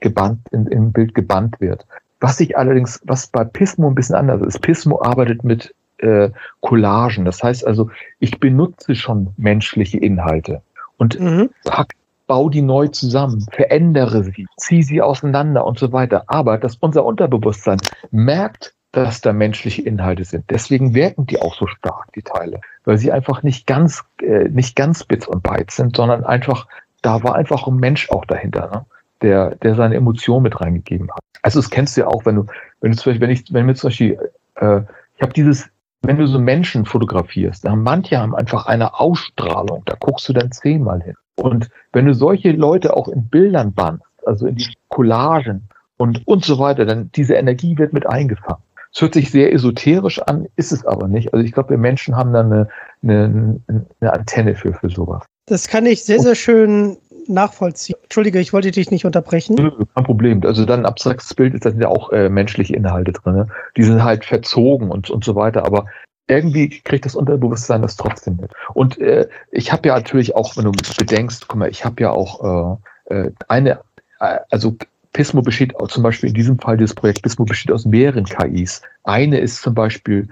gebannt, 0.00 0.40
in, 0.52 0.66
in 0.68 0.84
dem 0.84 0.92
Bild 0.92 1.14
gebannt 1.14 1.60
wird. 1.60 1.84
Was 2.24 2.38
sich 2.38 2.56
allerdings, 2.56 3.02
was 3.04 3.26
bei 3.26 3.44
Pismo 3.44 3.86
ein 3.86 3.94
bisschen 3.94 4.14
anders 4.14 4.40
ist, 4.40 4.62
Pismo 4.62 5.02
arbeitet 5.02 5.44
mit 5.44 5.74
äh, 5.98 6.30
Collagen. 6.62 7.26
Das 7.26 7.42
heißt 7.42 7.66
also, 7.66 7.90
ich 8.18 8.40
benutze 8.40 8.94
schon 8.94 9.34
menschliche 9.36 9.98
Inhalte 9.98 10.62
und 10.96 11.20
mhm. 11.20 11.50
pack 11.66 11.92
bau 12.26 12.48
die 12.48 12.62
neu 12.62 12.88
zusammen, 12.88 13.44
verändere 13.52 14.24
sie, 14.24 14.46
zieh 14.56 14.82
sie 14.82 15.02
auseinander 15.02 15.66
und 15.66 15.78
so 15.78 15.92
weiter. 15.92 16.24
Aber 16.28 16.56
dass 16.56 16.76
unser 16.76 17.04
Unterbewusstsein 17.04 17.76
merkt, 18.10 18.72
dass 18.92 19.20
da 19.20 19.34
menschliche 19.34 19.82
Inhalte 19.82 20.24
sind. 20.24 20.46
Deswegen 20.48 20.94
wirken 20.94 21.26
die 21.26 21.42
auch 21.42 21.54
so 21.54 21.66
stark, 21.66 22.10
die 22.14 22.22
Teile, 22.22 22.62
weil 22.86 22.96
sie 22.96 23.12
einfach 23.12 23.42
nicht 23.42 23.66
ganz, 23.66 24.02
äh, 24.22 24.48
nicht 24.48 24.76
ganz 24.76 25.04
Bits 25.04 25.28
und 25.28 25.42
Bytes 25.42 25.76
sind, 25.76 25.94
sondern 25.94 26.24
einfach, 26.24 26.68
da 27.02 27.22
war 27.22 27.34
einfach 27.34 27.66
ein 27.66 27.76
Mensch 27.76 28.08
auch 28.08 28.24
dahinter, 28.24 28.70
ne? 28.70 28.86
Der, 29.22 29.56
der 29.56 29.74
seine 29.74 29.96
Emotionen 29.96 30.42
mit 30.42 30.60
reingegeben 30.60 31.10
hat. 31.10 31.20
Also 31.42 31.60
das 31.60 31.70
kennst 31.70 31.96
du 31.96 32.02
ja 32.02 32.06
auch, 32.06 32.24
wenn 32.24 32.36
du, 32.36 32.46
wenn 32.80 32.92
du 32.92 32.96
zum 32.96 33.10
Beispiel, 33.10 33.26
wenn 33.26 33.30
ich, 33.30 33.52
wenn 33.52 33.66
mir 33.66 33.74
zum 33.74 33.88
Beispiel, 33.88 34.18
äh, 34.56 34.80
ich 35.16 35.22
habe 35.22 35.32
dieses, 35.32 35.68
wenn 36.02 36.18
du 36.18 36.26
so 36.26 36.38
Menschen 36.38 36.84
fotografierst, 36.84 37.64
dann 37.64 37.82
manche 37.82 38.18
haben 38.18 38.34
einfach 38.34 38.66
eine 38.66 38.98
Ausstrahlung, 38.98 39.82
da 39.86 39.96
guckst 39.98 40.28
du 40.28 40.32
dann 40.32 40.52
zehnmal 40.52 41.02
hin. 41.02 41.14
Und 41.36 41.70
wenn 41.92 42.06
du 42.06 42.14
solche 42.14 42.52
Leute 42.52 42.96
auch 42.96 43.08
in 43.08 43.28
Bildern 43.28 43.72
bannst, 43.72 44.04
also 44.26 44.46
in 44.46 44.56
die 44.56 44.72
Collagen 44.88 45.68
und, 45.96 46.22
und 46.26 46.44
so 46.44 46.58
weiter, 46.58 46.84
dann 46.84 47.10
diese 47.14 47.34
Energie 47.34 47.76
wird 47.78 47.92
mit 47.92 48.06
eingefangen. 48.06 48.62
Es 48.94 49.00
hört 49.00 49.14
sich 49.14 49.30
sehr 49.30 49.52
esoterisch 49.52 50.20
an, 50.20 50.46
ist 50.54 50.70
es 50.70 50.86
aber 50.86 51.08
nicht. 51.08 51.34
Also 51.34 51.44
ich 51.44 51.52
glaube, 51.52 51.70
wir 51.70 51.78
Menschen 51.78 52.16
haben 52.16 52.32
da 52.32 52.40
eine, 52.40 52.68
eine, 53.02 53.60
eine 54.00 54.12
Antenne 54.12 54.54
für, 54.54 54.72
für 54.72 54.88
sowas. 54.88 55.24
Das 55.46 55.68
kann 55.68 55.84
ich 55.84 56.04
sehr, 56.04 56.20
sehr 56.20 56.36
schön 56.36 56.96
nachvollziehen. 57.28 57.98
Entschuldige, 58.02 58.38
ich 58.40 58.52
wollte 58.52 58.70
dich 58.70 58.90
nicht 58.90 59.04
unterbrechen. 59.04 59.56
Kein 59.94 60.04
Problem. 60.04 60.42
Also 60.44 60.64
dann 60.64 60.80
ein 60.80 60.86
abstraktes 60.86 61.34
Bild, 61.34 61.64
da 61.64 61.70
sind 61.70 61.80
ja 61.80 61.88
auch 61.88 62.10
äh, 62.12 62.28
menschliche 62.28 62.74
Inhalte 62.74 63.12
drin. 63.12 63.34
Ne? 63.34 63.48
Die 63.76 63.82
sind 63.82 64.02
halt 64.02 64.24
verzogen 64.24 64.90
und, 64.90 65.10
und 65.10 65.24
so 65.24 65.34
weiter. 65.34 65.64
Aber 65.64 65.86
irgendwie 66.26 66.68
kriegt 66.68 67.04
das 67.04 67.14
Unterbewusstsein 67.14 67.82
das 67.82 67.96
trotzdem 67.96 68.36
mit. 68.36 68.52
Und 68.74 68.98
äh, 68.98 69.28
ich 69.50 69.72
habe 69.72 69.88
ja 69.88 69.94
natürlich 69.94 70.34
auch, 70.34 70.56
wenn 70.56 70.64
du 70.64 70.72
bedenkst, 70.96 71.48
guck 71.48 71.58
mal, 71.58 71.68
ich 71.68 71.84
habe 71.84 72.02
ja 72.02 72.10
auch 72.10 72.78
äh, 73.10 73.14
äh 73.14 73.30
eine, 73.48 73.80
äh, 74.20 74.38
also 74.50 74.76
Pismo 75.12 75.42
besteht 75.42 75.72
zum 75.88 76.02
Beispiel 76.02 76.30
in 76.30 76.34
diesem 76.34 76.58
Fall, 76.58 76.76
dieses 76.76 76.94
Projekt 76.94 77.22
Pismo 77.22 77.44
besteht 77.44 77.72
aus 77.72 77.84
mehreren 77.84 78.24
KIs. 78.24 78.82
Eine 79.04 79.38
ist 79.38 79.62
zum 79.62 79.74
Beispiel 79.74 80.28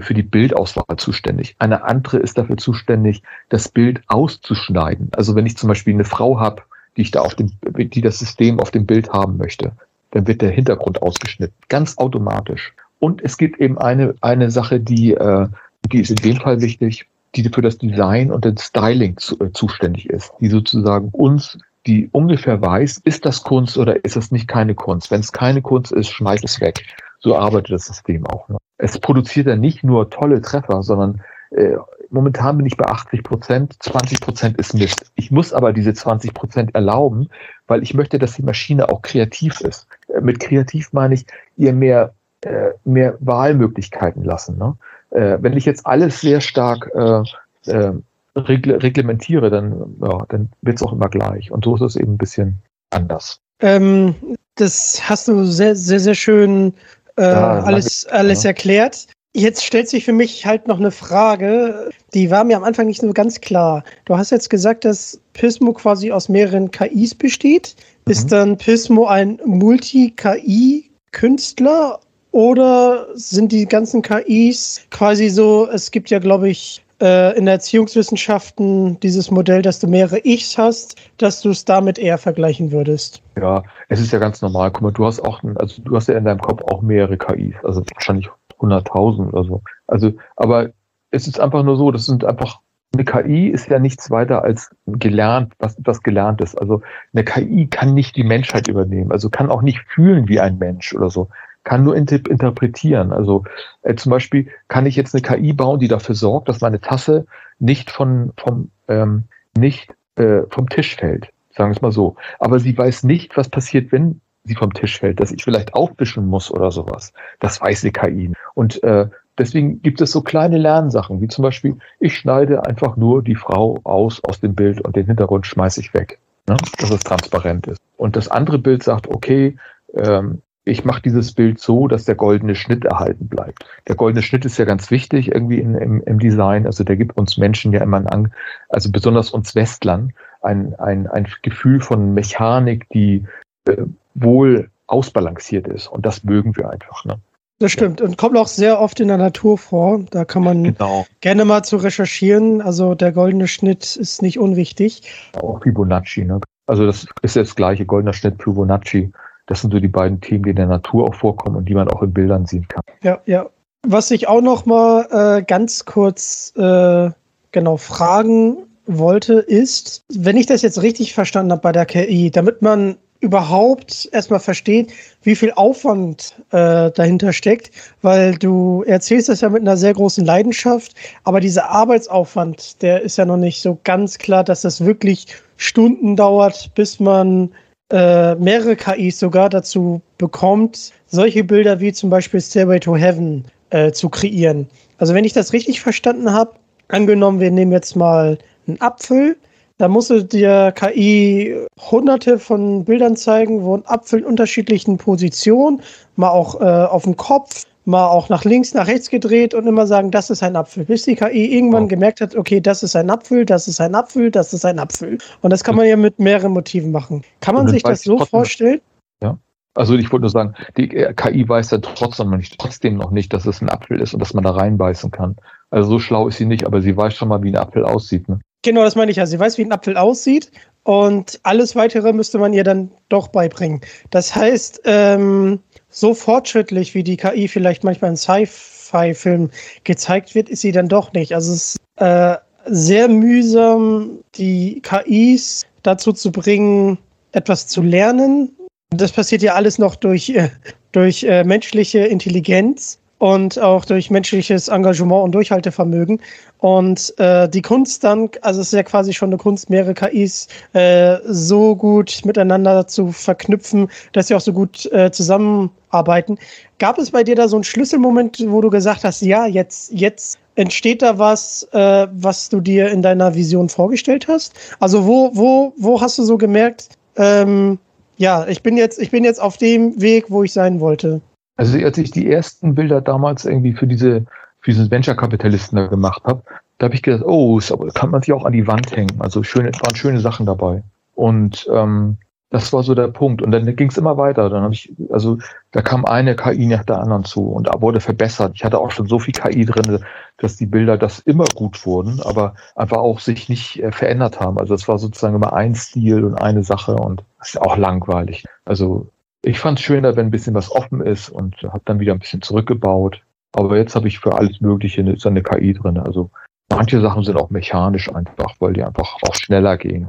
für 0.00 0.14
die 0.14 0.22
Bildauswahl 0.22 0.96
zuständig. 0.96 1.56
Eine 1.58 1.84
andere 1.84 2.18
ist 2.18 2.38
dafür 2.38 2.56
zuständig, 2.56 3.22
das 3.50 3.68
Bild 3.68 4.02
auszuschneiden. 4.06 5.10
Also 5.12 5.34
wenn 5.34 5.44
ich 5.44 5.58
zum 5.58 5.68
Beispiel 5.68 5.94
eine 5.94 6.04
Frau 6.04 6.40
habe, 6.40 6.62
die 6.96 7.02
ich 7.02 7.10
da 7.10 7.20
auf 7.20 7.34
dem, 7.34 7.50
die 7.62 8.00
das 8.00 8.18
System 8.18 8.60
auf 8.60 8.70
dem 8.70 8.86
Bild 8.86 9.10
haben 9.10 9.36
möchte, 9.36 9.72
dann 10.12 10.26
wird 10.26 10.42
der 10.42 10.50
Hintergrund 10.50 11.02
ausgeschnitten. 11.02 11.54
Ganz 11.68 11.98
automatisch. 11.98 12.72
Und 13.00 13.22
es 13.22 13.36
gibt 13.36 13.60
eben 13.60 13.78
eine, 13.78 14.14
eine 14.20 14.50
Sache, 14.50 14.80
die, 14.80 15.12
äh, 15.12 15.48
die 15.92 16.00
ist 16.00 16.10
in 16.10 16.16
dem 16.16 16.36
Fall 16.36 16.60
wichtig, 16.60 17.06
die 17.34 17.48
für 17.48 17.62
das 17.62 17.78
Design 17.78 18.30
und 18.30 18.44
das 18.44 18.66
Styling 18.66 19.16
zu, 19.16 19.38
äh, 19.40 19.52
zuständig 19.52 20.08
ist, 20.08 20.32
die 20.40 20.48
sozusagen 20.48 21.08
uns, 21.10 21.58
die 21.86 22.08
ungefähr 22.12 22.62
weiß, 22.62 23.02
ist 23.04 23.26
das 23.26 23.42
Kunst 23.42 23.76
oder 23.76 24.02
ist 24.04 24.16
es 24.16 24.30
nicht 24.30 24.48
keine 24.48 24.74
Kunst. 24.74 25.10
Wenn 25.10 25.20
es 25.20 25.32
keine 25.32 25.60
Kunst 25.60 25.92
ist, 25.92 26.10
schmeiß 26.10 26.40
es 26.44 26.60
weg. 26.60 26.84
So 27.24 27.36
arbeitet 27.36 27.72
das 27.72 27.86
System 27.86 28.26
auch. 28.26 28.48
Ne? 28.48 28.58
Es 28.78 28.98
produziert 28.98 29.46
ja 29.46 29.56
nicht 29.56 29.82
nur 29.82 30.10
tolle 30.10 30.42
Treffer, 30.42 30.82
sondern 30.82 31.22
äh, 31.50 31.76
momentan 32.10 32.58
bin 32.58 32.66
ich 32.66 32.76
bei 32.76 32.84
80 32.84 33.24
Prozent, 33.24 33.76
20 33.80 34.20
Prozent 34.20 34.58
ist 34.58 34.74
Mist. 34.74 35.10
Ich 35.14 35.30
muss 35.30 35.52
aber 35.52 35.72
diese 35.72 35.94
20 35.94 36.34
Prozent 36.34 36.74
erlauben, 36.74 37.28
weil 37.66 37.82
ich 37.82 37.94
möchte, 37.94 38.18
dass 38.18 38.34
die 38.34 38.42
Maschine 38.42 38.90
auch 38.90 39.00
kreativ 39.00 39.62
ist. 39.62 39.86
Äh, 40.08 40.20
mit 40.20 40.38
kreativ 40.38 40.92
meine 40.92 41.14
ich, 41.14 41.24
ihr 41.56 41.72
mehr 41.72 42.12
äh, 42.42 42.72
mehr 42.84 43.16
Wahlmöglichkeiten 43.20 44.22
lassen. 44.22 44.58
Ne? 44.58 44.76
Äh, 45.10 45.38
wenn 45.40 45.54
ich 45.54 45.64
jetzt 45.64 45.86
alles 45.86 46.20
sehr 46.20 46.42
stark 46.42 46.90
äh, 46.94 47.22
äh, 47.70 47.92
regle 48.36 48.82
reglementiere, 48.82 49.48
dann, 49.48 49.96
ja, 50.02 50.18
dann 50.28 50.50
wird 50.60 50.76
es 50.76 50.82
auch 50.82 50.92
immer 50.92 51.08
gleich. 51.08 51.50
Und 51.50 51.64
so 51.64 51.76
ist 51.76 51.80
es 51.80 51.96
eben 51.96 52.14
ein 52.14 52.18
bisschen 52.18 52.56
anders. 52.90 53.40
Ähm, 53.60 54.14
das 54.56 55.08
hast 55.08 55.28
du 55.28 55.44
sehr, 55.44 55.74
sehr, 55.74 56.00
sehr 56.00 56.14
schön 56.14 56.74
äh, 57.16 57.22
ja, 57.22 57.62
alles, 57.62 58.04
alles 58.06 58.42
ja. 58.42 58.48
erklärt. 58.48 59.06
Jetzt 59.36 59.64
stellt 59.64 59.88
sich 59.88 60.04
für 60.04 60.12
mich 60.12 60.46
halt 60.46 60.68
noch 60.68 60.78
eine 60.78 60.92
Frage, 60.92 61.90
die 62.14 62.30
war 62.30 62.44
mir 62.44 62.56
am 62.56 62.62
Anfang 62.62 62.86
nicht 62.86 63.00
so 63.00 63.12
ganz 63.12 63.40
klar. 63.40 63.82
Du 64.04 64.16
hast 64.16 64.30
jetzt 64.30 64.48
gesagt, 64.48 64.84
dass 64.84 65.20
Pismo 65.32 65.72
quasi 65.72 66.12
aus 66.12 66.28
mehreren 66.28 66.70
KIs 66.70 67.16
besteht. 67.16 67.74
Mhm. 68.06 68.12
Ist 68.12 68.30
dann 68.30 68.56
Pismo 68.56 69.06
ein 69.06 69.40
Multi-KI-Künstler 69.44 71.98
oder 72.30 73.08
sind 73.14 73.50
die 73.50 73.66
ganzen 73.66 74.02
KIs 74.02 74.82
quasi 74.90 75.28
so, 75.28 75.68
es 75.68 75.90
gibt 75.90 76.10
ja, 76.10 76.20
glaube 76.20 76.48
ich, 76.48 76.83
äh, 77.04 77.36
in 77.36 77.44
der 77.44 77.54
Erziehungswissenschaften 77.54 78.98
dieses 79.00 79.30
Modell, 79.30 79.62
dass 79.62 79.78
du 79.78 79.86
mehrere 79.86 80.20
Ichs 80.24 80.56
hast, 80.56 80.96
dass 81.18 81.42
du 81.42 81.50
es 81.50 81.64
damit 81.64 81.98
eher 81.98 82.18
vergleichen 82.18 82.72
würdest. 82.72 83.22
Ja, 83.36 83.62
es 83.88 84.00
ist 84.00 84.12
ja 84.12 84.18
ganz 84.18 84.40
normal. 84.40 84.70
Guck 84.70 84.82
mal, 84.82 84.92
du 84.92 85.04
hast 85.04 85.20
auch, 85.20 85.42
also 85.56 85.82
du 85.82 85.94
hast 85.94 86.08
ja 86.08 86.16
in 86.16 86.24
deinem 86.24 86.40
Kopf 86.40 86.62
auch 86.62 86.80
mehrere 86.80 87.18
KIs, 87.18 87.54
also 87.62 87.82
wahrscheinlich 87.94 88.28
100.000 88.58 89.28
oder 89.28 89.44
so. 89.44 89.62
Also, 89.86 90.12
aber 90.36 90.70
es 91.10 91.28
ist 91.28 91.38
einfach 91.38 91.62
nur 91.62 91.76
so, 91.76 91.90
das 91.92 92.06
sind 92.06 92.24
einfach 92.24 92.60
eine 92.94 93.04
KI 93.04 93.48
ist 93.48 93.68
ja 93.68 93.80
nichts 93.80 94.10
weiter 94.10 94.44
als 94.44 94.70
gelernt, 94.86 95.52
was 95.58 95.76
was 95.80 96.02
gelernt 96.02 96.40
ist. 96.40 96.56
Also 96.56 96.80
eine 97.12 97.24
KI 97.24 97.66
kann 97.66 97.92
nicht 97.92 98.14
die 98.16 98.22
Menschheit 98.22 98.68
übernehmen, 98.68 99.10
also 99.10 99.30
kann 99.30 99.50
auch 99.50 99.62
nicht 99.62 99.80
fühlen 99.88 100.28
wie 100.28 100.38
ein 100.38 100.58
Mensch 100.58 100.94
oder 100.94 101.10
so 101.10 101.28
kann 101.64 101.82
nur 101.82 101.96
inter 101.96 102.16
interpretieren. 102.28 103.12
Also 103.12 103.44
äh, 103.82 103.94
zum 103.94 104.10
Beispiel 104.10 104.48
kann 104.68 104.86
ich 104.86 104.96
jetzt 104.96 105.14
eine 105.14 105.22
KI 105.22 105.52
bauen, 105.52 105.80
die 105.80 105.88
dafür 105.88 106.14
sorgt, 106.14 106.48
dass 106.48 106.60
meine 106.60 106.80
Tasse 106.80 107.26
nicht 107.58 107.90
von 107.90 108.32
vom 108.36 108.70
ähm, 108.88 109.24
nicht 109.56 109.92
äh, 110.16 110.42
vom 110.50 110.68
Tisch 110.68 110.96
fällt, 110.96 111.30
sagen 111.50 111.70
wir 111.70 111.76
es 111.76 111.82
mal 111.82 111.92
so. 111.92 112.16
Aber 112.38 112.60
sie 112.60 112.76
weiß 112.76 113.04
nicht, 113.04 113.36
was 113.36 113.48
passiert, 113.48 113.92
wenn 113.92 114.20
sie 114.44 114.54
vom 114.54 114.72
Tisch 114.74 114.98
fällt, 114.98 115.20
dass 115.20 115.32
ich 115.32 115.42
vielleicht 115.42 115.74
aufwischen 115.74 116.26
muss 116.26 116.50
oder 116.50 116.70
sowas. 116.70 117.12
Das 117.40 117.60
weiß 117.60 117.80
die 117.80 117.92
KI. 117.92 118.32
Und 118.54 118.82
äh, 118.82 119.08
deswegen 119.38 119.80
gibt 119.80 120.00
es 120.00 120.12
so 120.12 120.20
kleine 120.20 120.58
Lernsachen, 120.58 121.20
wie 121.20 121.28
zum 121.28 121.42
Beispiel, 121.42 121.76
ich 121.98 122.16
schneide 122.18 122.66
einfach 122.66 122.96
nur 122.96 123.22
die 123.22 123.34
Frau 123.34 123.80
aus 123.84 124.22
aus 124.24 124.40
dem 124.40 124.54
Bild 124.54 124.82
und 124.82 124.96
den 124.96 125.06
Hintergrund 125.06 125.46
schmeiße 125.46 125.80
ich 125.80 125.94
weg, 125.94 126.18
ne? 126.46 126.56
dass 126.78 126.90
es 126.90 127.00
transparent 127.00 127.66
ist. 127.66 127.80
Und 127.96 128.16
das 128.16 128.28
andere 128.28 128.58
Bild 128.58 128.82
sagt, 128.82 129.08
okay, 129.08 129.56
ähm, 129.94 130.42
ich 130.64 130.84
mache 130.84 131.02
dieses 131.02 131.32
Bild 131.32 131.60
so, 131.60 131.88
dass 131.88 132.04
der 132.04 132.14
goldene 132.14 132.54
Schnitt 132.54 132.84
erhalten 132.84 133.28
bleibt. 133.28 133.66
Der 133.86 133.96
goldene 133.96 134.22
Schnitt 134.22 134.44
ist 134.44 134.58
ja 134.58 134.64
ganz 134.64 134.90
wichtig 134.90 135.32
irgendwie 135.32 135.58
in, 135.58 135.74
im, 135.74 136.02
im 136.02 136.18
Design. 136.18 136.66
Also 136.66 136.84
der 136.84 136.96
gibt 136.96 137.16
uns 137.16 137.36
Menschen 137.36 137.72
ja 137.72 137.82
immer 137.82 137.98
ein, 138.10 138.32
also 138.70 138.90
besonders 138.90 139.30
uns 139.30 139.54
Westlern, 139.54 140.12
ein, 140.42 140.74
ein, 140.76 141.06
ein 141.06 141.28
Gefühl 141.42 141.80
von 141.80 142.14
Mechanik, 142.14 142.88
die 142.90 143.24
äh, 143.66 143.76
wohl 144.14 144.70
ausbalanciert 144.86 145.66
ist. 145.68 145.86
Und 145.86 146.06
das 146.06 146.24
mögen 146.24 146.56
wir 146.56 146.70
einfach. 146.70 147.04
Ne? 147.04 147.18
Das 147.58 147.70
stimmt 147.70 148.00
und 148.00 148.18
kommt 148.18 148.36
auch 148.36 148.48
sehr 148.48 148.80
oft 148.80 149.00
in 149.00 149.08
der 149.08 149.18
Natur 149.18 149.58
vor. 149.58 150.00
Da 150.10 150.24
kann 150.24 150.42
man 150.42 150.64
genau. 150.64 151.06
gerne 151.20 151.44
mal 151.44 151.62
zu 151.62 151.76
recherchieren. 151.76 152.62
Also 152.62 152.94
der 152.94 153.12
goldene 153.12 153.48
Schnitt 153.48 153.96
ist 153.96 154.22
nicht 154.22 154.38
unwichtig. 154.38 155.30
Auch 155.40 155.62
Fibonacci. 155.62 156.24
Ne? 156.24 156.40
Also 156.66 156.86
das 156.86 157.06
ist 157.22 157.36
das 157.36 157.54
gleiche, 157.54 157.84
goldener 157.84 158.14
Schnitt, 158.14 158.42
Fibonacci. 158.42 159.12
Das 159.46 159.60
sind 159.60 159.72
so 159.72 159.80
die 159.80 159.88
beiden 159.88 160.20
Themen, 160.20 160.44
die 160.44 160.50
in 160.50 160.56
der 160.56 160.66
Natur 160.66 161.08
auch 161.08 161.14
vorkommen 161.14 161.56
und 161.56 161.68
die 161.68 161.74
man 161.74 161.88
auch 161.88 162.02
in 162.02 162.12
Bildern 162.12 162.46
sehen 162.46 162.66
kann. 162.68 162.82
Ja, 163.02 163.20
ja. 163.26 163.46
Was 163.86 164.10
ich 164.10 164.28
auch 164.28 164.40
noch 164.40 164.64
mal 164.64 165.38
äh, 165.38 165.42
ganz 165.42 165.84
kurz 165.84 166.54
äh, 166.56 167.10
genau 167.52 167.76
fragen 167.76 168.56
wollte, 168.86 169.34
ist, 169.34 170.04
wenn 170.12 170.36
ich 170.36 170.46
das 170.46 170.62
jetzt 170.62 170.80
richtig 170.82 171.14
verstanden 171.14 171.52
habe 171.52 171.62
bei 171.62 171.72
der 171.72 171.86
KI, 171.86 172.30
damit 172.30 172.62
man 172.62 172.96
überhaupt 173.20 174.08
erstmal 174.12 174.40
versteht, 174.40 174.92
wie 175.22 175.34
viel 175.34 175.50
Aufwand 175.52 176.34
äh, 176.50 176.90
dahinter 176.90 177.32
steckt, 177.32 177.70
weil 178.02 178.34
du 178.34 178.84
erzählst 178.86 179.30
das 179.30 179.40
ja 179.40 179.48
mit 179.48 179.62
einer 179.62 179.78
sehr 179.78 179.94
großen 179.94 180.24
Leidenschaft, 180.24 180.94
aber 181.24 181.40
dieser 181.40 181.70
Arbeitsaufwand, 181.70 182.82
der 182.82 183.00
ist 183.00 183.16
ja 183.16 183.24
noch 183.24 183.38
nicht 183.38 183.62
so 183.62 183.78
ganz 183.82 184.18
klar, 184.18 184.44
dass 184.44 184.60
das 184.60 184.84
wirklich 184.84 185.26
Stunden 185.56 186.16
dauert, 186.16 186.74
bis 186.74 187.00
man 187.00 187.52
äh, 187.90 188.34
mehrere 188.36 188.76
KIs 188.76 189.18
sogar 189.18 189.48
dazu 189.48 190.00
bekommt, 190.18 190.92
solche 191.06 191.44
Bilder 191.44 191.80
wie 191.80 191.92
zum 191.92 192.10
Beispiel 192.10 192.40
Stairway 192.40 192.80
to 192.80 192.96
Heaven 192.96 193.44
äh, 193.70 193.92
zu 193.92 194.08
kreieren. 194.08 194.66
Also 194.98 195.14
wenn 195.14 195.24
ich 195.24 195.32
das 195.32 195.52
richtig 195.52 195.80
verstanden 195.80 196.32
habe, 196.32 196.52
angenommen, 196.88 197.40
wir 197.40 197.50
nehmen 197.50 197.72
jetzt 197.72 197.96
mal 197.96 198.38
einen 198.66 198.80
Apfel, 198.80 199.36
da 199.78 199.88
musste 199.88 200.24
dir 200.24 200.72
KI 200.72 201.66
hunderte 201.90 202.38
von 202.38 202.84
Bildern 202.84 203.16
zeigen, 203.16 203.64
wo 203.64 203.76
ein 203.76 203.86
Apfel 203.86 204.20
in 204.20 204.26
unterschiedlichen 204.26 204.98
Positionen, 204.98 205.82
mal 206.16 206.30
auch 206.30 206.60
äh, 206.60 206.64
auf 206.64 207.02
dem 207.02 207.16
Kopf, 207.16 207.64
mal 207.86 208.08
auch 208.08 208.28
nach 208.28 208.44
links, 208.44 208.74
nach 208.74 208.86
rechts 208.86 209.10
gedreht 209.10 209.54
und 209.54 209.66
immer 209.66 209.86
sagen, 209.86 210.10
das 210.10 210.30
ist 210.30 210.42
ein 210.42 210.56
Apfel. 210.56 210.84
Bis 210.84 211.04
die 211.04 211.14
KI 211.14 211.54
irgendwann 211.54 211.84
oh. 211.84 211.88
gemerkt 211.88 212.20
hat, 212.20 212.34
okay, 212.34 212.60
das 212.60 212.82
ist 212.82 212.96
ein 212.96 213.10
Apfel, 213.10 213.44
das 213.44 213.68
ist 213.68 213.80
ein 213.80 213.94
Apfel, 213.94 214.30
das 214.30 214.52
ist 214.52 214.64
ein 214.64 214.78
Apfel. 214.78 215.18
Und 215.42 215.52
das 215.52 215.64
kann 215.64 215.76
man 215.76 215.86
ja 215.86 215.96
mit 215.96 216.18
mehreren 216.18 216.52
Motiven 216.52 216.92
machen. 216.92 217.22
Kann 217.40 217.54
man 217.54 217.68
sich 217.68 217.82
das 217.82 218.02
so 218.02 218.18
vorstellen? 218.24 218.80
Ja. 219.22 219.38
Also 219.74 219.94
ich 219.94 220.12
wollte 220.12 220.22
nur 220.22 220.30
sagen, 220.30 220.54
die 220.76 220.94
äh, 220.96 221.12
KI 221.14 221.48
weiß 221.48 221.72
ja 221.72 221.78
trotzdem 221.78 222.30
noch, 222.30 222.36
nicht, 222.36 222.58
trotzdem 222.58 222.96
noch 222.96 223.10
nicht, 223.10 223.32
dass 223.32 223.44
es 223.44 223.60
ein 223.60 223.68
Apfel 223.68 224.00
ist 224.00 224.14
und 224.14 224.20
dass 224.20 224.32
man 224.32 224.44
da 224.44 224.52
reinbeißen 224.52 225.10
kann. 225.10 225.36
Also 225.70 225.90
so 225.90 225.98
schlau 225.98 226.28
ist 226.28 226.38
sie 226.38 226.46
nicht, 226.46 226.64
aber 226.64 226.80
sie 226.80 226.96
weiß 226.96 227.14
schon 227.14 227.28
mal, 227.28 227.42
wie 227.42 227.50
ein 227.50 227.56
Apfel 227.56 227.84
aussieht. 227.84 228.28
Ne? 228.28 228.38
Genau, 228.62 228.84
das 228.84 228.94
meine 228.94 229.10
ich 229.10 229.16
ja. 229.16 229.26
Sie 229.26 229.38
weiß, 229.38 229.58
wie 229.58 229.64
ein 229.64 229.72
Apfel 229.72 229.96
aussieht, 229.96 230.50
und 230.84 231.40
alles 231.44 231.74
weitere 231.74 232.12
müsste 232.12 232.38
man 232.38 232.52
ihr 232.52 232.62
dann 232.62 232.90
doch 233.08 233.28
beibringen. 233.28 233.80
Das 234.10 234.34
heißt, 234.34 234.82
ähm, 234.84 235.60
so 235.94 236.12
fortschrittlich 236.12 236.94
wie 236.94 237.04
die 237.04 237.16
KI 237.16 237.46
vielleicht 237.46 237.84
manchmal 237.84 238.10
in 238.10 238.16
Sci-Fi-Filmen 238.16 239.50
gezeigt 239.84 240.34
wird, 240.34 240.48
ist 240.48 240.60
sie 240.60 240.72
dann 240.72 240.88
doch 240.88 241.12
nicht. 241.12 241.34
Also 241.34 241.52
es 241.52 241.76
ist 241.76 241.80
äh, 241.96 242.36
sehr 242.66 243.08
mühsam, 243.08 244.18
die 244.34 244.82
KIs 244.82 245.64
dazu 245.82 246.12
zu 246.12 246.32
bringen, 246.32 246.98
etwas 247.32 247.68
zu 247.68 247.80
lernen. 247.80 248.50
Das 248.90 249.12
passiert 249.12 249.42
ja 249.42 249.54
alles 249.54 249.78
noch 249.78 249.94
durch, 249.94 250.30
äh, 250.30 250.50
durch 250.90 251.22
äh, 251.22 251.44
menschliche 251.44 252.00
Intelligenz 252.00 252.98
und 253.18 253.58
auch 253.58 253.84
durch 253.84 254.10
menschliches 254.10 254.68
Engagement 254.68 255.24
und 255.24 255.32
Durchhaltevermögen. 255.32 256.20
Und 256.58 257.18
äh, 257.18 257.48
die 257.48 257.62
Kunst 257.62 258.04
dann, 258.04 258.30
also 258.42 258.60
es 258.60 258.68
ist 258.68 258.72
ja 258.72 258.82
quasi 258.82 259.12
schon 259.12 259.28
eine 259.28 259.36
Kunst, 259.36 259.70
mehrere 259.70 259.94
KIs 259.94 260.48
äh, 260.72 261.18
so 261.26 261.76
gut 261.76 262.22
miteinander 262.24 262.86
zu 262.86 263.12
verknüpfen, 263.12 263.88
dass 264.12 264.28
sie 264.28 264.34
auch 264.34 264.40
so 264.40 264.52
gut 264.52 264.90
äh, 264.92 265.10
zusammenarbeiten. 265.10 266.38
Gab 266.78 266.98
es 266.98 267.10
bei 267.10 267.22
dir 267.22 267.34
da 267.34 267.48
so 267.48 267.56
einen 267.56 267.64
Schlüsselmoment, 267.64 268.44
wo 268.48 268.60
du 268.60 268.70
gesagt 268.70 269.04
hast, 269.04 269.20
ja, 269.22 269.46
jetzt, 269.46 269.92
jetzt 269.92 270.38
entsteht 270.56 271.02
da 271.02 271.18
was, 271.18 271.68
äh, 271.72 272.06
was 272.12 272.48
du 272.48 272.60
dir 272.60 272.90
in 272.90 273.02
deiner 273.02 273.34
Vision 273.34 273.68
vorgestellt 273.68 274.26
hast? 274.28 274.54
Also 274.80 275.06
wo, 275.06 275.30
wo, 275.34 275.72
wo 275.76 276.00
hast 276.00 276.18
du 276.18 276.24
so 276.24 276.38
gemerkt, 276.38 276.88
ähm, 277.16 277.78
ja, 278.16 278.46
ich 278.46 278.62
bin 278.62 278.76
jetzt, 278.76 278.98
ich 278.98 279.10
bin 279.10 279.24
jetzt 279.24 279.40
auf 279.40 279.56
dem 279.56 280.00
Weg, 280.00 280.26
wo 280.30 280.44
ich 280.44 280.52
sein 280.52 280.80
wollte? 280.80 281.20
Also 281.56 281.78
als 281.78 281.98
ich 281.98 282.10
die 282.10 282.30
ersten 282.30 282.74
Bilder 282.74 283.00
damals 283.00 283.44
irgendwie 283.44 283.72
für 283.72 283.86
diese 283.86 284.26
für 284.60 284.70
diesen 284.70 284.90
Venture-Kapitalisten 284.90 285.76
da 285.76 285.86
gemacht 285.86 286.22
habe, 286.24 286.42
da 286.78 286.86
habe 286.86 286.94
ich 286.94 287.02
gedacht, 287.02 287.24
oh, 287.26 287.60
aber 287.70 287.88
kann 287.88 288.10
man 288.10 288.22
sich 288.22 288.32
auch 288.32 288.46
an 288.46 288.54
die 288.54 288.66
Wand 288.66 288.96
hängen. 288.96 289.20
Also 289.20 289.42
schöne, 289.42 289.70
waren 289.82 289.94
schöne 289.94 290.20
Sachen 290.20 290.46
dabei. 290.46 290.82
Und 291.14 291.68
ähm, 291.70 292.16
das 292.50 292.72
war 292.72 292.82
so 292.82 292.94
der 292.94 293.08
Punkt. 293.08 293.42
Und 293.42 293.50
dann 293.50 293.76
ging 293.76 293.90
es 293.90 293.98
immer 293.98 294.16
weiter. 294.16 294.48
Dann 294.48 294.62
habe 294.62 294.72
ich, 294.74 294.92
also 295.10 295.38
da 295.72 295.82
kam 295.82 296.04
eine 296.04 296.34
KI 296.34 296.66
nach 296.66 296.84
der 296.84 296.98
anderen 297.00 297.24
zu 297.24 297.48
und 297.48 297.68
wurde 297.78 298.00
verbessert. 298.00 298.52
Ich 298.54 298.64
hatte 298.64 298.78
auch 298.78 298.90
schon 298.90 299.06
so 299.06 299.18
viel 299.18 299.34
KI 299.34 299.64
drin, 299.64 299.98
dass 300.38 300.56
die 300.56 300.66
Bilder 300.66 300.96
das 300.96 301.18
immer 301.20 301.44
gut 301.54 301.84
wurden, 301.84 302.20
aber 302.22 302.54
einfach 302.74 302.98
auch 302.98 303.20
sich 303.20 303.48
nicht 303.48 303.82
äh, 303.82 303.92
verändert 303.92 304.40
haben. 304.40 304.58
Also 304.58 304.74
es 304.74 304.88
war 304.88 304.98
sozusagen 304.98 305.36
immer 305.36 305.52
ein 305.52 305.74
Stil 305.74 306.24
und 306.24 306.36
eine 306.36 306.62
Sache 306.62 306.94
und 306.94 307.22
das 307.38 307.48
ist 307.48 307.60
auch 307.60 307.76
langweilig. 307.76 308.44
Also 308.64 309.08
ich 309.44 309.58
fand 309.58 309.78
es 309.78 309.84
schöner, 309.84 310.16
wenn 310.16 310.26
ein 310.26 310.30
bisschen 310.30 310.54
was 310.54 310.70
offen 310.70 311.00
ist 311.00 311.28
und 311.28 311.56
habe 311.62 311.82
dann 311.84 312.00
wieder 312.00 312.12
ein 312.12 312.18
bisschen 312.18 312.42
zurückgebaut. 312.42 313.20
Aber 313.52 313.76
jetzt 313.76 313.94
habe 313.94 314.08
ich 314.08 314.18
für 314.18 314.36
alles 314.36 314.60
Mögliche 314.60 315.00
eine, 315.00 315.16
eine 315.22 315.42
KI 315.42 315.74
drin. 315.74 315.98
Also 315.98 316.30
manche 316.70 317.00
Sachen 317.00 317.22
sind 317.22 317.36
auch 317.36 317.50
mechanisch 317.50 318.12
einfach, 318.12 318.54
weil 318.58 318.72
die 318.72 318.82
einfach 318.82 319.16
auch 319.22 319.34
schneller 319.34 319.76
gehen. 319.76 320.08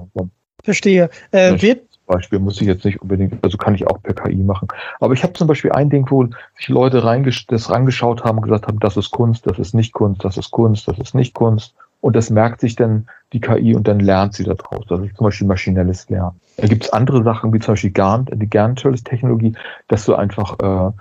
Verstehe. 0.63 1.09
Äh, 1.31 1.61
wird 1.61 1.83
zum 1.91 2.15
Beispiel 2.15 2.39
muss 2.39 2.61
ich 2.61 2.67
jetzt 2.67 2.85
nicht 2.85 3.01
unbedingt, 3.01 3.43
also 3.43 3.57
kann 3.57 3.73
ich 3.73 3.87
auch 3.87 4.01
per 4.01 4.13
KI 4.13 4.35
machen. 4.35 4.67
Aber 4.99 5.13
ich 5.13 5.23
habe 5.23 5.33
zum 5.33 5.47
Beispiel 5.47 5.71
ein 5.71 5.89
Ding, 5.89 6.05
wo 6.09 6.27
sich 6.55 6.67
Leute 6.67 7.03
reingesch 7.03 7.47
das 7.47 7.69
rangeschaut 7.69 8.23
haben, 8.23 8.41
gesagt 8.41 8.67
haben, 8.67 8.79
das 8.79 8.95
ist 8.95 9.11
Kunst, 9.11 9.47
das 9.47 9.57
ist 9.57 9.73
nicht 9.73 9.93
Kunst, 9.93 10.23
das 10.23 10.37
ist 10.37 10.51
Kunst, 10.51 10.87
das 10.87 10.99
ist 10.99 11.15
nicht 11.15 11.33
Kunst. 11.33 11.73
Und 12.05 12.15
das 12.15 12.29
merkt 12.29 12.61
sich 12.61 12.75
dann 12.75 13.07
die 13.33 13.39
KI 13.39 13.73
und 13.73 13.87
dann 13.87 13.99
lernt 13.99 14.35
sie 14.35 14.43
daraus. 14.43 14.85
Das 14.87 14.99
ist 14.99 15.17
zum 15.17 15.23
Beispiel 15.25 15.47
maschinelles 15.47 16.07
Lernen. 16.07 16.39
Da 16.57 16.67
gibt 16.67 16.83
es 16.83 16.93
andere 16.93 17.23
Sachen, 17.23 17.51
wie 17.51 17.57
zum 17.57 17.71
Beispiel 17.71 17.89
Garn, 17.89 18.27
die 18.31 18.47
Garn-Technologie, 18.47 19.53
dass 19.87 20.05
du 20.05 20.13
einfach 20.13 20.55
äh, 20.59 20.91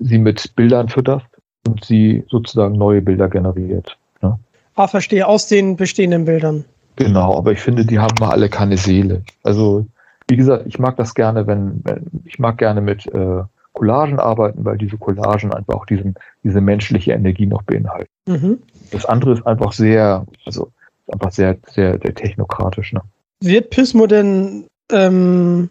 sie 0.00 0.18
mit 0.18 0.54
Bildern 0.54 0.90
fütterst 0.90 1.24
und 1.66 1.82
sie 1.82 2.24
sozusagen 2.28 2.76
neue 2.76 3.00
Bilder 3.00 3.30
generiert. 3.30 3.96
Ne? 4.20 4.38
Ah, 4.74 4.86
verstehe, 4.86 5.26
aus 5.26 5.46
den 5.46 5.76
bestehenden 5.76 6.26
Bildern. 6.26 6.66
Genau, 6.96 7.38
aber 7.38 7.52
ich 7.52 7.60
finde, 7.60 7.86
die 7.86 7.98
haben 7.98 8.14
mal 8.20 8.28
alle 8.28 8.50
keine 8.50 8.76
Seele. 8.76 9.22
Also, 9.44 9.86
wie 10.28 10.36
gesagt, 10.36 10.64
ich 10.66 10.78
mag 10.78 10.98
das 10.98 11.14
gerne, 11.14 11.46
wenn, 11.46 11.80
wenn 11.84 12.04
ich 12.26 12.38
mag 12.38 12.58
gerne 12.58 12.82
mit 12.82 13.06
äh, 13.06 13.44
Collagen 13.74 14.18
arbeiten, 14.18 14.64
weil 14.64 14.78
diese 14.78 14.96
Collagen 14.96 15.52
einfach 15.52 15.74
auch 15.74 15.86
diesen, 15.86 16.14
diese 16.42 16.60
menschliche 16.60 17.12
Energie 17.12 17.46
noch 17.46 17.62
beinhalten. 17.64 18.10
Mhm. 18.26 18.62
Das 18.90 19.04
andere 19.04 19.32
ist 19.32 19.46
einfach 19.46 19.72
sehr, 19.72 20.24
also 20.46 20.70
einfach 21.12 21.32
sehr, 21.32 21.58
sehr, 21.68 21.98
sehr 22.00 22.14
technokratisch. 22.14 22.92
Ne? 22.92 23.02
Wird 23.40 23.70
Pismo 23.70 24.06
denn 24.06 24.66
ähm, 24.90 25.68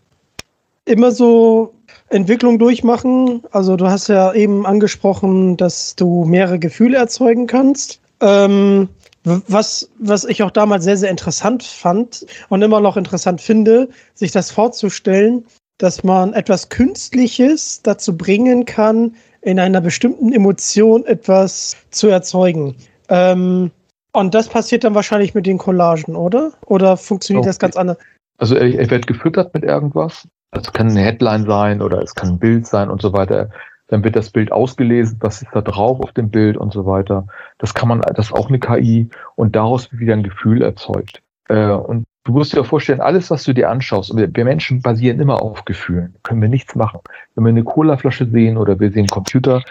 immer 0.85 1.11
so 1.11 1.73
Entwicklung 2.09 2.59
durchmachen? 2.59 3.43
Also 3.51 3.77
du 3.77 3.87
hast 3.87 4.09
ja 4.09 4.33
eben 4.33 4.65
angesprochen, 4.65 5.57
dass 5.57 5.95
du 5.95 6.25
mehrere 6.25 6.59
Gefühle 6.59 6.97
erzeugen 6.97 7.47
kannst. 7.47 8.01
Ähm, 8.19 8.89
was, 9.23 9.89
was 9.99 10.25
ich 10.25 10.43
auch 10.43 10.51
damals 10.51 10.83
sehr, 10.83 10.97
sehr 10.97 11.09
interessant 11.09 11.63
fand 11.63 12.25
und 12.49 12.61
immer 12.61 12.81
noch 12.81 12.97
interessant 12.97 13.39
finde, 13.39 13.87
sich 14.13 14.31
das 14.31 14.51
vorzustellen, 14.51 15.45
dass 15.78 16.03
man 16.03 16.34
etwas 16.34 16.69
Künstliches 16.69 17.82
dazu 17.82 18.15
bringen 18.15 18.65
kann, 18.65 19.15
in 19.41 19.59
einer 19.59 19.82
bestimmten 19.82 20.32
Emotion 20.32 21.05
etwas 21.05 21.76
zu 21.89 22.07
erzeugen. 22.07 22.76
Ähm, 23.09 23.71
und 24.13 24.36
das 24.36 24.47
passiert 24.47 24.84
dann 24.84 24.95
wahrscheinlich 24.95 25.34
mit 25.34 25.45
den 25.45 25.57
Collagen, 25.57 26.15
oder? 26.15 26.51
Oder 26.67 26.97
funktioniert 26.97 27.43
okay. 27.43 27.49
das 27.49 27.59
ganz 27.59 27.76
anders? 27.76 27.97
Also 28.38 28.55
er, 28.55 28.80
er, 28.80 28.89
wird 28.89 29.07
gefüttert 29.07 29.53
mit 29.53 29.63
irgendwas. 29.63 30.28
Es 30.51 30.71
kann 30.71 30.89
eine 30.89 31.01
Headline 31.01 31.45
sein 31.45 31.82
oder 31.82 32.01
es 32.01 32.13
kann 32.13 32.30
ein 32.30 32.39
Bild 32.39 32.67
sein 32.67 32.89
und 32.89 33.01
so 33.01 33.11
weiter. 33.11 33.49
Dann 33.88 34.03
wird 34.03 34.15
das 34.15 34.30
Bild 34.30 34.51
ausgelesen, 34.51 35.17
was 35.19 35.41
ist 35.41 35.51
da 35.51 35.61
drauf 35.61 35.99
auf 35.99 36.11
dem 36.11 36.30
Bild 36.30 36.57
und 36.57 36.71
so 36.71 36.86
weiter. 36.86 37.26
Das 37.57 37.74
kann 37.74 37.89
man, 37.89 38.01
das 38.01 38.28
ist 38.28 38.34
auch 38.34 38.49
eine 38.49 38.59
KI 38.59 39.09
und 39.36 39.55
daraus 39.55 39.91
wird 39.91 40.01
wieder 40.01 40.13
ein 40.13 40.24
Gefühl 40.24 40.61
erzeugt. 40.61 41.22
Äh, 41.53 41.71
und 41.71 42.05
du 42.23 42.31
musst 42.31 42.53
dir 42.53 42.63
vorstellen, 42.63 43.01
alles, 43.01 43.29
was 43.29 43.43
du 43.43 43.53
dir 43.53 43.69
anschaust, 43.69 44.15
wir 44.15 44.45
Menschen 44.45 44.81
basieren 44.81 45.19
immer 45.19 45.41
auf 45.41 45.65
Gefühlen. 45.65 46.15
Können 46.23 46.41
wir 46.41 46.49
nichts 46.49 46.75
machen. 46.75 46.99
Wenn 47.35 47.43
wir 47.43 47.49
eine 47.49 47.63
Colaflasche 47.63 48.25
sehen 48.25 48.57
oder 48.57 48.79
wir 48.79 48.91
sehen 48.91 49.07
Computer, 49.07 49.63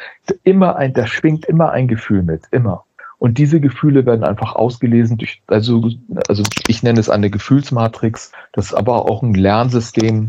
immer 0.44 0.76
ein, 0.76 0.92
da 0.92 1.06
schwingt 1.06 1.44
immer 1.46 1.72
ein 1.72 1.88
Gefühl 1.88 2.22
mit, 2.22 2.42
immer. 2.52 2.84
Und 3.18 3.38
diese 3.38 3.60
Gefühle 3.60 4.06
werden 4.06 4.24
einfach 4.24 4.54
ausgelesen 4.54 5.16
durch, 5.18 5.42
also, 5.46 5.90
also 6.28 6.42
ich 6.66 6.82
nenne 6.82 7.00
es 7.00 7.08
eine 7.08 7.30
Gefühlsmatrix, 7.30 8.32
das 8.52 8.66
ist 8.66 8.74
aber 8.74 9.08
auch 9.08 9.22
ein 9.22 9.34
Lernsystem, 9.34 10.28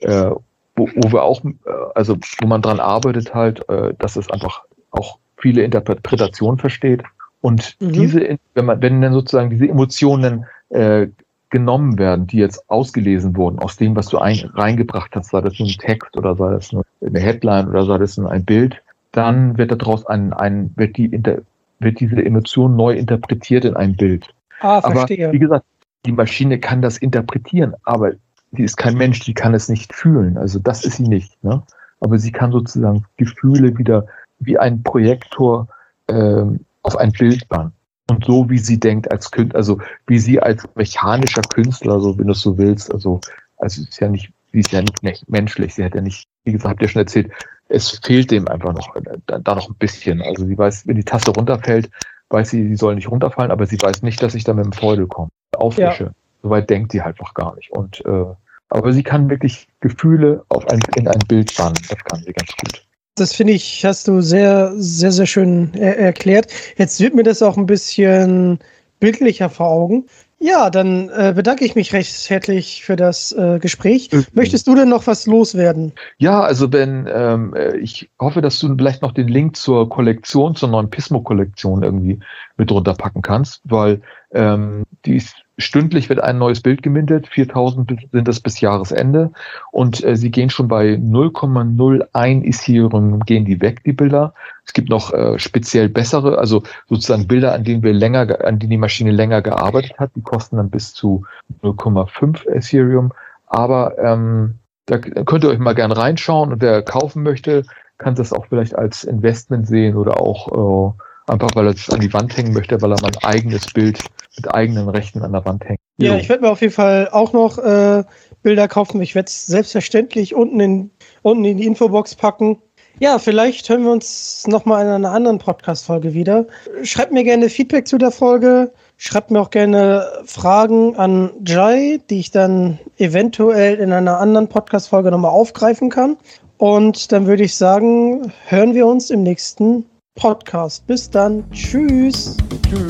äh, 0.00 0.30
wo, 0.76 0.88
wo 0.94 1.12
wir 1.12 1.22
auch, 1.22 1.42
äh, 1.44 1.50
also 1.94 2.16
wo 2.40 2.46
man 2.46 2.62
dran 2.62 2.80
arbeitet 2.80 3.34
halt, 3.34 3.66
äh, 3.68 3.94
dass 3.98 4.16
es 4.16 4.30
einfach 4.30 4.62
auch 4.90 5.18
viele 5.36 5.62
Interpretationen 5.62 6.58
versteht. 6.58 7.02
Und 7.40 7.76
mhm. 7.80 7.92
diese, 7.92 8.38
wenn 8.54 8.64
man, 8.64 8.82
wenn 8.82 9.00
dann 9.00 9.12
sozusagen 9.12 9.50
diese 9.50 9.68
Emotionen 9.68 10.44
äh, 10.70 11.08
genommen 11.50 11.98
werden, 11.98 12.26
die 12.26 12.38
jetzt 12.38 12.68
ausgelesen 12.68 13.36
wurden 13.36 13.58
aus 13.58 13.76
dem, 13.76 13.96
was 13.96 14.08
du 14.08 14.18
ein, 14.18 14.38
reingebracht 14.54 15.14
hast, 15.14 15.30
sei 15.30 15.40
das 15.40 15.58
nun 15.58 15.68
ein 15.68 15.78
Text 15.78 16.16
oder 16.16 16.36
sei 16.36 16.50
das 16.50 16.72
nur 16.72 16.84
eine 17.04 17.20
Headline 17.20 17.68
oder 17.68 17.86
sei 17.86 17.98
das 17.98 18.18
nur 18.18 18.30
ein 18.30 18.44
Bild, 18.44 18.82
dann 19.12 19.56
wird 19.56 19.72
daraus 19.72 20.04
ein, 20.06 20.32
ein 20.34 20.70
wird 20.76 20.96
die 20.96 21.06
Inter, 21.06 21.38
wird 21.80 22.00
diese 22.00 22.22
Emotion 22.22 22.76
neu 22.76 22.92
interpretiert 22.92 23.64
in 23.64 23.76
ein 23.76 23.96
Bild. 23.96 24.26
Ah, 24.60 24.82
verstehe. 24.82 25.26
Aber 25.26 25.32
wie 25.32 25.38
gesagt, 25.38 25.64
die 26.04 26.12
Maschine 26.12 26.58
kann 26.58 26.82
das 26.82 26.98
interpretieren, 26.98 27.74
aber 27.84 28.12
sie 28.52 28.64
ist 28.64 28.76
kein 28.76 28.94
Mensch, 28.94 29.20
die 29.20 29.34
kann 29.34 29.54
es 29.54 29.68
nicht 29.68 29.94
fühlen. 29.94 30.36
Also 30.36 30.58
das 30.58 30.84
ist 30.84 30.96
sie 30.96 31.08
nicht. 31.08 31.42
Ne? 31.42 31.62
Aber 32.00 32.18
sie 32.18 32.32
kann 32.32 32.52
sozusagen 32.52 33.04
Gefühle 33.16 33.76
wieder 33.78 34.06
wie 34.40 34.58
ein 34.58 34.82
Projektor 34.82 35.68
ähm, 36.08 36.60
auf 36.82 36.96
ein 36.96 37.12
Bild 37.12 37.48
bannen. 37.48 37.72
Und 38.10 38.24
so 38.24 38.48
wie 38.48 38.58
sie 38.58 38.80
denkt 38.80 39.10
als 39.10 39.30
Künstler, 39.30 39.56
also 39.56 39.78
wie 40.06 40.18
sie 40.18 40.40
als 40.40 40.66
mechanischer 40.74 41.42
Künstler, 41.42 42.00
so 42.00 42.18
wenn 42.18 42.26
du 42.26 42.32
es 42.32 42.40
so 42.40 42.56
willst, 42.56 42.92
also, 42.92 43.20
also 43.58 43.82
ist 43.82 44.00
ja 44.00 44.08
nicht, 44.08 44.32
sie 44.52 44.60
ist 44.60 44.72
ja 44.72 44.80
nicht 44.80 45.28
menschlich, 45.28 45.74
sie 45.74 45.84
hat 45.84 45.94
ja 45.94 46.00
nicht, 46.00 46.26
wie 46.44 46.52
gesagt, 46.52 46.70
habt 46.70 46.82
ihr 46.82 46.88
schon 46.88 47.02
erzählt, 47.02 47.30
es 47.68 48.00
fehlt 48.02 48.30
dem 48.30 48.48
einfach 48.48 48.72
noch, 48.72 48.94
da, 49.26 49.38
da 49.38 49.54
noch 49.54 49.68
ein 49.68 49.74
bisschen. 49.74 50.22
Also 50.22 50.46
sie 50.46 50.56
weiß, 50.56 50.86
wenn 50.86 50.96
die 50.96 51.04
Tasse 51.04 51.30
runterfällt, 51.30 51.90
weiß 52.30 52.50
sie, 52.50 52.66
sie 52.66 52.76
soll 52.76 52.94
nicht 52.94 53.10
runterfallen, 53.10 53.50
aber 53.50 53.66
sie 53.66 53.80
weiß 53.80 54.02
nicht, 54.02 54.22
dass 54.22 54.34
ich 54.34 54.44
da 54.44 54.54
mit 54.54 54.64
dem 54.64 54.72
Freude 54.72 55.06
komme. 55.06 55.28
Aufwische. 55.56 56.04
Ja. 56.04 56.10
Soweit 56.42 56.70
denkt 56.70 56.92
sie 56.92 57.02
halt 57.02 57.20
noch 57.20 57.34
gar 57.34 57.54
nicht. 57.56 57.70
Und 57.72 58.04
äh, 58.06 58.24
aber 58.70 58.92
sie 58.92 59.02
kann 59.02 59.30
wirklich 59.30 59.66
Gefühle 59.80 60.44
auf 60.48 60.66
ein, 60.68 60.80
in 60.96 61.08
ein 61.08 61.20
Bild 61.26 61.56
bannen. 61.56 61.78
Das 61.88 61.98
kann 62.04 62.22
sie 62.22 62.32
ganz 62.32 62.50
gut. 62.56 62.87
Das 63.20 63.34
finde 63.34 63.52
ich, 63.52 63.84
hast 63.84 64.08
du 64.08 64.20
sehr, 64.20 64.72
sehr, 64.76 65.12
sehr 65.12 65.26
schön 65.26 65.72
er 65.74 65.98
erklärt. 65.98 66.52
Jetzt 66.76 67.00
wird 67.00 67.14
mir 67.14 67.24
das 67.24 67.42
auch 67.42 67.56
ein 67.56 67.66
bisschen 67.66 68.58
bildlicher 69.00 69.50
vor 69.50 69.68
Augen. 69.68 70.06
Ja, 70.40 70.70
dann 70.70 71.08
äh, 71.08 71.32
bedanke 71.34 71.64
ich 71.64 71.74
mich 71.74 71.92
recht 71.92 72.30
herzlich 72.30 72.84
für 72.84 72.94
das 72.94 73.32
äh, 73.32 73.58
Gespräch. 73.58 74.10
Mhm. 74.12 74.24
Möchtest 74.34 74.68
du 74.68 74.76
denn 74.76 74.88
noch 74.88 75.08
was 75.08 75.26
loswerden? 75.26 75.92
Ja, 76.18 76.40
also 76.40 76.68
Ben, 76.68 77.08
ähm, 77.12 77.54
äh, 77.54 77.76
ich 77.78 78.08
hoffe, 78.20 78.40
dass 78.40 78.60
du 78.60 78.72
vielleicht 78.76 79.02
noch 79.02 79.12
den 79.12 79.26
Link 79.26 79.56
zur 79.56 79.88
Kollektion, 79.88 80.54
zur 80.54 80.68
neuen 80.68 80.90
Pismo-Kollektion 80.90 81.82
irgendwie 81.82 82.20
mit 82.56 82.70
runterpacken 82.70 83.22
kannst, 83.22 83.62
weil 83.64 84.00
ähm, 84.32 84.84
die 85.04 85.16
ist 85.16 85.34
stündlich 85.58 86.08
wird 86.08 86.22
ein 86.22 86.38
neues 86.38 86.60
Bild 86.60 86.82
gemintet, 86.82 87.26
4000 87.26 88.08
sind 88.12 88.28
das 88.28 88.40
bis 88.40 88.60
Jahresende 88.60 89.30
und 89.72 90.02
äh, 90.04 90.16
sie 90.16 90.30
gehen 90.30 90.50
schon 90.50 90.68
bei 90.68 90.94
0,01 90.94 92.44
Ethereum 92.44 93.20
gehen 93.20 93.44
die 93.44 93.60
weg, 93.60 93.82
die 93.84 93.92
Bilder. 93.92 94.32
Es 94.64 94.72
gibt 94.72 94.88
noch 94.88 95.12
äh, 95.12 95.38
speziell 95.38 95.88
bessere, 95.88 96.38
also 96.38 96.62
sozusagen 96.88 97.26
Bilder, 97.26 97.52
an 97.52 97.64
denen 97.64 97.82
wir 97.82 97.92
länger, 97.92 98.44
an 98.44 98.58
denen 98.58 98.70
die 98.70 98.78
Maschine 98.78 99.10
länger 99.10 99.42
gearbeitet 99.42 99.98
hat, 99.98 100.10
die 100.14 100.22
kosten 100.22 100.56
dann 100.56 100.70
bis 100.70 100.94
zu 100.94 101.24
0,5 101.62 102.48
Ethereum. 102.48 103.12
Aber 103.48 103.98
ähm, 103.98 104.54
da 104.86 104.98
könnt 104.98 105.44
ihr 105.44 105.50
euch 105.50 105.58
mal 105.58 105.74
gern 105.74 105.92
reinschauen 105.92 106.52
und 106.52 106.62
wer 106.62 106.82
kaufen 106.82 107.22
möchte, 107.22 107.64
kann 107.98 108.14
das 108.14 108.32
auch 108.32 108.46
vielleicht 108.46 108.74
als 108.76 109.04
Investment 109.04 109.66
sehen 109.66 109.96
oder 109.96 110.20
auch 110.20 110.94
äh, 110.96 111.02
einfach, 111.28 111.50
weil 111.54 111.66
er 111.66 111.74
es 111.74 111.90
an 111.90 112.00
die 112.00 112.12
Wand 112.12 112.36
hängen 112.36 112.52
möchte, 112.52 112.80
weil 112.80 112.92
er 112.92 113.00
mal 113.00 113.10
ein 113.10 113.24
eigenes 113.24 113.66
Bild 113.72 114.00
mit 114.36 114.54
eigenen 114.54 114.88
Rechten 114.88 115.22
an 115.22 115.32
der 115.32 115.44
Wand 115.44 115.64
hängt. 115.64 115.80
Ja, 115.98 116.16
ich 116.16 116.28
werde 116.28 116.42
mir 116.42 116.50
auf 116.50 116.60
jeden 116.60 116.72
Fall 116.72 117.08
auch 117.10 117.32
noch 117.32 117.58
äh, 117.58 118.04
Bilder 118.42 118.68
kaufen. 118.68 119.02
Ich 119.02 119.14
werde 119.14 119.26
es 119.26 119.46
selbstverständlich 119.46 120.34
unten 120.34 120.60
in, 120.60 120.90
unten 121.22 121.44
in 121.44 121.56
die 121.56 121.66
Infobox 121.66 122.14
packen. 122.14 122.58
Ja, 123.00 123.18
vielleicht 123.18 123.68
hören 123.68 123.84
wir 123.84 123.92
uns 123.92 124.44
nochmal 124.48 124.84
in 124.84 124.90
einer 124.90 125.12
anderen 125.12 125.38
Podcast-Folge 125.38 126.14
wieder. 126.14 126.46
Schreibt 126.82 127.12
mir 127.12 127.22
gerne 127.22 127.48
Feedback 127.48 127.86
zu 127.86 127.96
der 127.96 128.10
Folge. 128.10 128.72
Schreibt 128.96 129.30
mir 129.30 129.40
auch 129.40 129.50
gerne 129.50 130.04
Fragen 130.24 130.96
an 130.96 131.30
Jai, 131.46 132.00
die 132.10 132.18
ich 132.18 132.32
dann 132.32 132.80
eventuell 132.98 133.76
in 133.76 133.92
einer 133.92 134.18
anderen 134.18 134.48
Podcast-Folge 134.48 135.12
nochmal 135.12 135.30
aufgreifen 135.30 135.90
kann. 135.90 136.16
Und 136.56 137.12
dann 137.12 137.28
würde 137.28 137.44
ich 137.44 137.54
sagen, 137.54 138.32
hören 138.48 138.74
wir 138.74 138.86
uns 138.88 139.10
im 139.10 139.22
nächsten 139.22 139.84
Podcast. 140.18 140.84
Bis 140.88 141.08
dann. 141.08 141.48
Tschüss. 141.52 142.36
Tschüss. 142.68 142.88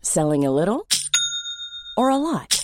Selling 0.00 0.46
a 0.46 0.50
little 0.50 0.86
or 1.96 2.10
a 2.10 2.16
lot? 2.16 2.63